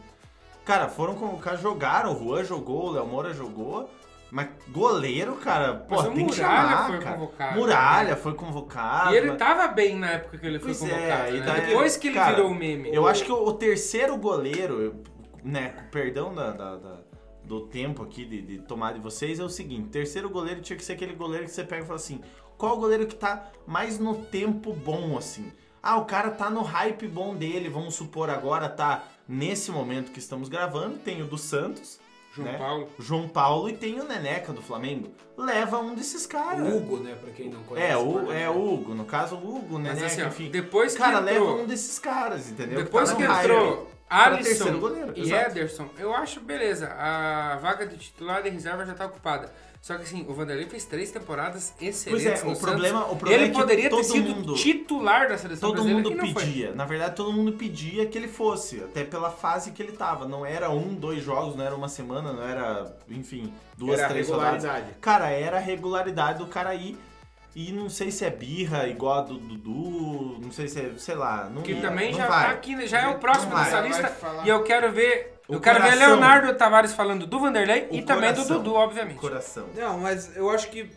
Cara, 0.66 0.88
foram 0.88 1.16
convocados, 1.16 1.62
jogaram. 1.62 2.14
O 2.14 2.20
Juan 2.20 2.44
jogou, 2.44 2.88
o 2.88 2.92
Léo 2.92 3.06
Moura 3.06 3.34
jogou. 3.34 3.90
Mas 4.32 4.48
goleiro, 4.70 5.36
cara, 5.38 5.74
pô, 5.74 5.96
Mas 6.04 6.14
tem 6.14 6.28
que 6.28 6.36
chamar, 6.36 6.88
foi 6.88 7.00
cara. 7.00 7.16
convocado, 7.18 7.60
Muralha 7.60 8.10
né? 8.10 8.16
foi 8.16 8.34
convocado. 8.36 9.14
E 9.14 9.18
ele 9.18 9.32
tava 9.36 9.68
bem 9.70 9.96
na 9.98 10.12
época 10.12 10.38
que 10.38 10.46
ele 10.46 10.60
foi 10.60 10.74
Pois 10.76 10.84
é, 10.84 10.96
convocado. 10.96 11.36
e 11.36 11.40
né? 11.40 11.46
daí- 11.46 11.66
Depois 11.68 11.98
que 11.98 12.08
ele 12.10 12.16
cara, 12.16 12.36
virou 12.36 12.52
o 12.52 12.56
meme. 12.56 12.94
Eu 12.94 13.08
acho 13.08 13.26
que 13.26 13.32
o, 13.32 13.44
o 13.44 13.54
terceiro 13.54 14.16
goleiro, 14.18 15.02
né, 15.44 15.88
perdão 15.92 16.34
da, 16.34 16.52
da- 16.52 16.76
da- 16.78 17.00
do 17.44 17.62
tempo 17.62 18.04
aqui 18.04 18.24
de, 18.26 18.42
de 18.44 18.60
tomar 18.60 18.94
de 18.94 19.00
vocês, 19.00 19.40
é 19.40 19.44
o 19.44 19.50
seguinte: 19.50 19.90
terceiro 19.90 20.30
goleiro 20.30 20.62
tinha 20.62 20.78
que 20.78 20.86
ser 20.86 20.94
aquele 20.94 21.14
goleiro 21.16 21.46
que 21.46 21.52
você 21.52 21.64
pega 21.64 21.82
e 21.84 21.88
fala 21.88 21.96
assim: 21.98 22.22
qual 22.58 22.76
o 22.78 22.80
goleiro 22.80 23.08
que 23.08 23.16
tá 23.16 23.48
mais 23.66 23.98
no 23.98 24.14
tempo 24.16 24.74
bom, 24.74 25.18
assim? 25.18 25.52
Ah, 25.82 25.98
o 25.98 26.06
cara 26.06 26.30
tá 26.30 26.50
no 26.52 26.62
hype 26.62 27.08
bom 27.08 27.34
dele, 27.36 27.68
vamos 27.70 27.96
supor 27.96 28.30
agora, 28.30 28.68
tá 28.70 29.06
nesse 29.28 29.72
momento 29.72 30.12
que 30.12 30.20
estamos 30.20 30.50
gravando, 30.50 30.98
tem 31.00 31.22
o 31.24 31.26
do 31.26 31.38
Santos. 31.38 32.00
João 32.34 32.48
né? 32.52 32.58
Paulo. 32.58 32.90
João 33.00 33.28
Paulo 33.28 33.70
e 33.70 33.74
tem 33.74 34.00
o 34.00 34.04
Neneca 34.04 34.54
do 34.54 34.62
Flamengo. 34.62 35.12
Leva 35.38 35.80
um 35.80 35.96
desses 35.96 36.26
caras. 36.26 36.68
O 36.68 36.78
Hugo, 36.78 36.98
né, 36.98 37.16
pra 37.16 37.32
quem 37.32 37.50
não 37.50 37.64
conhece. 37.64 37.92
É, 37.92 37.98
o, 37.98 38.32
é 38.32 38.50
Hugo, 38.50 38.94
no 38.94 39.06
caso 39.06 39.36
o 39.36 39.56
Hugo, 39.58 39.80
Neneca, 39.80 40.06
assim, 40.06 40.26
enfim. 40.26 40.50
depois 40.52 40.94
que 40.94 41.00
Cara, 41.00 41.20
entrou- 41.20 41.50
leva 41.50 41.64
um 41.64 41.66
desses 41.66 41.98
caras, 41.98 42.50
entendeu? 42.50 42.84
Depois 42.84 43.10
tá 43.10 43.16
que 43.16 43.24
no 43.24 43.30
hype. 43.34 43.46
entrou 43.46 43.92
Alisson 44.10 44.80
goleiro, 44.80 45.14
e 45.16 45.22
exato. 45.22 45.52
Ederson, 45.52 45.90
eu 45.98 46.14
acho 46.14 46.40
beleza. 46.40 46.88
A 46.88 47.58
vaga 47.58 47.86
de 47.86 47.96
titular 47.98 48.46
e 48.46 48.50
reserva 48.50 48.86
já 48.86 48.94
tá 48.94 49.06
ocupada. 49.06 49.52
Só 49.82 49.96
que 49.96 50.04
assim, 50.04 50.26
o 50.28 50.34
Vanderlei 50.34 50.68
fez 50.68 50.84
três 50.84 51.10
temporadas 51.10 51.74
excelentes 51.80 52.26
Pois 52.26 52.26
é, 52.26 52.30
no 52.46 52.52
o 52.52 52.56
Santos. 52.56 52.60
problema- 52.60 53.06
o 53.06 53.16
problema 53.16 53.34
Ele 53.36 53.44
é 53.46 53.48
que 53.50 53.60
poderia 53.62 53.84
ter 53.86 53.90
todo 53.90 54.04
sido 54.04 54.36
mundo- 54.36 54.54
titular 54.56 55.30
da 55.30 55.38
seleção 55.38 55.70
Todo 55.70 55.76
brasileira 55.84 56.10
mundo 56.10 56.18
não 56.22 56.34
foi. 56.34 56.44
pedia. 56.44 56.72
Na 56.74 56.84
verdade, 56.86 57.16
todo 57.16 57.32
mundo 57.32 57.54
pedia 57.54 58.06
que 58.06 58.18
ele 58.18 58.28
fosse. 58.28 58.82
Até 58.84 59.06
pela 59.06 59.32
fase 59.32 59.72
que 59.72 59.82
ele 59.82 59.94
tava. 59.94 60.28
Não 60.28 60.46
era 60.46 60.70
um, 60.70 60.94
dois 60.94 61.24
jogos, 61.24 61.56
não 61.56 61.66
era 61.66 61.74
uma 61.74 61.88
semana, 61.88 62.34
não 62.34 62.44
era, 62.44 62.94
enfim, 63.10 63.54
duas, 63.78 63.98
Era 64.00 64.08
a 64.08 64.10
três 64.10 64.28
regularidade. 64.28 64.68
rodadas. 64.68 64.96
Cara, 65.00 65.30
era 65.30 65.58
a 65.58 65.62
regularidade 65.62 66.40
do 66.40 66.48
cara 66.48 66.76
ir. 66.76 66.98
E 67.56 67.72
não 67.72 67.90
sei 67.90 68.12
se 68.12 68.24
é 68.26 68.30
birra 68.30 68.86
igual 68.88 69.20
a 69.20 69.22
do 69.22 69.36
Dudu, 69.38 70.40
não 70.42 70.52
sei 70.52 70.68
se 70.68 70.80
é, 70.82 70.92
sei 70.98 71.16
lá. 71.16 71.50
Não, 71.50 71.62
Que 71.64 71.76
também 71.82 72.12
não 72.12 72.18
já 72.20 72.28
vai. 72.28 72.46
tá 72.46 72.52
aqui, 72.52 72.76
né? 72.76 72.86
já 72.86 73.02
é 73.02 73.08
o 73.08 73.18
próximo 73.18 73.56
dessa 73.56 73.82
lista. 73.82 74.14
E 74.46 74.50
eu 74.50 74.62
quero 74.64 74.92
ver. 74.92 75.39
O 75.50 75.56
eu 75.56 75.60
quero 75.60 75.82
ver 75.82 75.94
coração. 75.94 76.08
Leonardo 76.08 76.54
Tavares 76.56 76.94
falando 76.94 77.26
do 77.26 77.40
Vanderlei 77.40 77.88
O 77.90 77.96
e 77.96 78.02
também 78.04 78.32
do 78.32 78.36
coração. 78.36 78.58
Dudu, 78.58 78.76
obviamente. 78.76 79.18
Coração. 79.18 79.68
Não, 79.76 79.98
mas 79.98 80.38
eu 80.38 80.48
acho 80.50 80.70
que, 80.70 80.92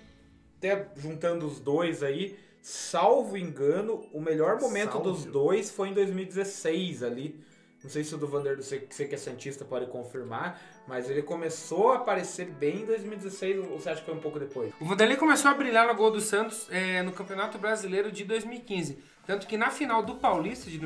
até 0.59 0.88
juntando 0.94 1.46
os 1.46 1.59
dois 1.59 2.03
aí, 2.03 2.38
salvo 2.61 3.38
engano, 3.38 4.07
o 4.12 4.20
melhor 4.20 4.61
momento 4.61 4.92
Salvo. 4.92 5.11
dos 5.11 5.24
dois 5.24 5.70
foi 5.70 5.88
em 5.88 5.94
2016 5.94 7.03
ali. 7.03 7.42
Não 7.82 7.90
sei 7.90 8.05
se 8.05 8.14
o 8.14 8.18
do 8.18 8.28
Vanderlei, 8.28 8.62
você, 8.62 8.86
você 8.88 9.07
que 9.07 9.14
é 9.14 9.18
Santista 9.18 9.64
pode 9.64 9.86
confirmar, 9.86 10.61
mas 10.86 11.11
ele 11.11 11.22
começou 11.22 11.90
a 11.90 11.96
aparecer 11.96 12.46
bem 12.46 12.82
em 12.82 12.86
2016, 12.86 13.59
ou 13.59 13.80
você 13.80 13.88
acha 13.88 14.00
que 14.00 14.07
foi 14.07 14.14
um 14.14 14.20
pouco 14.20 14.38
depois? 14.38 14.72
O 14.78 14.84
Vanderlei 14.84 15.16
começou 15.16 15.50
a 15.50 15.55
brilhar 15.55 15.88
no 15.88 15.94
gol 15.94 16.11
do 16.11 16.20
Santos 16.20 16.68
é, 16.70 17.03
no 17.03 17.11
Campeonato 17.11 17.59
Brasileiro 17.59 18.12
de 18.12 18.22
2015. 18.22 18.98
Tanto 19.26 19.46
que 19.46 19.57
na 19.57 19.70
final 19.70 20.03
do 20.03 20.14
Paulista 20.16 20.70
de 20.70 20.78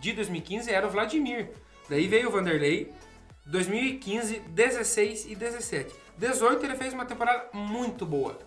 de 0.00 0.12
2015 0.12 0.68
era 0.68 0.86
o 0.86 0.90
Vladimir. 0.90 1.50
Daí 1.92 2.08
veio 2.08 2.28
o 2.28 2.32
Vanderlei. 2.32 2.90
2015, 3.44 4.38
16 4.48 5.26
e 5.30 5.34
17. 5.36 5.94
18 6.16 6.64
ele 6.64 6.74
fez 6.76 6.94
uma 6.94 7.04
temporada 7.04 7.50
muito 7.52 8.06
boa. 8.06 8.38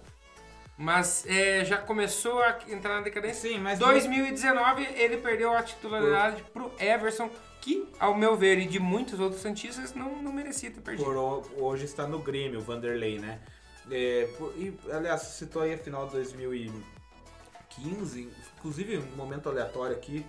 Mas 0.77 1.23
é, 1.27 1.63
já 1.63 1.77
começou 1.77 2.41
a 2.41 2.57
entrar 2.67 2.95
na 2.95 3.01
decadência. 3.01 3.49
Sim, 3.51 3.59
mas 3.59 3.77
2019 3.77 4.83
ele 4.95 5.17
perdeu 5.17 5.53
a 5.53 5.61
titularidade 5.61 6.41
pro 6.51 6.71
Everson, 6.79 7.29
que, 7.61 7.87
ao 7.99 8.15
meu 8.17 8.35
ver, 8.35 8.57
e 8.57 8.65
de 8.65 8.79
muitos 8.79 9.19
outros 9.19 9.41
Santistas, 9.43 9.93
não, 9.93 10.21
não 10.23 10.33
merecia 10.33 10.71
ter 10.71 10.81
perdido. 10.81 11.05
Por 11.05 11.15
ho- 11.15 11.43
hoje 11.57 11.85
está 11.85 12.07
no 12.07 12.17
Grêmio, 12.19 12.59
o 12.59 12.63
Vanderlei, 12.63 13.19
né? 13.19 13.39
É, 13.91 14.27
por- 14.39 14.53
e, 14.57 14.75
aliás, 14.91 15.21
citou 15.21 15.61
aí 15.61 15.75
a 15.75 15.77
final 15.77 16.07
de 16.07 16.13
2015, 16.13 18.27
inclusive 18.57 18.97
um 18.97 19.15
momento 19.15 19.47
aleatório 19.49 19.95
aqui. 19.95 20.25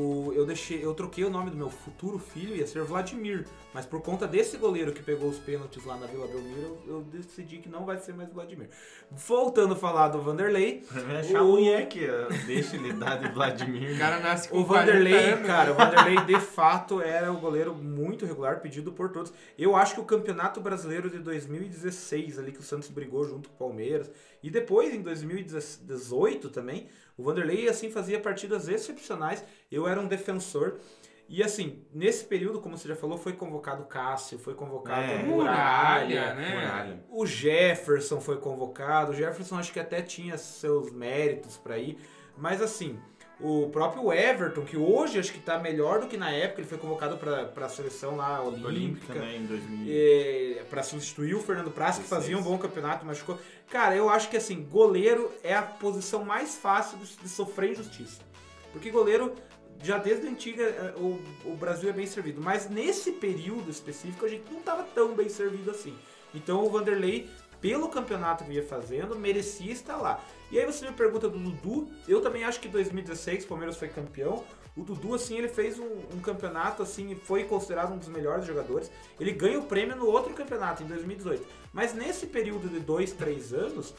O, 0.00 0.32
eu 0.34 0.44
deixei, 0.46 0.84
eu 0.84 0.94
troquei 0.94 1.24
o 1.24 1.30
nome 1.30 1.50
do 1.50 1.56
meu 1.56 1.70
futuro 1.70 2.18
filho, 2.18 2.54
ia 2.54 2.66
ser 2.66 2.82
Vladimir. 2.82 3.46
Mas 3.74 3.84
por 3.84 4.00
conta 4.00 4.26
desse 4.26 4.56
goleiro 4.56 4.92
que 4.92 5.02
pegou 5.02 5.28
os 5.28 5.38
pênaltis 5.38 5.84
lá 5.84 5.96
na 5.96 6.06
Vila 6.06 6.26
Belmiro, 6.26 6.78
eu, 6.86 6.94
eu 6.94 7.00
decidi 7.02 7.58
que 7.58 7.68
não 7.68 7.84
vai 7.84 7.98
ser 7.98 8.14
mais 8.14 8.32
Vladimir. 8.32 8.68
Voltando 9.10 9.74
a 9.74 9.76
falar 9.76 10.08
do 10.08 10.20
Vanderlei. 10.22 10.82
Vai 10.90 11.16
achar 11.18 11.42
o- 11.42 11.58
é 11.58 11.84
que 11.84 12.06
deixa 12.46 12.76
ele 12.76 12.92
dar 12.94 13.16
de 13.18 13.28
Vladimir. 13.28 13.94
O 13.94 13.98
cara 13.98 14.18
nasce 14.20 14.48
com 14.48 14.60
O 14.60 14.64
40 14.64 14.86
Vanderlei, 14.92 15.36
cara, 15.44 15.72
o 15.72 15.74
Vanderlei 15.74 16.24
de 16.24 16.40
fato 16.40 17.00
era 17.02 17.30
o 17.32 17.38
goleiro 17.38 17.74
muito 17.74 18.24
regular, 18.24 18.60
pedido 18.60 18.92
por 18.92 19.10
todos. 19.10 19.32
Eu 19.58 19.76
acho 19.76 19.94
que 19.94 20.00
o 20.00 20.04
Campeonato 20.04 20.60
Brasileiro 20.60 21.10
de 21.10 21.18
2016, 21.18 22.38
ali 22.38 22.52
que 22.52 22.60
o 22.60 22.62
Santos 22.62 22.88
brigou 22.88 23.24
junto 23.24 23.48
com 23.50 23.54
o 23.54 23.58
Palmeiras, 23.68 24.10
e 24.42 24.50
depois 24.50 24.94
em 24.94 25.02
2018 25.02 26.48
também, 26.50 26.88
o 27.16 27.22
Vanderlei 27.22 27.68
assim 27.68 27.90
fazia 27.90 28.20
partidas 28.20 28.68
excepcionais. 28.68 29.44
Eu 29.70 29.86
era 29.88 30.00
um 30.00 30.06
defensor. 30.06 30.78
E 31.28 31.42
assim, 31.42 31.84
nesse 31.92 32.24
período, 32.24 32.60
como 32.60 32.78
você 32.78 32.86
já 32.86 32.94
falou, 32.94 33.18
foi 33.18 33.32
convocado 33.32 33.84
Cássio, 33.86 34.38
foi 34.38 34.54
convocado 34.54 35.00
É. 35.02 35.22
Muralha, 35.24 36.04
Muralha, 36.04 36.34
né? 36.34 36.54
Muralha. 36.54 37.04
o 37.10 37.26
Jefferson 37.26 38.20
foi 38.20 38.36
convocado. 38.36 39.10
O 39.10 39.14
Jefferson 39.14 39.58
acho 39.58 39.72
que 39.72 39.80
até 39.80 40.00
tinha 40.02 40.38
seus 40.38 40.92
méritos 40.92 41.56
pra 41.56 41.78
ir. 41.78 41.98
Mas 42.36 42.62
assim, 42.62 42.98
o 43.38 43.68
próprio 43.70 44.10
Everton, 44.12 44.62
que 44.62 44.76
hoje 44.76 45.18
acho 45.18 45.30
que 45.32 45.40
tá 45.40 45.58
melhor 45.58 46.00
do 46.00 46.06
que 46.06 46.16
na 46.16 46.30
época, 46.30 46.62
ele 46.62 46.68
foi 46.68 46.78
convocado 46.78 47.18
pra, 47.18 47.44
pra 47.44 47.68
seleção 47.68 48.16
lá 48.16 48.42
Olímpica, 48.42 48.66
olímpica. 48.66 49.14
né, 49.14 49.36
em 49.36 49.46
2000. 49.46 49.86
É, 49.88 50.64
para 50.70 50.82
substituir 50.82 51.34
o 51.34 51.42
Fernando 51.42 51.70
Praz, 51.70 51.98
que 51.98 52.04
fazia 52.04 52.36
um 52.36 52.42
bom 52.42 52.56
campeonato, 52.56 53.04
machucou. 53.04 53.38
Cara, 53.68 53.94
eu 53.94 54.08
acho 54.08 54.30
que 54.30 54.38
assim, 54.38 54.62
goleiro 54.62 55.30
é 55.42 55.54
a 55.54 55.62
posição 55.62 56.24
mais 56.24 56.56
fácil 56.56 56.96
de, 56.98 57.16
de 57.16 57.28
sofrer 57.28 57.72
injustiça. 57.72 58.22
Porque 58.72 58.90
goleiro, 58.90 59.34
já 59.82 59.98
desde 59.98 60.26
a 60.26 60.30
antiga, 60.30 60.62
eh, 60.62 60.94
o, 60.96 61.20
o 61.44 61.56
Brasil 61.56 61.90
é 61.90 61.92
bem 61.92 62.06
servido. 62.06 62.40
Mas 62.40 62.70
nesse 62.70 63.12
período 63.12 63.70
específico, 63.70 64.24
a 64.24 64.28
gente 64.28 64.50
não 64.50 64.60
estava 64.60 64.82
tão 64.82 65.14
bem 65.14 65.28
servido 65.28 65.70
assim. 65.70 65.94
Então 66.34 66.64
o 66.64 66.70
Vanderlei, 66.70 67.28
pelo 67.60 67.88
campeonato 67.88 68.44
que 68.44 68.50
vinha 68.50 68.62
fazendo, 68.62 69.14
merecia 69.18 69.72
estar 69.72 69.96
lá. 69.96 70.22
E 70.50 70.58
aí 70.58 70.64
você 70.64 70.86
me 70.86 70.92
pergunta 70.92 71.28
do 71.28 71.38
Dudu, 71.38 71.88
eu 72.06 72.20
também 72.20 72.44
acho 72.44 72.60
que 72.60 72.68
em 72.68 72.70
2016 72.70 73.44
o 73.44 73.48
Palmeiras 73.48 73.76
foi 73.76 73.88
campeão. 73.88 74.44
O 74.76 74.82
Dudu, 74.82 75.14
assim, 75.14 75.38
ele 75.38 75.48
fez 75.48 75.78
um, 75.78 75.88
um 76.14 76.20
campeonato, 76.20 76.82
assim, 76.82 77.14
foi 77.14 77.44
considerado 77.44 77.94
um 77.94 77.98
dos 77.98 78.08
melhores 78.08 78.44
jogadores. 78.44 78.90
Ele 79.18 79.32
ganha 79.32 79.58
o 79.58 79.64
prêmio 79.64 79.96
no 79.96 80.06
outro 80.06 80.34
campeonato, 80.34 80.82
em 80.82 80.86
2018. 80.86 81.46
Mas 81.72 81.94
nesse 81.94 82.26
período 82.26 82.68
de 82.68 82.78
dois, 82.78 83.12
três 83.12 83.54
anos, 83.54 83.94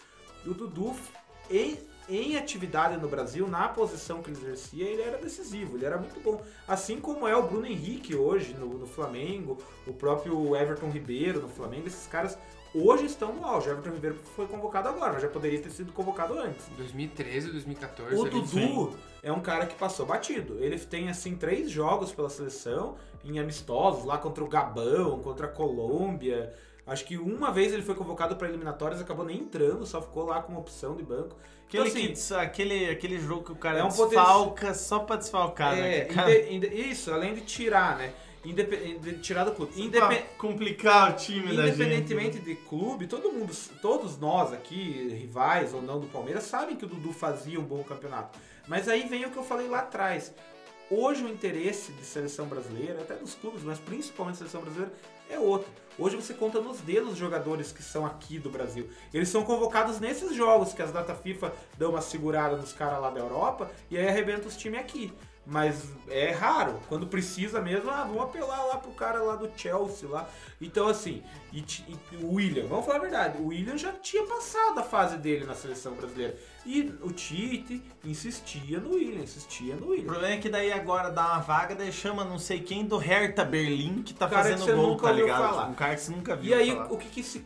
o 0.45 0.53
Dudu, 0.53 0.95
em, 1.49 1.79
em 2.07 2.37
atividade 2.37 2.95
no 2.95 3.09
Brasil, 3.09 3.47
na 3.47 3.67
posição 3.67 4.21
que 4.21 4.29
ele 4.29 4.37
exercia, 4.37 4.85
ele 4.85 5.01
era 5.01 5.17
decisivo, 5.17 5.75
ele 5.75 5.85
era 5.85 5.97
muito 5.97 6.19
bom. 6.21 6.41
Assim 6.67 7.01
como 7.01 7.27
é 7.27 7.35
o 7.35 7.47
Bruno 7.47 7.65
Henrique 7.65 8.15
hoje 8.15 8.53
no, 8.53 8.77
no 8.77 8.85
Flamengo, 8.85 9.57
o 9.85 9.93
próprio 9.93 10.55
Everton 10.55 10.89
Ribeiro 10.89 11.41
no 11.41 11.49
Flamengo, 11.49 11.87
esses 11.87 12.07
caras 12.07 12.37
hoje 12.73 13.05
estão 13.05 13.33
no 13.33 13.45
auge. 13.45 13.69
O 13.69 13.71
Everton 13.71 13.91
Ribeiro 13.91 14.17
foi 14.35 14.47
convocado 14.47 14.89
agora, 14.89 15.13
mas 15.13 15.21
já 15.21 15.27
poderia 15.27 15.59
ter 15.61 15.69
sido 15.69 15.91
convocado 15.93 16.37
antes. 16.39 16.67
2013, 16.77 17.51
2014. 17.51 18.15
O. 18.15 18.25
Dudu 18.29 18.97
é 19.23 19.31
um 19.31 19.39
cara 19.41 19.65
que 19.65 19.75
passou 19.75 20.05
batido. 20.05 20.57
Ele 20.63 20.77
tem, 20.79 21.09
assim, 21.09 21.35
três 21.35 21.69
jogos 21.69 22.11
pela 22.11 22.29
seleção, 22.29 22.95
em 23.23 23.39
amistosos, 23.39 24.05
lá 24.05 24.17
contra 24.17 24.43
o 24.43 24.47
Gabão, 24.47 25.19
contra 25.19 25.47
a 25.47 25.49
Colômbia. 25.49 26.53
Acho 26.85 27.03
que 27.03 27.17
uma 27.17 27.51
vez 27.51 27.73
ele 27.73 27.83
foi 27.83 27.95
convocado 27.95 28.37
para 28.37 28.47
eliminatórias, 28.47 29.01
acabou 29.01 29.25
nem 29.25 29.39
entrando, 29.39 29.85
só 29.85 30.01
ficou 30.01 30.23
lá 30.25 30.41
como 30.41 30.57
opção 30.59 30.95
de 30.95 31.03
banco. 31.03 31.35
Então, 31.67 31.83
Aquele, 31.83 32.13
assim, 32.13 32.33
que 32.33 32.33
aquele, 32.41 32.89
aquele 32.89 33.19
jogo 33.19 33.43
que 33.43 33.51
o 33.51 33.55
cara 33.57 33.79
É 33.79 33.83
um 33.83 33.89
desfalca 33.89 34.73
só 34.73 34.99
pra 34.99 35.17
desfalcar, 35.17 35.75
né? 35.75 35.97
é, 35.97 36.05
Cara, 36.05 36.31
inde- 36.49 36.67
inde- 36.67 36.89
isso, 36.89 37.11
além 37.11 37.33
de 37.33 37.41
tirar, 37.41 37.97
né? 37.97 38.13
Indepe- 38.45 38.99
de 38.99 39.17
tirar 39.19 39.43
do 39.43 39.51
clube. 39.51 39.73
pra 39.73 39.81
Indepe- 39.83 40.25
complicar 40.37 41.11
o 41.11 41.15
time 41.15 41.55
da 41.55 41.65
gente. 41.67 41.75
Independentemente 41.75 42.39
de 42.39 42.55
clube, 42.55 43.07
todo 43.07 43.31
mundo, 43.31 43.53
todos 43.81 44.17
nós 44.17 44.53
aqui, 44.53 45.09
rivais 45.19 45.73
ou 45.73 45.81
não 45.81 45.99
do 45.99 46.07
Palmeiras, 46.07 46.43
sabem 46.43 46.75
que 46.75 46.85
o 46.85 46.87
Dudu 46.87 47.11
fazia 47.11 47.59
um 47.59 47.63
bom 47.63 47.83
campeonato. 47.83 48.37
Mas 48.67 48.87
aí 48.87 49.07
vem 49.07 49.25
o 49.25 49.31
que 49.31 49.37
eu 49.37 49.43
falei 49.43 49.67
lá 49.67 49.79
atrás. 49.79 50.33
Hoje 50.89 51.23
o 51.23 51.27
interesse 51.29 51.91
de 51.91 52.05
seleção 52.05 52.45
brasileira, 52.47 53.01
até 53.01 53.15
dos 53.15 53.33
clubes, 53.35 53.61
mas 53.63 53.77
principalmente 53.77 54.37
seleção 54.37 54.61
brasileira, 54.61 54.93
é 55.29 55.37
outro. 55.37 55.69
Hoje 55.99 56.15
você 56.15 56.33
conta 56.33 56.61
nos 56.61 56.79
dedos 56.79 57.13
os 57.13 57.17
jogadores 57.17 57.71
que 57.73 57.83
são 57.83 58.05
aqui 58.05 58.39
do 58.39 58.49
Brasil. 58.49 58.87
Eles 59.13 59.27
são 59.27 59.43
convocados 59.43 59.99
nesses 59.99 60.33
jogos 60.33 60.73
que 60.73 60.81
as 60.81 60.91
data 60.91 61.13
FIFA 61.13 61.53
dão 61.77 61.89
uma 61.89 62.01
segurada 62.01 62.55
nos 62.55 62.71
caras 62.71 63.01
lá 63.01 63.09
da 63.09 63.19
Europa 63.19 63.69
e 63.91 63.97
aí 63.97 64.07
arrebenta 64.07 64.47
os 64.47 64.55
times 64.55 64.79
aqui. 64.79 65.11
Mas 65.49 65.87
é 66.09 66.31
raro. 66.31 66.77
Quando 66.89 67.07
precisa 67.07 67.61
mesmo, 67.61 67.89
ah, 67.89 68.03
vamos 68.03 68.23
apelar 68.23 68.65
lá 68.65 68.75
pro 68.77 68.91
cara 68.91 69.21
lá 69.23 69.37
do 69.37 69.49
Chelsea 69.55 70.09
lá. 70.09 70.27
Então, 70.59 70.89
assim, 70.89 71.23
e, 71.53 71.63
e 71.87 72.17
o 72.21 72.33
William, 72.33 72.67
vamos 72.67 72.85
falar 72.85 72.97
a 72.97 73.01
verdade, 73.01 73.37
o 73.41 73.47
William 73.47 73.77
já 73.77 73.93
tinha 73.93 74.23
passado 74.25 74.77
a 74.79 74.83
fase 74.83 75.17
dele 75.17 75.45
na 75.45 75.55
seleção 75.55 75.93
brasileira. 75.93 76.35
E 76.65 76.93
o 77.01 77.11
Tite 77.13 77.81
insistia 78.03 78.77
no 78.81 78.95
William, 78.95 79.21
insistia 79.23 79.75
no 79.77 79.85
O 79.85 79.89
William. 79.91 80.07
problema 80.07 80.33
é 80.33 80.37
que 80.37 80.49
daí 80.49 80.69
agora 80.73 81.09
dá 81.09 81.25
uma 81.27 81.39
vaga, 81.39 81.75
daí 81.75 81.93
chama 81.93 82.25
não 82.25 82.37
sei 82.37 82.59
quem 82.59 82.85
do 82.85 82.97
Hertha 82.97 83.45
Berlim 83.45 84.03
que 84.03 84.13
tá 84.13 84.27
que 84.27 84.33
fazendo 84.33 84.59
você 84.65 84.73
gol, 84.73 84.97
tá 84.97 85.11
ligado? 85.13 85.49
falar. 85.49 85.67
Um 85.69 85.73
cara 85.75 85.95
que 85.95 86.01
você 86.01 86.11
nunca 86.11 86.35
viu 86.35 86.49
E 86.49 86.53
aí, 86.53 86.71
falar. 86.71 86.91
o 86.91 86.97
que 86.97 87.07
que 87.07 87.23
se 87.23 87.45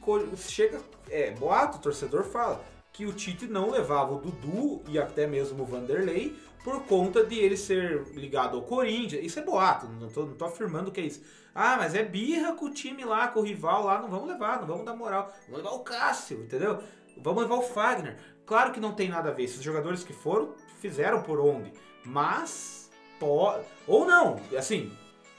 chega. 0.50 0.82
É, 1.08 1.30
boato, 1.32 1.78
o 1.78 1.82
torcedor 1.82 2.24
fala 2.24 2.64
que 2.92 3.06
o 3.06 3.14
Tite 3.14 3.46
não 3.48 3.70
levava 3.70 4.14
o 4.14 4.20
Dudu 4.20 4.82
e 4.88 4.98
até 5.00 5.28
mesmo 5.28 5.64
o 5.64 5.66
Vanderlei 5.66 6.36
por 6.64 6.84
conta 6.84 7.24
de 7.26 7.38
ele 7.40 7.58
ser 7.58 8.04
ligado 8.14 8.58
ao 8.58 8.64
Corinthians. 8.64 9.24
Isso 9.26 9.40
é 9.40 9.42
boato, 9.44 9.88
não 9.88 10.10
tô, 10.10 10.26
não 10.26 10.34
tô 10.36 10.46
afirmando 10.46 10.92
que 10.92 11.02
é 11.02 11.06
isso. 11.06 11.22
Ah, 11.54 11.76
mas 11.78 11.94
é 11.96 12.04
birra 12.04 12.54
com 12.54 12.66
o 12.66 12.74
time 12.74 13.04
lá, 13.04 13.28
com 13.28 13.40
o 13.42 13.44
rival 13.44 13.84
lá, 13.84 14.02
não 14.02 14.10
vamos 14.10 14.28
levar, 14.28 14.60
não 14.62 14.68
vamos 14.68 14.86
dar 14.86 14.96
moral. 14.96 15.32
Vamos 15.50 15.64
levar 15.64 15.76
o 15.76 15.80
Cássio, 15.80 16.42
entendeu? 16.44 16.80
Vamos 17.18 17.44
levar 17.44 17.56
o 17.56 17.62
Fagner. 17.62 18.18
Claro 18.46 18.72
que 18.72 18.80
não 18.80 18.94
tem 18.94 19.10
nada 19.10 19.30
a 19.30 19.34
ver. 19.34 19.44
Esses 19.44 19.62
jogadores 19.62 20.04
que 20.04 20.14
foram, 20.14 20.56
fizeram 20.80 21.22
por 21.24 21.40
onde. 21.40 21.74
Mas. 22.06 22.90
Pode. 23.20 23.66
Ou 23.88 24.06
não, 24.06 24.40
assim, 24.58 24.92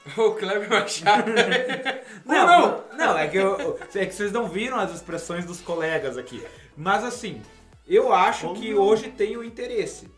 O 0.17 0.31
Kleber 0.31 0.69
Machado. 0.69 1.31
não, 2.25 2.45
não, 2.47 2.83
não, 2.97 3.17
é 3.17 3.27
que, 3.27 3.37
eu- 3.37 3.79
é 3.95 4.05
que 4.05 4.13
vocês 4.13 4.31
não 4.31 4.47
viram 4.47 4.77
as 4.79 4.93
expressões 4.93 5.45
dos 5.45 5.61
colegas 5.61 6.17
aqui. 6.17 6.45
Mas 6.77 7.03
assim, 7.03 7.41
eu 7.87 8.13
acho 8.13 8.47
Ou 8.47 8.53
que 8.53 8.71
não. 8.73 8.81
hoje 8.81 9.09
tem 9.11 9.35
o 9.37 9.43
interesse. 9.43 10.09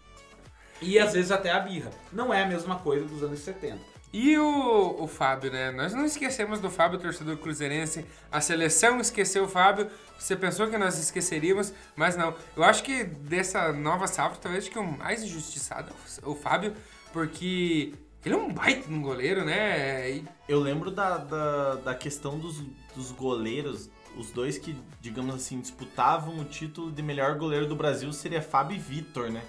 E 0.85 0.99
às 0.99 1.13
vezes 1.13 1.31
até 1.31 1.51
a 1.51 1.59
birra. 1.59 1.89
Não 2.13 2.33
é 2.33 2.43
a 2.43 2.47
mesma 2.47 2.77
coisa 2.77 3.05
dos 3.05 3.23
anos 3.23 3.39
70. 3.39 3.79
E 4.13 4.37
o, 4.37 5.03
o 5.03 5.07
Fábio, 5.07 5.51
né? 5.51 5.71
Nós 5.71 5.93
não 5.93 6.05
esquecemos 6.05 6.61
do 6.61 6.69
Fábio, 6.69 6.97
torcedor 6.97 7.35
cruzeirense. 7.37 8.05
A 8.31 8.39
seleção 8.39 9.01
esqueceu 9.01 9.43
o 9.43 9.47
Fábio. 9.47 9.89
Você 10.17 10.37
pensou 10.37 10.67
que 10.67 10.77
nós 10.77 10.97
esqueceríamos, 10.97 11.73
mas 11.97 12.15
não. 12.15 12.33
Eu 12.55 12.63
acho 12.63 12.81
que 12.81 13.03
dessa 13.03 13.73
nova 13.73 14.07
safra, 14.07 14.37
talvez 14.41 14.69
que 14.69 14.79
o 14.79 14.83
mais 14.85 15.21
injustiçado 15.21 15.91
é 16.23 16.25
o 16.25 16.33
Fábio, 16.33 16.73
porque 17.11 17.93
ele 18.23 18.35
é 18.35 18.37
um 18.37 18.53
baita 18.53 18.89
um 18.89 19.01
goleiro, 19.01 19.43
né? 19.43 20.09
E 20.09 20.23
Eu 20.47 20.59
lembro 20.61 20.91
da, 20.91 21.17
da, 21.17 21.75
da 21.75 21.95
questão 21.95 22.39
dos, 22.39 22.63
dos 22.95 23.11
goleiros, 23.11 23.89
os 24.15 24.31
dois 24.31 24.57
que, 24.57 24.77
digamos 25.01 25.35
assim, 25.35 25.59
disputavam 25.59 26.39
o 26.39 26.45
título 26.45 26.89
de 26.89 27.01
melhor 27.01 27.37
goleiro 27.37 27.67
do 27.67 27.75
Brasil 27.75 28.13
seria 28.13 28.41
Fábio 28.41 28.77
e 28.77 28.79
Vitor, 28.79 29.29
né? 29.29 29.41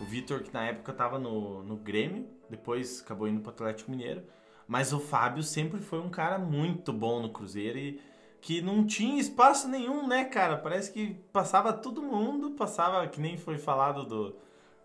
O 0.00 0.04
Vitor, 0.04 0.42
que 0.42 0.52
na 0.52 0.64
época 0.64 0.92
tava 0.92 1.18
no, 1.18 1.62
no 1.62 1.76
Grêmio, 1.76 2.26
depois 2.50 3.02
acabou 3.02 3.26
indo 3.26 3.40
pro 3.40 3.50
Atlético 3.50 3.90
Mineiro. 3.90 4.22
Mas 4.68 4.92
o 4.92 5.00
Fábio 5.00 5.42
sempre 5.42 5.80
foi 5.80 6.00
um 6.00 6.10
cara 6.10 6.38
muito 6.38 6.92
bom 6.92 7.22
no 7.22 7.30
Cruzeiro 7.30 7.78
e 7.78 8.00
que 8.40 8.60
não 8.60 8.84
tinha 8.86 9.20
espaço 9.20 9.68
nenhum, 9.68 10.06
né, 10.06 10.24
cara? 10.24 10.56
Parece 10.56 10.92
que 10.92 11.14
passava 11.32 11.72
todo 11.72 12.02
mundo, 12.02 12.52
passava, 12.52 13.06
que 13.06 13.20
nem 13.20 13.36
foi 13.36 13.58
falado 13.58 14.04
do, 14.04 14.36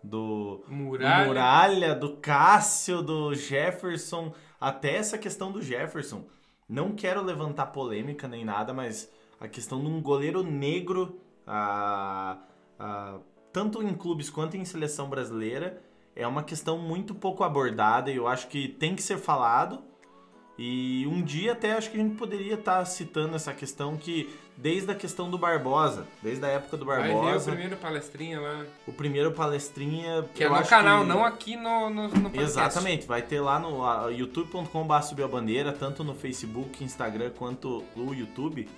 do, 0.02 0.64
Muralha. 0.68 1.24
do 1.24 1.28
Muralha, 1.28 1.94
do 1.94 2.16
Cássio, 2.16 3.02
do 3.02 3.34
Jefferson, 3.34 4.32
até 4.60 4.96
essa 4.96 5.18
questão 5.18 5.52
do 5.52 5.60
Jefferson. 5.60 6.24
Não 6.68 6.92
quero 6.92 7.22
levantar 7.22 7.66
polêmica 7.66 8.26
nem 8.26 8.44
nada, 8.44 8.72
mas 8.72 9.12
a 9.38 9.46
questão 9.46 9.80
de 9.80 9.88
um 9.88 10.00
goleiro 10.00 10.42
negro, 10.42 11.20
ah, 11.46 12.38
ah, 12.78 13.18
tanto 13.52 13.82
em 13.82 13.94
clubes 13.94 14.30
quanto 14.30 14.56
em 14.56 14.64
seleção 14.64 15.08
brasileira, 15.08 15.82
é 16.14 16.26
uma 16.26 16.42
questão 16.42 16.78
muito 16.78 17.14
pouco 17.14 17.42
abordada 17.44 18.10
e 18.10 18.16
eu 18.16 18.26
acho 18.28 18.48
que 18.48 18.68
tem 18.68 18.94
que 18.94 19.02
ser 19.02 19.18
falado. 19.18 19.80
E 20.58 21.06
um 21.06 21.22
dia 21.22 21.52
até 21.52 21.72
acho 21.72 21.90
que 21.90 21.96
a 21.98 22.02
gente 22.02 22.14
poderia 22.16 22.54
estar 22.54 22.84
citando 22.84 23.34
essa 23.34 23.54
questão 23.54 23.96
que 23.96 24.28
desde 24.54 24.90
a 24.90 24.94
questão 24.94 25.30
do 25.30 25.38
Barbosa, 25.38 26.06
desde 26.22 26.44
a 26.44 26.48
época 26.48 26.76
do 26.76 26.84
Vai 26.84 27.02
ver 27.02 27.10
o 27.10 27.22
Barbosa, 27.22 27.50
primeiro 27.52 27.76
palestrinha 27.78 28.38
lá. 28.38 28.66
o 28.86 28.92
primeiro 28.92 29.32
palestrinha 29.32 30.28
Que 30.34 30.44
é 30.44 30.48
no 30.50 30.62
canal, 30.66 31.00
que- 31.02 31.08
não 31.08 31.24
aqui 31.24 31.56
no, 31.56 31.88
no, 31.88 32.02
no 32.08 32.10
podcast. 32.10 32.38
Exatamente, 32.42 33.06
vai 33.06 33.22
ter 33.22 33.40
lá 33.40 33.58
no 33.58 33.82
a 35.24 35.28
bandeira, 35.28 35.72
tanto 35.72 36.04
no 36.04 36.14
Facebook, 36.14 36.84
Instagram 36.84 37.30
quanto 37.30 37.82
no 37.96 38.14
YouTube. 38.14 38.68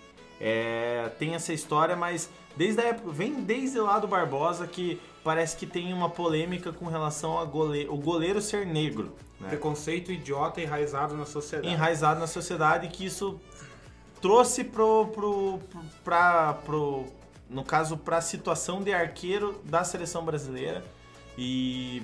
É, 0.41 1.11
tem 1.19 1.35
essa 1.35 1.53
história, 1.53 1.95
mas 1.97 2.29
desde 2.57 2.81
a 2.81 2.85
época, 2.85 3.11
vem 3.11 3.35
desde 3.43 3.79
lá 3.79 3.99
do 3.99 4.07
Barbosa 4.09 4.67
que 4.67 5.01
parece 5.23 5.57
que 5.57 5.67
tem 5.67 5.93
uma 5.93 6.11
polêmica 6.11 6.73
com 6.73 6.87
relação 6.87 7.39
ao 7.39 7.47
goleiro, 7.47 7.95
o 7.95 7.97
goleiro 7.97 8.41
ser 8.43 8.67
negro. 8.67 9.15
Né? 9.41 9.49
Preconceito 9.49 10.13
idiota 10.13 10.61
enraizado 10.61 11.17
na 11.17 11.25
sociedade. 11.27 11.73
enraizado 11.73 12.21
na 12.21 12.27
sociedade 12.27 12.89
que 12.89 13.07
isso 13.07 13.41
trouxe 14.21 14.65
pro, 14.65 15.07
pro, 15.09 15.59
pro, 15.71 15.81
pra, 16.05 16.55
pro 16.65 17.05
no 17.49 17.63
caso 17.65 17.97
para 17.97 18.19
a 18.19 18.21
situação 18.21 18.83
de 18.83 18.93
arqueiro 18.93 19.61
da 19.65 19.85
seleção 19.85 20.25
brasileira 20.25 20.83
e 21.37 22.03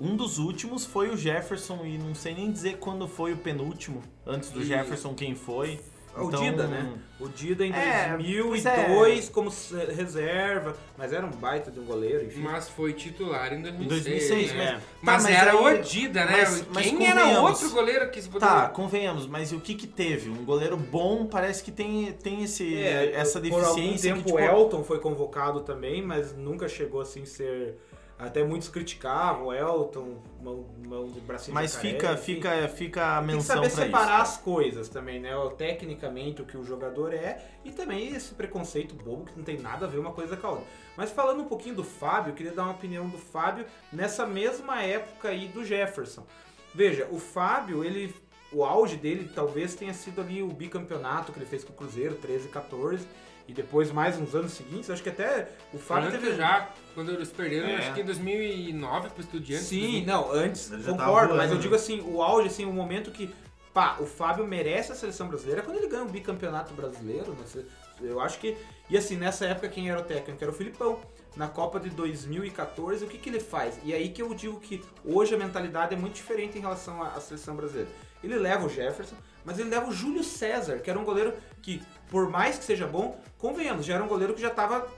um 0.00 0.16
dos 0.16 0.38
últimos 0.38 0.86
foi 0.86 1.10
o 1.10 1.16
Jefferson 1.16 1.84
e 1.84 1.98
não 1.98 2.14
sei 2.14 2.34
nem 2.34 2.50
dizer 2.50 2.78
quando 2.78 3.06
foi 3.06 3.32
o 3.34 3.36
penúltimo 3.36 4.02
antes 4.26 4.50
do 4.50 4.62
E- 4.62 4.66
Jefferson 4.66 5.14
quem 5.14 5.34
foi 5.34 5.78
O 6.16 6.24
Então, 6.28 6.42
Dida, 6.42 6.66
né? 6.66 6.92
O 7.20 7.28
Dida 7.28 7.64
em 7.64 7.72
É, 7.72 8.16
2002 8.16 9.28
como 9.28 9.50
se- 9.50 9.74
reserva, 9.92 10.76
mas 10.98 11.12
era 11.12 11.24
um 11.24 11.30
baita 11.30 11.70
de 11.70 11.78
um 11.78 11.84
goleiro, 11.84 12.24
enfim. 12.24 12.40
Mas 12.40 12.68
foi 12.68 12.92
titular 12.92 13.52
em 13.52 13.62
2006. 13.62 13.84
Em 13.84 13.88
2006, 13.88 14.52
né? 14.54 14.72
mas- 14.72 14.82
Mas, 15.02 15.22
tá, 15.24 15.30
mas 15.30 15.40
era 15.40 15.52
aí- 15.52 15.78
o 15.80 15.82
Dida, 15.82 16.24
né? 16.24 16.32
mas- 16.32 16.64
mas 16.74 16.86
Quem 16.86 17.06
era 17.06 17.40
outro 17.40 17.70
goleiro 17.70 18.10
que 18.10 18.20
se 18.20 18.28
poderia... 18.28 18.54
Tá, 18.54 18.68
convenhamos, 18.68 19.26
mas 19.26 19.52
e 19.52 19.54
o 19.54 19.60
que 19.60 19.74
que 19.74 19.86
teve? 19.86 20.30
Um 20.30 20.44
goleiro 20.44 20.76
bom 20.76 21.26
parece 21.26 21.62
que 21.62 21.70
tem, 21.70 22.12
tem 22.12 22.42
esse, 22.42 22.76
essa 22.82 23.38
É, 23.38 23.42
por 23.48 23.62
algum 23.64 23.74
deficiência 23.76 24.14
tempo 24.14 24.26
que, 24.26 24.32
o 24.32 24.36
tipo, 24.36 24.48
Elton 24.48 24.82
foi 24.82 24.98
convocado 24.98 25.60
também, 25.60 26.02
mas 26.02 26.34
nunca 26.36 26.68
chegou 26.68 27.00
assim 27.00 27.24
ser 27.24 27.76
até 28.20 28.44
muitos 28.44 28.68
criticavam 28.68 29.46
o 29.46 29.52
Elton, 29.54 30.22
mão, 30.42 30.66
mão 30.86 31.08
de 31.10 31.20
bracinho 31.20 31.54
Mas 31.54 31.70
de 31.70 31.76
jacaré, 31.76 31.92
fica, 31.94 32.12
enfim. 32.12 32.34
fica, 32.34 32.68
fica 32.68 33.06
a 33.06 33.18
Tem 33.18 33.28
que 33.28 33.34
menção 33.36 33.56
saber 33.56 33.70
separar 33.70 34.22
isso. 34.22 34.32
as 34.34 34.36
coisas 34.36 34.88
também, 34.88 35.18
né? 35.20 35.36
O- 35.36 35.50
Tecnicamente 35.50 36.42
o 36.42 36.44
que 36.44 36.56
o 36.56 36.64
jogador 36.64 37.12
é 37.14 37.42
e 37.64 37.72
também 37.72 38.14
esse 38.14 38.34
preconceito 38.34 38.94
bobo 38.94 39.24
que 39.24 39.36
não 39.36 39.44
tem 39.44 39.58
nada 39.58 39.86
a 39.86 39.88
ver 39.88 39.98
uma 39.98 40.12
coisa 40.12 40.36
com 40.36 40.46
a 40.46 40.50
outra. 40.50 40.66
Mas 40.96 41.10
falando 41.10 41.40
um 41.42 41.46
pouquinho 41.46 41.74
do 41.76 41.84
Fábio, 41.84 42.30
eu 42.30 42.34
queria 42.34 42.52
dar 42.52 42.64
uma 42.64 42.72
opinião 42.72 43.08
do 43.08 43.16
Fábio 43.18 43.64
nessa 43.92 44.26
mesma 44.26 44.82
época 44.82 45.28
aí 45.28 45.48
do 45.48 45.64
Jefferson. 45.64 46.26
Veja, 46.74 47.08
o 47.10 47.18
Fábio, 47.18 47.82
ele 47.84 48.14
o 48.52 48.64
auge 48.64 48.96
dele 48.96 49.30
talvez 49.32 49.76
tenha 49.76 49.94
sido 49.94 50.20
ali 50.20 50.42
o 50.42 50.48
bicampeonato 50.48 51.32
que 51.32 51.38
ele 51.38 51.46
fez 51.46 51.62
com 51.62 51.72
o 51.72 51.76
Cruzeiro, 51.76 52.16
13 52.16 52.46
e 52.48 52.50
14, 52.50 53.06
e 53.46 53.52
depois 53.52 53.92
mais 53.92 54.18
uns 54.18 54.34
anos 54.34 54.52
seguintes, 54.52 54.90
acho 54.90 55.02
que 55.02 55.08
até 55.08 55.48
o 55.72 55.78
Fábio 55.78 56.08
Antes 56.08 56.20
teve 56.20 56.36
já, 56.36 56.68
quando 56.94 57.12
eles 57.12 57.30
perderam, 57.30 57.68
É. 57.68 57.76
acho 57.76 57.94
que 57.94 58.00
em 58.00 58.04
2009 58.04 59.10
pro 59.10 59.20
Estudiantes. 59.20 59.66
Sim, 59.66 60.04
não, 60.04 60.30
antes, 60.32 60.68
tava 60.68 60.82
concordo, 60.84 61.36
mas 61.36 61.50
eu 61.50 61.56
né? 61.56 61.62
digo 61.62 61.74
assim, 61.74 62.00
o 62.00 62.22
auge, 62.22 62.48
assim, 62.48 62.64
o 62.64 62.72
momento 62.72 63.10
que, 63.10 63.32
pá, 63.72 63.96
o 64.00 64.06
Fábio 64.06 64.46
merece 64.46 64.92
a 64.92 64.94
seleção 64.94 65.28
brasileira 65.28 65.60
é 65.60 65.64
quando 65.64 65.76
ele 65.78 65.88
ganha 65.88 66.02
o 66.04 66.08
bicampeonato 66.08 66.74
brasileiro, 66.74 67.32
né? 67.32 67.64
Eu 68.00 68.20
acho 68.20 68.38
que, 68.38 68.56
e 68.88 68.96
assim, 68.96 69.16
nessa 69.16 69.44
época 69.44 69.68
quem 69.68 69.90
era 69.90 70.00
o 70.00 70.04
técnico 70.04 70.42
era 70.42 70.50
o 70.50 70.54
Filipão. 70.54 70.98
Na 71.36 71.46
Copa 71.46 71.78
de 71.78 71.90
2014, 71.90 73.04
o 73.04 73.08
que, 73.08 73.16
que 73.16 73.28
ele 73.28 73.38
faz? 73.38 73.78
E 73.84 73.94
aí 73.94 74.08
que 74.08 74.20
eu 74.20 74.34
digo 74.34 74.58
que 74.58 74.82
hoje 75.04 75.32
a 75.32 75.38
mentalidade 75.38 75.94
é 75.94 75.96
muito 75.96 76.14
diferente 76.14 76.58
em 76.58 76.60
relação 76.60 77.00
à, 77.02 77.08
à 77.10 77.20
seleção 77.20 77.54
brasileira. 77.54 77.88
Ele 78.22 78.36
leva 78.36 78.66
o 78.66 78.68
Jefferson, 78.68 79.14
mas 79.44 79.58
ele 79.58 79.70
leva 79.70 79.88
o 79.88 79.92
Júlio 79.92 80.24
César, 80.24 80.78
que 80.80 80.90
era 80.90 80.98
um 80.98 81.04
goleiro 81.04 81.32
que, 81.62 81.80
por 82.10 82.28
mais 82.28 82.58
que 82.58 82.64
seja 82.64 82.86
bom, 82.86 83.20
convenhamos, 83.38 83.86
já 83.86 83.94
era 83.94 84.02
um 84.02 84.08
goleiro 84.08 84.34
que 84.34 84.40
já 84.40 84.48
estava 84.48 84.88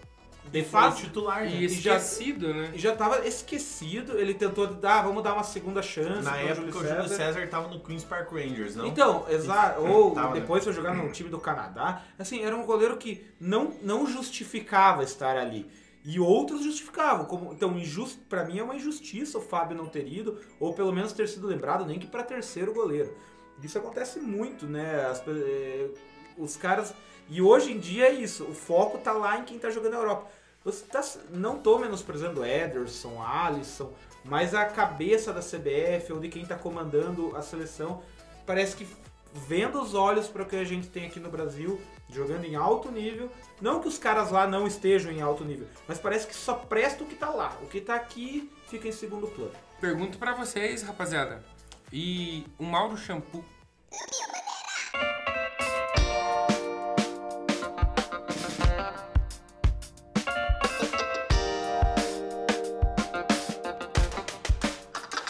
de 0.50 0.62
fase 0.64 1.02
titular, 1.02 1.44
né? 1.44 1.50
E 1.54 1.68
já- 1.68 1.96
esquecido, 1.96 2.52
né? 2.52 2.72
e 2.74 2.78
já 2.78 2.94
tava 2.94 3.26
esquecido, 3.26 4.18
ele 4.18 4.34
tentou 4.34 4.66
dar, 4.66 5.02
vamos 5.02 5.22
dar 5.22 5.34
uma 5.34 5.44
segunda 5.44 5.80
chance 5.82 6.22
Na 6.22 6.36
época 6.36 6.78
o 6.78 6.86
Júlio 6.86 7.08
César. 7.08 7.46
Tava 7.48 7.68
no 7.68 7.80
Queen's 7.80 8.04
Park 8.04 8.30
Rangers, 8.32 8.76
não? 8.76 8.86
Então, 8.86 9.24
exato, 9.28 9.80
ou 9.82 10.12
Tava, 10.14 10.34
né? 10.34 10.40
depois 10.40 10.64
foi 10.64 10.72
jogar 10.72 10.94
no 10.94 11.10
time 11.10 11.28
do 11.30 11.38
Canadá. 11.38 12.02
Assim, 12.18 12.42
era 12.42 12.54
um 12.56 12.64
goleiro 12.66 12.96
que 12.96 13.24
não, 13.40 13.74
não 13.82 14.06
justificava 14.06 15.02
estar 15.02 15.36
ali. 15.36 15.66
E 16.04 16.18
outros 16.18 16.64
justificavam. 16.64 17.26
Como, 17.26 17.52
então, 17.52 17.78
injusto, 17.78 18.18
para 18.28 18.44
mim 18.44 18.58
é 18.58 18.62
uma 18.62 18.74
injustiça 18.74 19.38
o 19.38 19.40
Fábio 19.40 19.76
não 19.76 19.86
ter 19.86 20.06
ido, 20.06 20.36
ou 20.58 20.74
pelo 20.74 20.92
menos 20.92 21.12
ter 21.12 21.28
sido 21.28 21.46
lembrado, 21.46 21.86
nem 21.86 21.98
que 21.98 22.06
para 22.08 22.24
terceiro 22.24 22.74
goleiro. 22.74 23.14
Isso 23.62 23.78
acontece 23.78 24.18
muito, 24.18 24.66
né? 24.66 25.06
As 25.06 25.22
eh, 25.28 25.88
os 26.36 26.56
caras. 26.56 26.92
E 27.28 27.40
hoje 27.40 27.72
em 27.72 27.78
dia 27.78 28.06
é 28.06 28.12
isso, 28.12 28.44
o 28.44 28.54
foco 28.54 28.98
tá 28.98 29.12
lá 29.12 29.38
em 29.38 29.44
quem 29.44 29.58
tá 29.58 29.70
jogando 29.70 29.92
na 29.92 29.98
Europa. 29.98 30.30
Você 30.64 30.84
tá, 30.84 31.02
não 31.30 31.58
tô 31.58 31.78
menosprezando 31.78 32.44
Ederson, 32.44 33.20
Alisson, 33.20 33.92
mas 34.24 34.54
a 34.54 34.64
cabeça 34.64 35.32
da 35.32 35.40
CBF 35.40 36.12
ou 36.12 36.20
de 36.20 36.28
quem 36.28 36.46
tá 36.46 36.56
comandando 36.56 37.34
a 37.36 37.42
seleção 37.42 38.02
parece 38.46 38.76
que 38.76 38.86
vendo 39.34 39.80
os 39.80 39.94
olhos 39.94 40.28
para 40.28 40.42
o 40.42 40.46
que 40.46 40.56
a 40.56 40.64
gente 40.64 40.88
tem 40.88 41.06
aqui 41.06 41.18
no 41.18 41.30
Brasil, 41.30 41.80
jogando 42.08 42.44
em 42.44 42.54
alto 42.54 42.90
nível. 42.90 43.30
Não 43.60 43.80
que 43.80 43.88
os 43.88 43.98
caras 43.98 44.30
lá 44.30 44.46
não 44.46 44.66
estejam 44.66 45.10
em 45.10 45.20
alto 45.20 45.44
nível, 45.44 45.66
mas 45.88 45.98
parece 45.98 46.26
que 46.26 46.34
só 46.34 46.54
presta 46.54 47.02
o 47.02 47.06
que 47.06 47.14
tá 47.14 47.30
lá. 47.30 47.56
O 47.62 47.66
que 47.66 47.80
tá 47.80 47.94
aqui 47.94 48.50
fica 48.68 48.86
em 48.86 48.92
segundo 48.92 49.26
plano. 49.28 49.52
Pergunto 49.80 50.18
pra 50.18 50.34
vocês, 50.34 50.82
rapaziada. 50.82 51.42
E 51.92 52.46
o 52.58 52.64
Mauro 52.64 52.96
Shampoo 52.96 53.44